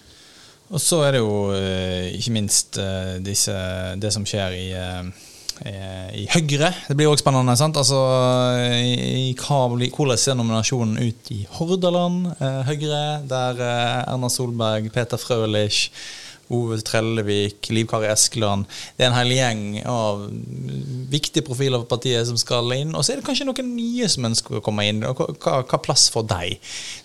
Og 0.68 0.81
så 0.83 1.00
er 1.07 1.16
det 1.16 1.22
jo 1.22 1.48
eh, 1.57 2.12
ikke 2.18 2.35
minst 2.37 2.76
eh, 2.81 3.16
disse, 3.24 3.54
det 3.96 4.11
som 4.12 4.26
skjer 4.28 4.57
i, 4.57 4.66
eh, 4.76 6.11
i 6.20 6.26
Høyre. 6.28 6.70
Det 6.90 6.96
blir 6.98 7.09
òg 7.09 7.20
spennende. 7.20 7.57
sant? 7.57 7.78
Altså, 7.81 7.98
i, 8.68 9.33
i 9.33 9.35
Hvordan 9.38 10.20
ser 10.20 10.37
nominasjonen 10.37 11.00
ut 11.00 11.33
i 11.33 11.40
Hordaland 11.57 12.28
Høyre, 12.68 13.02
der 13.28 13.62
Erna 13.64 14.28
Solberg, 14.28 14.92
Peter 14.92 15.20
Frølich 15.20 15.88
Ove 16.54 16.78
Trellevik, 16.80 17.68
Liv 17.74 17.87
Kari 17.90 18.06
Eskeland 18.08 18.64
Det 18.96 19.04
er 19.04 19.11
en 19.11 19.16
hel 19.18 19.32
gjeng 19.37 19.62
av 19.88 20.22
viktige 21.12 21.44
profiler 21.44 21.82
for 21.82 21.90
partiet 21.96 22.26
som 22.28 22.38
skal 22.40 22.72
inn. 22.76 22.94
Og 22.96 23.04
så 23.04 23.12
er 23.12 23.20
det 23.20 23.26
kanskje 23.28 23.46
noen 23.48 23.74
nye 23.76 24.08
som 24.08 24.24
ønsker 24.28 24.58
å 24.58 24.64
komme 24.64 24.87
inn. 24.88 25.02
og 25.04 25.20
Hva, 25.42 25.61
hva, 25.62 25.80
plass 25.84 26.08
får 26.14 26.26
deg? 26.30 26.56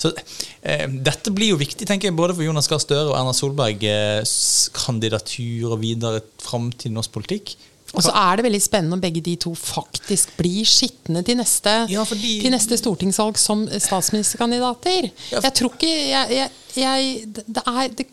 Så 0.01 0.13
eh, 0.61 0.87
Dette 0.87 1.33
blir 1.35 1.53
jo 1.53 1.59
viktig 1.59 1.87
tenker 1.89 2.09
jeg, 2.09 2.15
både 2.17 2.35
for 2.37 2.45
Jonas 2.47 2.69
Gahr 2.71 2.81
Støre 2.83 3.09
og 3.11 3.17
Erna 3.19 3.35
Solbergs 3.35 3.85
eh, 3.89 4.73
kandidatur 4.79 5.75
og 5.75 5.79
videre 5.83 6.23
framtid 6.43 6.91
i 6.91 6.95
norsk 6.97 7.13
politikk. 7.15 7.55
Og 7.93 8.01
så 8.01 8.09
er 8.17 8.39
det 8.39 8.45
veldig 8.47 8.61
spennende 8.63 8.97
om 8.97 9.01
begge 9.03 9.21
de 9.21 9.35
to 9.37 9.51
faktisk 9.53 10.31
blir 10.39 10.65
skitne 10.65 11.21
til 11.25 11.37
neste, 11.37 11.73
Ja, 11.91 12.01
fordi- 12.09 12.39
til 12.41 12.49
neste 12.55 12.77
stortingsvalg 12.79 13.37
som 13.37 13.67
statsministerkandidater. 13.69 15.11
Ja, 15.31 15.37
for- 15.39 15.43
Jeg 15.43 15.53
tror 15.53 15.73
ikke 15.75 15.91
jeg, 16.09 16.29
jeg, 16.31 16.49
jeg, 16.75 17.25
det 17.53 17.63
er, 17.67 17.87
det, 17.93 18.07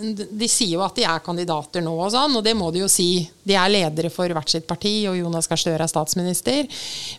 De 0.00 0.48
sier 0.48 0.72
jo 0.74 0.80
at 0.84 0.96
de 0.96 1.04
er 1.04 1.20
kandidater 1.24 1.82
nå, 1.84 1.92
og 2.06 2.10
sånn, 2.14 2.34
og 2.38 2.44
det 2.46 2.54
må 2.56 2.70
de 2.72 2.80
jo 2.82 2.88
si. 2.90 3.28
De 3.46 3.54
er 3.58 3.68
ledere 3.72 4.10
for 4.12 4.32
hvert 4.32 4.48
sitt 4.52 4.66
parti, 4.68 4.92
og 5.10 5.18
Jonas 5.18 5.48
Gahr 5.50 5.60
Støre 5.60 5.84
er 5.86 5.90
statsminister. 5.92 6.66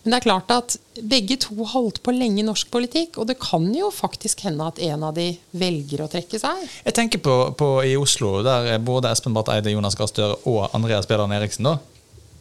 Men 0.04 0.16
det 0.16 0.20
er 0.20 0.26
klart 0.26 0.52
at 0.56 0.78
begge 1.02 1.38
to 1.46 1.56
holdt 1.74 2.02
på 2.04 2.14
lenge 2.16 2.42
i 2.42 2.48
norsk 2.48 2.72
politikk, 2.74 3.22
og 3.22 3.30
det 3.30 3.38
kan 3.42 3.70
jo 3.76 3.92
faktisk 3.94 4.44
hende 4.48 4.68
at 4.68 4.82
en 4.82 5.08
av 5.08 5.16
de 5.18 5.30
velger 5.54 6.04
å 6.06 6.10
trekke 6.12 6.42
seg. 6.42 6.66
Jeg 6.86 6.98
tenker 6.98 7.22
på, 7.24 7.38
på 7.60 7.72
i 7.88 7.96
Oslo, 8.00 8.40
der 8.46 8.74
er 8.76 8.84
både 8.84 9.12
Espen 9.14 9.34
Barth 9.38 9.54
Eide, 9.54 9.72
Jonas 9.74 9.96
Gahr 10.00 10.10
Støre 10.12 10.42
og 10.50 10.70
Andreas 10.78 11.08
Beder'n 11.10 11.38
Eriksen 11.38 11.70
da, 11.70 11.78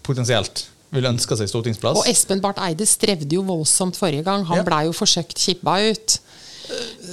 potensielt 0.06 0.66
vil 0.90 1.06
ønske 1.06 1.36
seg 1.38 1.46
stortingsplass. 1.50 2.00
Og 2.00 2.08
Espen 2.10 2.40
Barth 2.42 2.62
Eide 2.66 2.86
strevde 2.88 3.36
jo 3.36 3.44
voldsomt 3.46 3.98
forrige 3.98 4.24
gang. 4.26 4.42
Han 4.48 4.58
Ja. 4.58 4.64
blei 4.66 4.84
jo 4.88 4.92
forsøkt 4.96 5.38
kippa 5.38 5.76
ut. 5.90 6.18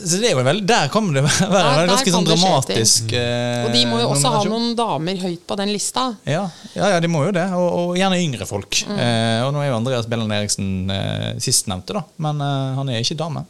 Så 0.08 0.20
det 0.22 0.30
er 0.30 0.36
jo 0.36 0.44
vel, 0.46 0.60
Der 0.68 0.88
kommer 0.94 1.14
det 1.18 1.24
være 1.28 1.72
Der- 1.82 1.90
ganske 1.92 2.12
sånn 2.14 2.28
dramatisk 2.28 3.14
eh, 3.18 3.66
Og 3.66 3.74
de 3.76 3.84
må 3.90 4.00
jo 4.02 4.10
også 4.14 4.32
ha 4.36 4.42
noen 4.48 4.76
damer 4.78 5.18
høyt 5.24 5.44
på 5.50 5.58
den 5.60 5.72
lista. 5.74 6.08
Ja, 6.28 6.46
ja, 6.76 6.92
ja, 6.96 7.00
de 7.04 7.10
må 7.12 7.26
jo 7.26 7.32
det. 7.36 7.46
Og, 7.58 7.68
og 7.82 7.96
gjerne 8.00 8.20
yngre 8.24 8.48
folk. 8.50 8.84
Mm. 8.88 8.98
Eh, 9.00 9.40
og 9.48 9.54
nå 9.56 9.64
er 9.66 9.72
jo 9.72 9.80
Andreas 9.80 10.08
Bellan 10.10 10.32
Eriksen 10.38 10.70
eh, 10.94 11.32
sistnevnte, 11.44 11.98
da. 11.98 12.06
Men 12.28 12.44
eh, 12.46 12.76
han 12.80 12.94
er 12.94 13.02
ikke 13.04 13.18
dame. 13.20 13.46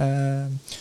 Eh, 0.00 0.78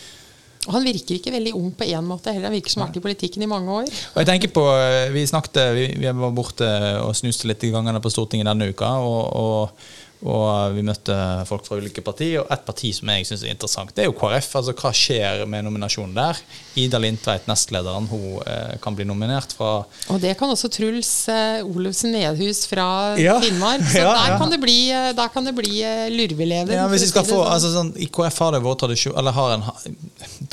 Og 0.69 0.75
han 0.75 0.83
virker 0.85 1.15
ikke 1.17 1.31
veldig 1.33 1.51
ung 1.57 1.71
på 1.73 1.87
én 1.89 2.05
måte 2.05 2.29
heller. 2.29 2.51
Han 2.51 2.53
virker 2.53 2.69
som 2.69 2.83
har 2.83 2.91
vært 2.91 2.99
i 3.01 3.05
politikken 3.07 3.41
i 3.41 3.49
mange 3.49 3.71
år. 3.81 3.87
og 4.13 4.19
jeg 4.21 4.27
tenker 4.29 4.51
på, 4.53 4.61
eh, 4.77 5.07
Vi 5.15 5.23
snakket, 5.25 5.57
vi, 5.73 5.87
vi 6.03 6.11
var 6.21 6.35
borte 6.37 6.67
og 7.01 7.15
snuste 7.17 7.49
litt 7.49 7.63
i 7.65 7.71
gangene 7.73 7.99
på 8.03 8.11
Stortinget 8.13 8.45
denne 8.51 8.69
uka. 8.69 8.91
Og, 9.01 9.21
og, 9.41 9.89
og 10.21 10.75
vi 10.75 10.83
møtte 10.85 11.15
folk 11.49 11.65
fra 11.65 11.79
ulike 11.81 12.03
partier. 12.05 12.43
Og 12.43 12.51
et 12.53 12.61
parti 12.67 12.91
som 12.93 13.09
jeg 13.09 13.25
syns 13.25 13.41
er 13.45 13.53
interessant, 13.55 13.89
det 13.97 14.03
er 14.03 14.09
jo 14.09 14.15
KrF. 14.19 14.49
altså 14.59 14.75
Hva 14.77 14.91
skjer 14.93 15.45
med 15.49 15.65
nominasjonen 15.65 16.13
der? 16.13 16.37
Ida 16.77 16.99
Lindtveit, 17.01 17.47
nestlederen, 17.49 18.05
hun 18.11 18.37
eh, 18.45 18.75
kan 18.83 18.95
bli 18.95 19.03
nominert 19.09 19.55
fra 19.57 19.71
Og 20.13 20.19
det 20.23 20.35
kan 20.39 20.51
også 20.53 20.69
Truls 20.71 21.09
eh, 21.33 21.65
Olufsen 21.65 22.13
Nedhus 22.13 22.63
fra 22.69 22.85
Ja. 23.19 23.39
Finnmark. 23.41 23.81
Så 23.89 23.97
Ja, 24.03 24.11
der, 24.13 24.33
ja. 24.33 24.37
Kan 24.41 24.53
det 24.53 24.59
bli, 24.61 24.77
eh, 24.93 25.09
der 25.17 25.31
kan 25.33 25.47
det 25.49 25.55
bli 25.57 25.81
eh, 25.83 26.05
lurvelever. 26.13 26.75
Ja, 26.77 26.85
hvis 26.91 27.07
vi 27.07 27.11
skal 27.15 27.25
få, 27.25 27.41
sånn. 27.41 27.53
altså 27.55 27.73
sånn, 27.73 27.91
I 27.97 28.09
KrF 28.13 28.37
har 28.45 28.53
det 28.55 28.61
vært 28.65 28.83
tradisjon 28.85 29.17
Eller 29.17 29.35
har 29.35 29.55
en 29.57 29.65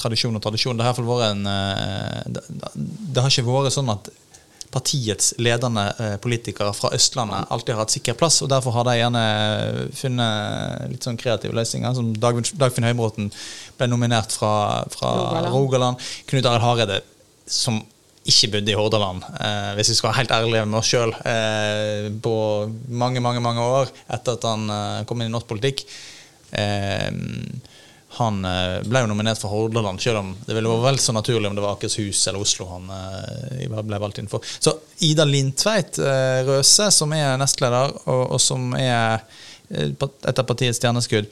tradisjon 0.01 0.37
og 0.41 0.43
tradisjon. 0.49 0.81
Det 0.81 0.89
har 0.89 0.97
vært 1.13 1.29
en 1.35 1.45
eh, 1.53 2.25
det, 2.39 2.47
det 3.13 3.23
har 3.25 3.31
ikke 3.33 3.47
vært 3.51 3.77
sånn 3.77 3.93
at 3.95 4.09
partiets 4.73 5.33
ledende 5.41 5.85
eh, 5.99 6.17
politikere 6.21 6.73
fra 6.77 6.91
Østlandet 6.97 7.49
alltid 7.53 7.75
har 7.75 7.85
hatt 7.85 7.95
sikker 7.95 8.17
plass, 8.19 8.41
og 8.45 8.51
derfor 8.53 8.77
har 8.77 8.89
de 8.89 8.97
gjerne 8.99 9.23
funnet 9.97 10.91
litt 10.93 11.07
sånn 11.07 11.21
kreative 11.21 11.57
løsninger. 11.57 11.95
Som 11.97 12.11
Dag, 12.21 12.41
Dagfinn 12.61 12.89
Høybråten 12.89 13.31
ble 13.79 13.89
nominert 13.89 14.35
fra, 14.35 14.85
fra 14.93 15.15
Rogaland. 15.15 15.55
Rogaland. 15.55 16.11
Knut 16.29 16.51
Arild 16.51 16.67
Hareide, 16.67 17.01
som 17.49 17.81
ikke 18.29 18.51
bodde 18.59 18.73
i 18.75 18.77
Hordaland, 18.77 19.25
eh, 19.41 19.71
hvis 19.79 19.95
vi 19.95 19.97
skal 19.97 20.11
være 20.11 20.21
helt 20.21 20.37
ærlige 20.37 20.67
med 20.69 20.79
oss 20.83 20.91
sjøl, 20.93 21.15
eh, 21.33 22.11
på 22.21 22.35
mange, 22.89 23.23
mange 23.25 23.41
mange 23.41 23.65
år 23.65 23.89
etter 24.05 24.37
at 24.37 24.45
han 24.45 24.69
eh, 24.75 25.05
kom 25.09 25.23
inn 25.23 25.31
i 25.31 25.33
norsk 25.33 25.49
politikk. 25.49 25.87
Eh, 26.53 27.09
han 28.17 28.45
eh, 28.45 28.79
ble 28.89 29.03
jo 29.05 29.09
nominert 29.11 29.41
for 29.41 29.53
Hordaland, 29.53 30.01
selv 30.01 30.23
om 30.23 30.31
det 30.47 30.55
ville 30.57 30.71
vært 30.71 30.87
vel 30.87 31.01
så 31.03 31.13
naturlig 31.13 31.51
om 31.51 31.59
det 31.59 31.65
var 31.65 31.77
Akershus 31.77 32.23
eller 32.31 32.45
Oslo 32.45 32.69
han 32.71 32.89
eh, 32.95 33.67
ble 33.69 34.01
valgt 34.01 34.23
inn 34.23 34.31
for. 34.31 34.45
Så 34.45 34.79
Ida 35.05 35.27
Lindtveit 35.29 36.01
eh, 36.01 36.41
Røse, 36.49 36.89
som 36.95 37.13
er 37.17 37.37
nestleder, 37.41 37.93
og, 38.07 38.25
og 38.37 38.41
som 38.43 38.73
er 38.79 39.21
etter 39.69 40.47
partiets 40.49 40.81
stjerneskudd, 40.81 41.29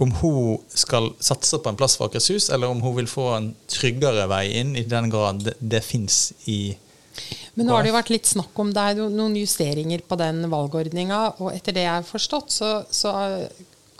om 0.00 0.14
hun 0.22 0.62
skal 0.72 1.10
satse 1.22 1.58
på 1.60 1.70
en 1.70 1.76
plass 1.78 1.98
for 1.98 2.08
Akershus, 2.08 2.48
eller 2.50 2.72
om 2.72 2.80
hun 2.82 2.96
vil 2.96 3.10
få 3.10 3.28
en 3.36 3.50
tryggere 3.70 4.24
vei 4.30 4.46
inn, 4.62 4.72
i 4.80 4.86
den 4.88 5.12
grad 5.12 5.44
det, 5.44 5.54
det 5.60 5.84
fins 5.84 6.32
i 6.50 6.74
Men 7.54 7.68
nå 7.68 7.76
har 7.76 7.84
det 7.84 7.92
jo 7.92 7.98
vært 7.98 8.14
litt 8.14 8.32
snakk 8.32 8.58
om 8.58 8.72
det 8.74 8.88
er 8.90 9.04
noen 9.12 9.36
justeringer 9.38 10.02
på 10.08 10.18
den 10.18 10.48
valgordninga, 10.50 11.20
og 11.36 11.52
etter 11.52 11.76
det 11.76 11.84
jeg 11.84 11.98
har 12.00 12.08
forstått, 12.08 12.56
så, 12.56 12.72
så 12.88 13.12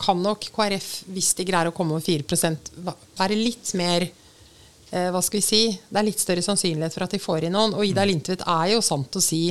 kan 0.04 0.20
nok 0.22 0.44
KrF, 0.54 0.88
hvis 1.14 1.32
de 1.38 1.46
greier 1.48 1.70
å 1.70 1.74
komme 1.76 1.96
over 1.96 2.04
4 2.04 2.52
va- 2.84 2.96
være 3.18 3.36
litt 3.38 3.72
mer 3.78 4.04
eh, 4.04 5.08
hva 5.10 5.22
skal 5.24 5.40
vi 5.40 5.44
si, 5.46 5.62
Det 5.90 5.98
er 6.00 6.06
litt 6.10 6.20
større 6.22 6.42
sannsynlighet 6.44 6.94
for 6.94 7.06
at 7.06 7.14
de 7.16 7.22
får 7.22 7.46
inn 7.48 7.56
noen. 7.56 7.74
Og 7.74 7.86
Ida 7.88 8.04
Lindtvedt 8.06 8.44
er 8.46 8.74
jo 8.74 8.82
sant 8.84 9.16
å 9.16 9.22
si 9.24 9.46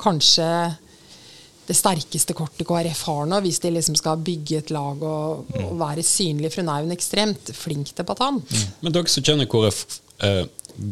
kanskje 0.00 0.48
det 1.68 1.76
sterkeste 1.78 2.34
kortet 2.34 2.66
KrF 2.66 3.04
har 3.06 3.26
nå, 3.30 3.38
hvis 3.44 3.60
de 3.62 3.70
liksom 3.70 3.94
skal 3.96 4.18
bygge 4.26 4.58
et 4.64 4.72
lag 4.74 4.98
og, 5.06 5.52
og 5.62 5.76
være 5.78 6.02
synlig, 6.02 6.50
For 6.50 6.62
hun 6.64 6.72
er 6.74 6.80
jo 6.82 6.88
en 6.90 6.96
ekstremt 6.96 7.52
flink 7.54 7.92
debattant. 7.96 8.42
Men 8.82 8.92
dere 8.96 9.08
som 9.12 9.22
kjenner 9.22 9.46
KrF 9.50 9.84
eh, 10.26 10.42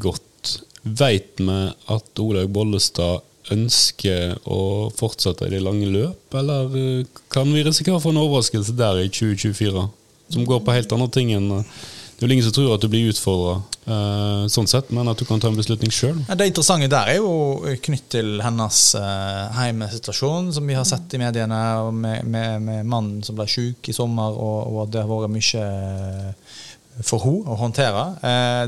godt, 0.01 0.61
veit 0.85 1.43
vi 1.43 1.59
at 1.97 2.23
Olaug 2.23 2.53
Bollestad 2.55 3.27
ønsker 3.55 4.37
å 4.49 4.91
fortsette 4.97 5.49
i 5.49 5.55
det 5.55 5.63
lange 5.65 5.89
løp, 5.91 6.37
eller 6.39 6.77
eh, 6.79 7.23
kan 7.33 7.49
vi 7.51 7.65
risikere 7.67 7.99
å 7.99 8.03
få 8.03 8.13
en 8.15 8.23
overraskelse 8.23 8.77
der 8.79 9.03
i 9.05 9.09
2024? 9.11 9.89
Som 10.31 10.47
går 10.47 10.63
på 10.63 10.75
helt 10.77 10.93
andre 10.95 11.09
ting 11.11 11.33
enn 11.35 11.49
eh, 11.57 11.73
Det 12.21 12.27
er 12.27 12.29
jo 12.29 12.37
ingen 12.37 12.45
som 12.47 12.55
tror 12.55 12.75
at 12.75 12.83
du 12.85 12.89
blir 12.93 13.09
utfordra 13.11 13.55
eh, 13.89 14.43
sånn 14.53 14.69
sett, 14.71 14.91
men 14.93 15.09
at 15.09 15.19
du 15.19 15.25
kan 15.25 15.41
ta 15.41 15.49
en 15.49 15.57
beslutning 15.57 15.93
sjøl. 15.95 16.19
Det 16.29 16.51
interessante 16.51 16.91
der 16.93 17.15
er 17.15 17.19
jo 17.19 17.77
knytt 17.87 18.11
til 18.13 18.43
hennes 18.45 18.81
heimesituasjon, 19.57 20.53
som 20.53 20.69
vi 20.69 20.77
har 20.77 20.85
sett 20.89 21.17
i 21.17 21.23
mediene, 21.23 21.61
med, 21.97 22.27
med, 22.29 22.59
med 22.67 22.91
mannen 22.93 23.25
som 23.25 23.39
ble 23.41 23.49
syk 23.49 23.89
i 23.89 23.97
sommer, 23.97 24.37
og, 24.37 24.59
og 24.69 24.83
at 24.85 24.93
det 24.95 25.07
har 25.07 25.15
vært 25.15 25.33
mye 25.33 25.65
for 27.01 27.25
henne 27.25 27.49
å 27.49 27.57
håndtere. 27.57 28.05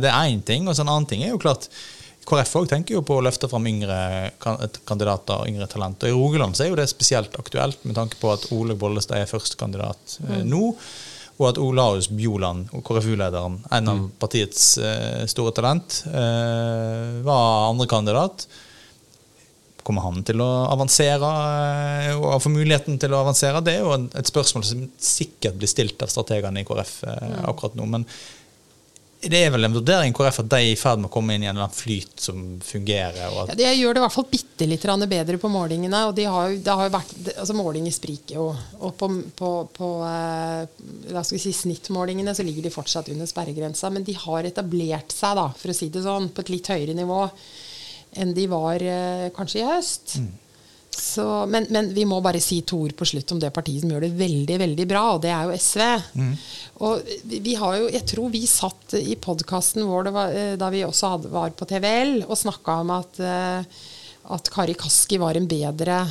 Det 0.01 0.09
er 0.09 0.31
én 0.33 0.41
ting. 0.49 0.65
Og 0.65 0.73
så 0.73 0.87
en 0.87 0.95
annen 0.95 1.11
ting 1.11 1.27
er 1.27 1.35
jo 1.35 1.43
klart 1.43 1.69
KrF 2.29 2.57
også 2.61 2.71
tenker 2.71 2.97
jo 2.97 3.05
på 3.07 3.17
å 3.19 3.23
løfte 3.25 3.49
fram 3.51 3.67
yngre 3.67 3.97
kandidater 4.39 5.43
og 5.43 5.49
yngre 5.51 5.69
talenter. 5.71 6.11
I 6.11 6.17
Rogaland 6.17 6.57
så 6.57 6.67
er 6.67 6.73
jo 6.73 6.79
det 6.79 6.89
spesielt 6.91 7.35
aktuelt 7.41 7.83
med 7.87 7.97
tanke 7.99 8.19
på 8.21 8.31
at 8.33 8.47
Ole 8.55 8.77
Bollestad 8.79 9.23
er 9.23 9.31
førstekandidat 9.31 10.19
mm. 10.23 10.37
nå. 10.49 10.63
Og 11.41 11.47
at 11.49 11.59
Olaus 11.59 12.07
Bjoland, 12.13 12.69
KrFU-lederen, 12.87 13.57
en 13.75 13.89
av 13.89 14.03
partiets 14.21 14.77
eh, 14.79 15.25
store 15.33 15.55
talent, 15.57 16.03
var 16.05 17.25
var 17.27 17.71
andrekandidat. 17.71 18.47
Kommer 19.83 20.05
han 20.07 20.23
til 20.27 20.39
å 20.43 20.49
avansere 20.71 21.29
eh, 22.07 22.13
og 22.15 22.39
få 22.45 22.53
muligheten 22.55 23.01
til 23.03 23.15
å 23.15 23.23
avansere? 23.25 23.63
Det 23.67 23.75
er 23.75 23.83
jo 23.83 23.97
et 24.15 24.31
spørsmål 24.31 24.67
som 24.67 24.85
sikkert 25.03 25.59
blir 25.59 25.71
stilt 25.71 26.03
av 26.05 26.13
strategene 26.13 26.63
i 26.63 26.67
KrF 26.69 26.93
eh, 27.11 27.41
akkurat 27.51 27.75
nå. 27.79 27.89
Men 27.91 28.07
det 29.23 29.39
er 29.39 29.53
vel 29.55 29.69
en 29.69 29.75
vurdering 29.77 30.15
KrF 30.17 30.41
at 30.43 30.49
de 30.51 30.59
er 30.59 30.73
i 30.73 30.79
ferd 30.79 30.99
med 30.99 31.07
å 31.07 31.13
komme 31.15 31.37
inn 31.37 31.45
i 31.45 31.47
en 31.47 31.55
eller 31.55 31.69
annen 31.69 31.77
flyt 31.77 32.25
som 32.25 32.41
fungerer. 32.65 33.21
Ja, 33.23 33.55
de 33.55 33.69
gjør 33.69 33.95
det 33.95 34.01
i 34.01 34.05
hvert 34.05 34.15
fall 34.17 34.27
bitte 34.33 34.67
litt 34.67 34.87
bedre 35.13 35.39
på 35.39 35.51
målingene. 35.53 36.01
og 36.09 36.15
de 36.17 36.27
har 36.27 36.57
det 36.57 36.77
har 36.81 36.91
vært, 36.91 37.15
altså 37.37 37.55
Målinger 37.55 37.95
spriker 37.95 38.41
jo. 38.41 38.49
Og 38.81 38.97
på, 38.99 39.09
på, 39.39 39.51
på 39.79 39.91
eh, 40.09 41.23
si, 41.31 41.53
snittmålingene 41.55 42.35
så 42.35 42.43
ligger 42.43 42.67
de 42.67 42.75
fortsatt 42.75 43.13
under 43.15 43.31
sperregrensa. 43.31 43.91
Men 43.91 44.05
de 44.05 44.17
har 44.19 44.49
etablert 44.49 45.15
seg, 45.15 45.39
da, 45.39 45.49
for 45.55 45.71
å 45.71 45.77
si 45.77 45.93
det 45.95 46.03
sånn, 46.03 46.33
på 46.35 46.43
et 46.43 46.55
litt 46.57 46.73
høyere 46.75 46.99
nivå 46.99 47.27
enn 48.21 48.35
de 48.37 48.45
var 48.51 48.83
eh, 48.85 49.31
kanskje 49.37 49.63
i 49.63 49.69
høst. 49.71 50.19
Så, 50.93 51.25
men, 51.49 51.67
men 51.73 51.89
vi 51.97 52.05
må 52.09 52.19
bare 52.25 52.41
si 52.41 52.61
to 52.69 52.83
ord 52.85 52.93
på 52.99 53.07
slutt 53.09 53.33
om 53.33 53.41
det 53.41 53.51
partiet 53.55 53.81
som 53.83 53.93
gjør 53.93 54.05
det 54.05 54.11
veldig 54.19 54.59
veldig 54.61 54.87
bra, 54.91 55.03
og 55.15 55.23
det 55.25 55.31
er 55.33 55.49
jo 55.49 55.57
SV. 55.57 55.85
Og 56.85 57.15
vi, 57.33 57.55
har 57.59 57.79
jo, 57.79 57.87
Jeg 57.93 58.05
tror 58.13 58.33
vi 58.33 58.43
satt 58.49 58.97
i 59.01 59.17
podkasten 59.17 59.87
vår 59.89 60.09
det 60.09 60.13
var, 60.17 60.37
eh, 60.37 60.53
da 60.61 60.69
vi 60.73 60.85
også 60.85 61.15
hadde, 61.15 61.33
var 61.33 61.55
på 61.57 61.69
TVL 61.69 62.23
og 62.27 62.37
snakka 62.39 62.77
om 62.85 62.93
at, 62.99 63.23
eh, 63.25 63.81
at 64.37 64.53
Kari 64.53 64.77
Kaski 64.79 65.21
var 65.23 65.41
en 65.41 65.49
bedre 65.51 66.03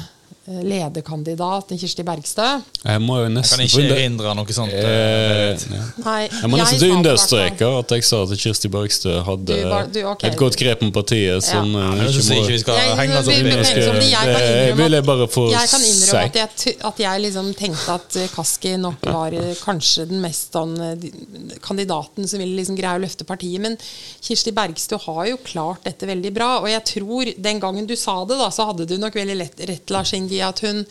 eh, 0.48 0.62
lederkandidat 0.66 1.72
enn 1.72 1.80
Kirsti 1.82 2.04
Bergstø. 2.04 2.48
Jeg 2.84 3.02
må 3.04 3.18
jo 3.24 3.30
nesten 3.30 3.62
jeg 3.62 3.70
kan 3.72 3.84
ikke 3.86 3.96
erindre 3.98 4.36
noe 4.36 4.56
sånt. 4.58 4.74
eh, 4.74 4.90
Eh, 4.92 5.58
ja. 5.72 5.84
Nei, 6.06 6.22
Jeg 6.32 6.50
må 6.50 6.58
nesten 6.58 6.80
hvert 6.80 6.98
understreke 6.98 7.68
at 7.80 7.90
jeg 7.96 8.04
sa 8.08 8.22
at 8.24 8.30
Kirsti 8.42 8.70
Bergstø 8.74 9.22
hadde 9.24 9.46
Du 9.46 9.70
var- 9.70 9.88
du, 9.88 10.00
okay, 10.14 10.30
et 10.30 10.38
godt 10.38 10.58
grep 10.58 10.82
med 10.82 10.94
partiet 10.94 11.44
som 11.44 11.72
Ja. 11.74 11.80
ja 11.96 12.04
jeg 12.04 12.16
ikke 12.16 12.34
må 12.34 12.42
ikke 12.42 12.52
vi 12.52 12.60
skal 12.60 12.76
Jeg- 12.76 12.98
henge 12.98 13.18
oss 13.20 13.28
opp 13.28 13.34
i 13.34 13.38
jeg 13.38 13.46
innrømme 13.46 14.78
vil 14.82 14.92
jeg 14.92 15.06
bare 15.06 15.28
få 15.28 15.52
Jeg 15.52 15.70
kan 15.70 15.82
innrømme 15.82 16.26
at 16.26 16.36
jeg, 16.66 16.76
at 16.84 16.98
jeg 17.00 17.22
liksom 17.22 17.54
tenkte 17.56 17.90
at 17.94 18.16
eh, 18.16 18.28
Kaski 18.36 18.78
nok 18.80 19.02
var 19.06 19.34
eh, 19.34 19.54
kanskje 19.56 20.08
den 20.10 20.22
mest 20.22 20.52
sånn, 20.54 20.76
eh, 20.80 21.58
kandidaten 21.62 22.28
som 22.28 22.40
ville 22.40 22.56
liksom 22.60 22.78
greie 22.78 22.98
å 23.00 23.02
løfte 23.04 23.26
partiet. 23.28 23.60
Men 23.62 23.78
Kirsti 24.22 24.52
Bergstø 24.56 24.98
har 25.06 25.26
jo 25.28 25.38
klart 25.44 25.84
dette 25.84 26.08
veldig 26.08 26.34
bra. 26.34 26.60
Og 26.62 26.68
jeg 26.72 26.84
tror 26.86 27.34
den 27.42 27.60
gangen 27.60 27.88
du 27.88 27.96
sa 27.96 28.24
det, 28.26 28.38
da, 28.38 28.50
så 28.50 28.66
hadde 28.70 28.86
du 28.88 28.98
nok 28.98 29.14
veldig 29.14 29.38
lett, 29.38 29.60
rett, 29.68 29.90
Lars 29.94 30.14
Ingi, 30.32 30.42
at 30.42 30.60
hun 30.64 30.86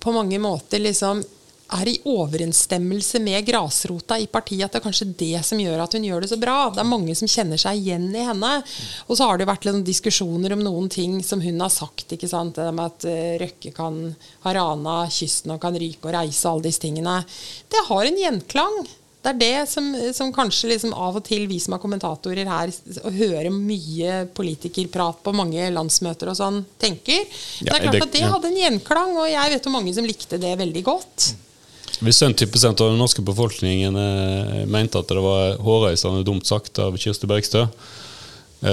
på 0.00 0.12
mange 0.12 0.38
måter 0.42 0.82
liksom 0.82 1.22
er 1.74 1.88
i 1.88 1.94
overensstemmelse 2.06 3.18
med 3.24 3.46
grasrota 3.46 4.18
i 4.20 4.26
partiet. 4.30 4.66
At 4.66 4.74
det 4.74 4.80
er 4.80 4.84
kanskje 4.84 5.06
det 5.18 5.40
som 5.46 5.60
gjør 5.60 5.80
at 5.84 5.94
hun 5.96 6.04
gjør 6.06 6.24
det 6.24 6.30
så 6.30 6.38
bra. 6.38 6.56
Det 6.74 6.82
er 6.82 6.90
mange 6.90 7.14
som 7.16 7.30
kjenner 7.30 7.60
seg 7.60 7.80
igjen 7.80 8.10
i 8.12 8.26
henne. 8.26 8.50
Og 9.08 9.16
så 9.16 9.30
har 9.30 9.40
det 9.40 9.48
vært 9.48 9.64
noen 9.68 9.84
diskusjoner 9.86 10.54
om 10.54 10.64
noen 10.64 10.90
ting 10.92 11.16
som 11.24 11.42
hun 11.42 11.62
har 11.64 11.72
sagt. 11.72 12.12
ikke 12.12 12.30
sant? 12.30 12.58
Det 12.58 12.68
med 12.74 12.92
at 12.92 13.08
eh, 13.08 13.38
Røkke 13.40 13.72
kan 13.74 14.02
ha 14.44 14.54
rana 14.58 14.98
kysten 15.08 15.56
og 15.56 15.62
kan 15.64 15.78
ryke 15.78 16.10
og 16.10 16.14
reise, 16.18 16.44
og 16.44 16.58
alle 16.58 16.68
disse 16.68 16.84
tingene. 16.84 17.22
Det 17.72 17.86
har 17.88 18.10
en 18.10 18.22
gjenklang. 18.26 18.78
Det 19.24 19.30
er 19.32 19.38
det 19.40 19.68
som, 19.70 19.86
som 20.12 20.32
kanskje 20.36 20.74
liksom 20.74 20.92
av 20.92 21.16
og 21.16 21.24
til 21.24 21.46
vi 21.48 21.56
som 21.62 21.72
er 21.72 21.80
kommentatorer 21.80 22.44
her, 22.44 22.72
og 23.00 23.16
hører 23.16 23.48
mye 23.54 24.18
politikerprat 24.36 25.22
på 25.24 25.32
mange 25.32 25.70
landsmøter 25.72 26.28
og 26.28 26.36
sånn, 26.36 26.60
tenker. 26.80 27.24
Det 27.64 27.72
er 27.72 27.86
klart 27.86 28.04
at 28.04 28.12
det 28.12 28.26
hadde 28.28 28.50
en 28.50 28.60
gjenklang, 28.60 29.16
og 29.16 29.30
jeg 29.30 29.54
vet 29.54 29.64
jo 29.64 29.72
mange 29.72 29.94
som 29.96 30.04
likte 30.04 30.40
det 30.42 30.52
veldig 30.60 30.84
godt. 30.84 31.30
Hvis 32.04 32.20
70% 32.20 32.82
av 32.84 32.90
den 32.90 33.00
norske 33.00 33.24
befolkningen 33.24 33.96
eh, 33.96 34.62
mente 34.68 35.00
at 35.00 35.08
det 35.08 35.24
var 35.24 35.56
hårreisende 35.62 36.24
dumt 36.26 36.44
sagt 36.44 36.82
av 36.82 36.98
Kirsti 37.00 37.30
Bergstø, 37.30 37.64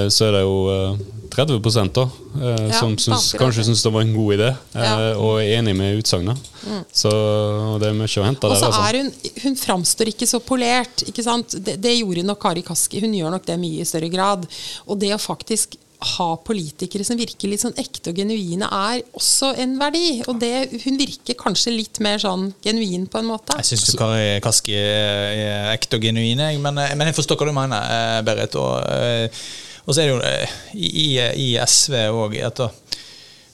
så 0.09 0.29
er 0.29 0.37
det 0.37 0.43
jo 0.45 0.55
eh, 0.71 1.01
30 1.31 1.91
da, 1.95 2.03
eh, 2.35 2.67
Ja, 2.67 2.79
som 2.79 2.97
syns, 2.99 3.31
kanskje 3.39 3.63
syns 3.67 3.83
det 3.83 3.91
var 3.93 4.01
en 4.03 4.13
god 4.15 4.33
idé, 4.35 4.49
eh, 4.75 4.81
Ja. 4.83 4.95
Mm. 4.97 5.21
og 5.23 5.39
er 5.41 5.57
enig 5.59 5.75
med 5.75 5.99
utsagnet. 6.01 6.37
Så 6.93 7.11
det 7.79 7.87
er 7.89 7.93
mye 7.97 8.07
å 8.21 8.25
hente 8.25 8.43
Og 8.47 8.51
der. 8.53 8.59
så 8.59 8.65
Altså. 8.71 8.81
er 8.89 8.97
hun 9.01 9.13
Hun 9.43 9.55
framstår 9.55 10.07
ikke 10.13 10.27
så 10.27 10.39
polert. 10.39 11.03
ikke 11.07 11.23
sant? 11.23 11.55
Det, 11.63 11.79
det 11.81 11.97
gjorde 11.99 12.23
nok 12.23 12.39
Kari 12.41 12.61
Kaski. 12.61 12.99
Hun 13.01 13.13
gjør 13.13 13.31
nok 13.31 13.45
det 13.45 13.57
mye 13.59 13.81
i 13.81 13.85
større 13.85 14.09
grad. 14.11 14.45
Og 14.87 14.99
det 14.99 15.13
å 15.15 15.17
faktisk 15.17 15.75
ha 16.17 16.35
politikere 16.35 17.05
som 17.05 17.17
virker 17.17 17.47
litt 17.47 17.61
sånn 17.61 17.75
ekte 17.77 18.09
og 18.09 18.17
genuine, 18.17 18.65
er 18.65 19.03
også 19.13 19.51
en 19.61 19.75
verdi. 19.77 20.21
Og 20.27 20.39
det, 20.41 20.69
hun 20.83 20.97
virker 20.97 21.37
kanskje 21.37 21.75
litt 21.75 21.99
mer 22.01 22.17
sånn 22.17 22.53
genuin 22.63 23.05
på 23.07 23.19
en 23.21 23.25
måte. 23.29 23.55
Jeg 23.61 23.65
syns 23.77 23.95
Kari 23.95 24.39
Kaski 24.41 24.73
er, 24.73 25.73
ekte 25.75 25.97
og 25.99 26.01
genuin, 26.01 26.41
men, 26.61 26.73
men 26.75 27.07
jeg 27.07 27.15
forstår 27.15 27.37
hva 27.37 27.45
du 27.51 27.53
mener, 27.53 27.91
eh, 27.97 28.21
Berit. 28.25 28.55
Og, 28.55 28.81
eh, 28.89 29.43
og 29.91 29.95
så 29.97 30.03
er 30.03 30.07
det 30.07 30.13
jo 30.15 30.21
eh, 30.23 30.57
i, 30.73 30.91
i, 31.03 31.07
i 31.45 31.49
SV 31.67 31.97
òg 32.15 32.39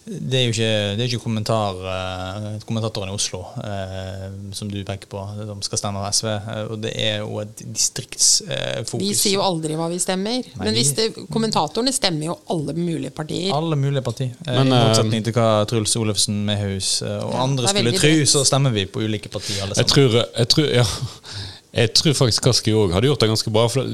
det 0.08 0.40
er 0.40 0.44
jo 0.46 0.52
ikke, 0.54 0.68
det 0.96 1.04
er 1.04 1.10
ikke 1.10 1.20
kommentar, 1.20 1.80
eh, 1.92 2.46
kommentatoren 2.68 3.10
i 3.12 3.16
Oslo 3.16 3.42
eh, 3.60 4.28
som 4.56 4.70
du 4.72 4.78
peker 4.88 5.10
på, 5.12 5.24
som 5.50 5.64
skal 5.66 5.82
stemme 5.82 6.00
av 6.00 6.14
SV. 6.16 6.30
eh, 6.32 6.62
og 6.72 6.80
det 6.84 6.94
er 6.96 7.18
jo 7.26 7.42
et 7.44 7.64
distriktsfokus. 7.76 9.02
Vi 9.02 9.12
sier 9.18 9.36
jo 9.36 9.44
aldri 9.44 9.76
hva 9.80 9.90
vi 9.92 10.00
stemmer. 10.00 10.40
Nei, 10.48 10.64
Men 10.64 10.78
hvis 10.78 10.94
det, 10.98 11.10
kommentatorene 11.34 11.92
stemmer 11.96 12.30
jo 12.30 12.38
alle 12.56 12.78
mulige 12.78 13.12
partier. 13.18 13.52
Alle 13.56 13.80
mulige 13.80 14.06
partier. 14.06 14.32
Eh, 14.46 14.54
Men, 14.54 14.72
I 14.72 14.80
motsetning 14.88 15.28
til 15.28 15.36
hva 15.36 15.50
Truls 15.68 15.98
Olufsen 16.00 16.40
Mehus 16.48 17.02
eh, 17.04 17.20
og 17.20 17.36
Ja, 17.36 17.44
andre 17.44 17.68
det 17.68 17.74
er 17.74 17.76
skulle 17.76 18.00
tro, 18.00 18.16
så 18.38 18.48
stemmer 18.48 18.76
vi 18.78 18.88
på 18.88 19.04
ulike 19.04 19.34
partier 19.34 19.66
alle 19.66 19.76
Jeg 19.76 19.92
tror, 19.92 20.22
jeg 20.24 20.54
tror, 20.56 20.72
ja, 20.80 20.88
jeg 21.78 21.94
tror 21.98 22.18
faktisk 22.18 22.48
Kaski 22.48 22.74
òg 22.74 22.96
hadde 22.96 23.12
gjort 23.12 23.22
det 23.22 23.30
ganske 23.30 23.54
bra. 23.54 23.68
For 23.70 23.86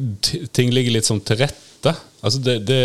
ting 0.56 0.72
ligger 0.74 0.96
litt 0.96 1.10
sånn 1.10 1.22
til 1.26 1.42
rette. 1.44 1.94
Altså 2.24 2.40
det, 2.44 2.62
det, 2.70 2.80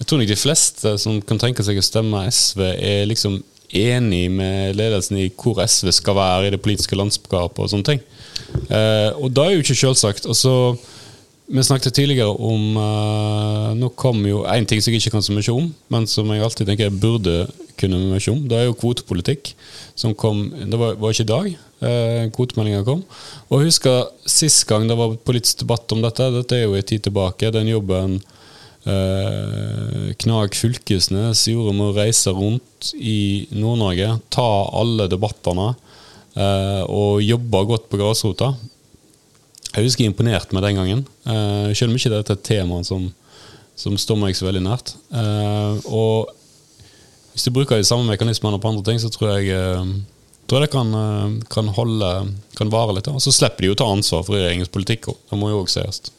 jeg 0.00 0.08
tror 0.08 0.18
nok 0.18 0.30
de 0.32 0.38
fleste 0.40 0.96
som 0.98 1.20
kan 1.22 1.40
tenke 1.40 1.64
seg 1.66 1.78
å 1.78 1.86
stemme 1.86 2.24
SV, 2.26 2.64
er 2.74 3.08
liksom 3.10 3.38
enig 3.72 4.26
med 4.34 4.76
ledelsen 4.76 5.20
i 5.22 5.28
hvor 5.30 5.62
SV 5.64 5.92
skal 5.96 6.18
være 6.18 6.48
i 6.48 6.54
det 6.54 6.60
politiske 6.62 6.98
landskapet 6.98 7.62
og 7.62 7.70
sånne 7.72 7.88
ting. 7.88 8.02
Eh, 8.68 9.10
og 9.16 9.30
da 9.32 9.46
er 9.46 9.56
jo 9.56 9.64
ikke 9.64 9.78
selvsagt. 9.78 10.26
Og 10.28 10.36
så 10.36 10.54
vi 11.46 11.62
snakket 11.64 11.94
tidligere 11.94 12.30
om 12.30 12.76
uh, 12.78 13.72
Nå 13.76 13.90
kom 13.98 14.22
jo 14.26 14.44
en 14.48 14.66
ting 14.68 14.82
som 14.82 14.92
jeg 14.92 15.02
ikke 15.02 15.16
kan 15.16 15.24
så 15.24 15.34
mye 15.34 15.54
om, 15.54 15.68
men 15.92 16.06
som 16.08 16.30
jeg 16.30 16.44
alltid 16.44 16.68
tenker 16.68 16.88
jeg 16.88 17.00
burde 17.02 17.36
kunne 17.80 17.98
mye 17.98 18.32
om. 18.32 18.44
Det 18.48 18.58
er 18.58 18.68
jo 18.68 18.76
kvotepolitikk. 18.78 19.54
Som 19.98 20.14
kom 20.14 20.44
Det 20.52 20.78
var, 20.78 20.94
var 21.00 21.12
ikke 21.12 21.26
i 21.26 21.32
dag 21.32 21.48
uh, 21.52 22.30
kvotemeldinga 22.36 22.84
kom. 22.86 23.02
Og 23.50 23.60
jeg 23.60 23.72
husker 23.72 24.12
sist 24.28 24.66
gang 24.70 24.86
det 24.88 24.98
var 24.98 25.16
politisk 25.26 25.64
debatt 25.64 25.92
om 25.92 26.04
dette, 26.04 26.30
dette 26.36 26.58
er 26.58 26.66
jo 26.66 26.78
en 26.78 26.88
tid 26.88 27.04
tilbake, 27.08 27.52
den 27.54 27.72
jobben 27.72 28.20
uh, 28.86 30.10
Knag 30.22 30.56
Fylkesnes 30.58 31.46
gjorde 31.50 31.74
med 31.76 31.90
å 31.90 31.96
reise 31.96 32.34
rundt 32.36 32.92
i 32.96 33.48
Nord-Norge, 33.54 34.14
ta 34.32 34.50
alle 34.78 35.10
debattene 35.10 35.72
og 36.32 37.18
jobbe 37.20 37.60
godt 37.68 37.90
på 37.92 37.98
grasrota. 38.00 38.54
Jeg 39.72 39.86
husker 39.86 40.04
jeg 40.04 40.12
imponerte 40.12 40.52
meg 40.52 40.64
den 40.66 40.78
gangen. 40.78 41.02
Uh, 41.24 41.72
selv 41.72 41.92
om 41.92 41.98
ikke 41.98 42.12
dette 42.12 42.34
er 42.34 42.38
et 42.38 42.44
tema 42.44 42.82
som, 42.84 43.08
som, 43.78 43.96
står 43.96 44.20
meg 44.20 44.36
så 44.36 44.48
veldig 44.48 44.64
nært. 44.66 44.94
Uh, 45.08 45.80
og 45.88 46.32
hvis 47.32 47.48
du 47.48 47.54
bruker 47.56 47.80
de 47.80 47.88
samme 47.88 48.10
mekanismene 48.10 48.60
på 48.60 48.72
andre 48.72 48.84
ting, 48.84 49.00
så 49.00 49.08
tror 49.12 49.38
jeg, 49.38 49.56
uh, 49.56 49.86
tror 50.50 50.66
det 50.66 50.72
kan, 50.74 50.92
kan, 51.52 51.72
holde 51.72 52.12
kan 52.58 52.72
vare 52.72 52.98
litt. 52.98 53.08
Og 53.08 53.24
så 53.24 53.32
slipper 53.32 53.64
de 53.64 53.72
å 53.72 53.78
ta 53.80 53.88
ansvar 53.88 54.26
for 54.26 54.36
regjeringens 54.36 54.72
politikk. 54.72 55.08
Det 55.30 55.40
må 55.40 55.48
jo 55.52 55.62
òg 55.64 55.72
sies. 55.72 56.12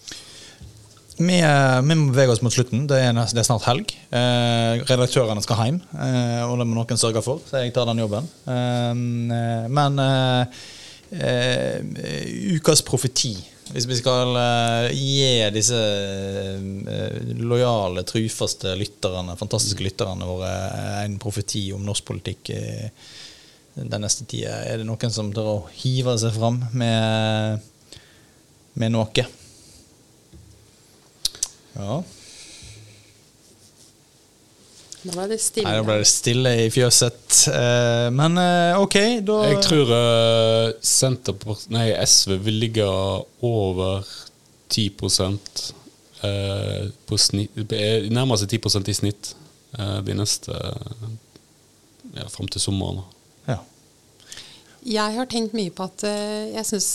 Vi, 1.18 1.38
vi, 1.38 1.95
må 1.95 2.10
bevege 2.10 2.34
oss 2.34 2.41
mot 2.41 2.54
slutten. 2.54 2.88
Det 2.89 2.97
er, 2.97 3.14
det 3.14 3.41
er 3.41 3.45
snart 3.45 3.68
helg. 3.68 3.91
Eh, 4.10 4.82
redaktørene 4.89 5.43
skal 5.45 5.60
hjem, 5.62 5.82
eh, 5.93 6.41
og 6.47 6.58
det 6.58 6.66
må 6.66 6.78
noen 6.80 6.99
sørge 6.99 7.22
for, 7.26 7.43
så 7.45 7.62
jeg 7.62 7.74
tar 7.76 7.86
den 7.89 8.01
jobben. 8.01 8.30
Eh, 8.49 9.04
men 9.70 10.01
eh, 10.01 10.64
ukas 11.14 12.82
profeti. 12.86 13.36
Hvis 13.72 13.88
vi 13.88 13.95
skal 13.97 14.36
eh, 14.38 14.93
gi 14.93 15.49
disse 15.55 15.78
eh, 15.80 17.20
lojale, 17.41 18.03
trufaste 18.05 18.76
lytterne, 18.78 19.38
fantastiske 19.39 19.86
lytterne 19.86 20.28
våre 20.28 20.51
en 21.05 21.16
profeti 21.22 21.70
om 21.74 21.86
norsk 21.86 22.05
politikk 22.05 22.51
uh, 22.53 23.14
den 23.74 24.03
neste 24.03 24.28
tida, 24.30 24.59
er 24.68 24.82
det 24.82 24.86
noen 24.86 25.14
som 25.14 25.32
tør 25.34 25.49
å 25.49 25.55
hive 25.80 26.14
seg 26.22 26.36
fram 26.36 26.59
med, 26.78 27.64
med 28.78 28.93
noe? 28.93 29.26
Ja. 31.74 32.03
Nå 35.04 35.12
ble 35.12 35.26
det 35.34 35.39
stille. 35.43 35.68
Nei, 35.68 35.80
nå 35.82 35.88
ble 35.88 35.97
det 35.99 36.08
stille 36.08 36.51
i 36.64 36.68
fjøset. 36.72 37.39
Eh, 37.51 38.08
men 38.16 38.39
eh, 38.39 38.80
ok, 38.80 38.97
da 39.28 39.39
Jeg 39.49 39.60
tror 39.66 39.91
uh, 39.91 40.68
Senterpart... 40.80 41.66
Nei, 41.76 41.89
SV 42.08 42.38
vil 42.45 42.62
ligge 42.64 42.88
over 43.43 44.08
10 44.72 44.86
uh, 46.24 46.88
på 47.04 47.20
snitt 47.20 47.60
Nærmer 48.16 48.39
seg 48.39 48.56
10% 48.56 48.93
i 48.93 48.95
snitt 48.95 49.34
uh, 49.76 49.99
de 50.08 50.16
neste 50.16 50.56
ja, 52.14 52.30
fram 52.30 52.47
til 52.47 52.64
sommeren. 52.64 53.04
Ja. 53.49 53.60
Jeg 54.88 55.18
har 55.18 55.28
tenkt 55.28 55.56
mye 55.58 55.74
på 55.74 55.88
at 55.89 56.04
jeg 56.06 56.68
syns 56.68 56.89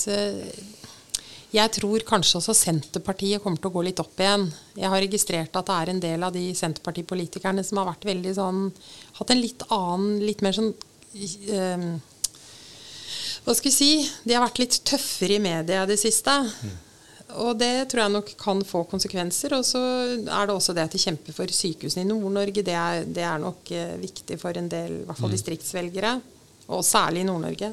jeg 1.48 1.72
tror 1.78 2.02
kanskje 2.04 2.40
også 2.42 2.54
Senterpartiet 2.56 3.40
kommer 3.40 3.60
til 3.60 3.70
å 3.70 3.76
gå 3.78 3.84
litt 3.86 4.00
opp 4.02 4.20
igjen. 4.20 4.44
Jeg 4.76 4.92
har 4.92 5.00
registrert 5.00 5.54
at 5.56 5.70
det 5.70 5.76
er 5.76 5.92
en 5.92 6.02
del 6.02 6.26
av 6.26 6.34
de 6.34 6.42
Senterpartipolitikerne 6.56 7.64
som 7.64 7.80
har 7.80 7.88
vært 7.88 8.04
veldig 8.08 8.34
sånn 8.36 8.66
Hatt 9.16 9.32
en 9.32 9.40
litt 9.40 9.64
annen, 9.72 10.18
litt 10.22 10.44
mer 10.44 10.54
sånn 10.54 10.68
øh, 10.68 11.86
Hva 13.46 13.56
skal 13.56 13.70
vi 13.70 13.74
si? 13.74 13.92
De 14.28 14.36
har 14.36 14.44
vært 14.44 14.60
litt 14.60 14.76
tøffere 14.86 15.38
i 15.38 15.42
media 15.42 15.86
i 15.86 15.90
det 15.90 15.96
siste. 16.02 16.36
Mm. 16.44 16.76
Og 17.44 17.58
det 17.60 17.88
tror 17.90 18.02
jeg 18.04 18.12
nok 18.14 18.32
kan 18.40 18.60
få 18.64 18.82
konsekvenser. 18.88 19.56
Og 19.56 19.64
så 19.66 19.80
er 20.20 20.48
det 20.48 20.54
også 20.54 20.74
det 20.76 20.84
at 20.84 20.96
de 20.96 21.00
kjemper 21.00 21.36
for 21.36 21.52
sykehusene 21.52 22.04
i 22.04 22.08
Nord-Norge. 22.08 22.64
Det, 22.64 22.76
det, 23.08 23.24
er 23.24 23.40
nok 23.42 23.72
uh, 23.72 23.96
viktig 24.00 24.38
for 24.40 24.56
en 24.56 24.68
del, 24.72 25.00
i 25.02 25.08
hvert 25.08 25.20
fall 25.20 25.32
mm. 25.32 25.36
distriktsvelgere. 25.36 26.14
Og 26.72 26.84
særlig 26.84 27.24
i 27.24 27.28
Nord-Norge. 27.28 27.72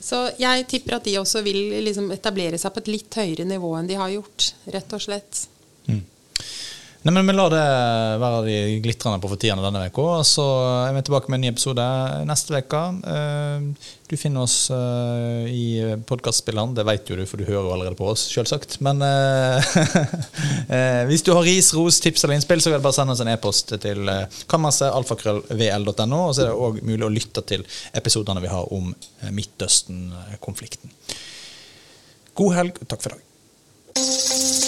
Så 0.00 0.18
jeg 0.38 0.66
tipper 0.70 0.98
at 0.98 1.06
de 1.06 1.16
også 1.18 1.42
vil 1.46 1.78
liksom 1.84 2.10
etablere 2.14 2.58
seg 2.60 2.74
på 2.74 2.82
et 2.82 2.90
litt 2.92 3.16
høyere 3.18 3.46
nivå 3.48 3.72
enn 3.78 3.88
de 3.88 3.98
har 3.98 4.12
gjort. 4.12 4.52
Rett 4.74 4.92
og 4.96 5.02
slett. 5.02 5.46
Mm. 5.88 6.02
Nei, 7.06 7.12
men 7.14 7.28
Vi 7.28 7.34
lar 7.36 7.52
det 7.52 7.66
være 8.18 8.38
de 8.42 8.54
glitrende 8.82 9.22
profetiene 9.22 9.62
denne 9.62 9.84
uka. 9.86 10.24
Så 10.26 10.42
er 10.88 10.94
vi 10.96 11.04
tilbake 11.06 11.30
med 11.30 11.38
en 11.38 11.44
ny 11.44 11.50
episode 11.52 11.84
neste 12.26 12.58
uke. 12.58 12.80
Eh, 13.12 13.92
du 14.10 14.14
finner 14.18 14.42
oss 14.42 14.56
eh, 14.74 15.46
i 15.46 15.66
podkastspilleren. 16.08 16.74
Det 16.74 16.82
vet 16.88 17.06
jo 17.06 17.20
du, 17.20 17.22
for 17.30 17.38
du 17.38 17.46
hører 17.46 17.62
jo 17.62 17.74
allerede 17.76 17.98
på 18.00 18.08
oss, 18.10 18.24
selvsagt. 18.32 18.80
Men 18.82 19.06
eh, 19.06 19.78
hvis 21.12 21.22
du 21.22 21.30
har 21.36 21.46
ris, 21.46 21.70
ros, 21.78 22.00
tips 22.02 22.26
eller 22.26 22.40
innspill, 22.40 22.64
så 22.64 22.74
kan 22.74 22.82
du 22.82 22.88
bare 22.88 22.98
sende 22.98 23.14
oss 23.14 23.22
en 23.22 23.30
e-post 23.30 23.76
til 23.86 24.10
kammersetalfakrøllvl.no. 24.50 26.22
Og 26.26 26.34
så 26.34 26.42
er 26.42 26.50
det 26.50 26.58
òg 26.58 26.82
mulig 26.82 27.06
å 27.06 27.14
lytte 27.20 27.46
til 27.46 27.62
episodene 27.94 28.42
vi 28.42 28.50
har 28.50 28.66
om 28.74 28.90
Midtøsten-konflikten. 29.30 30.90
God 32.34 32.58
helg, 32.58 32.82
og 32.82 32.90
takk 32.90 33.06
for 33.06 33.14
i 33.14 33.20
dag. 33.20 34.65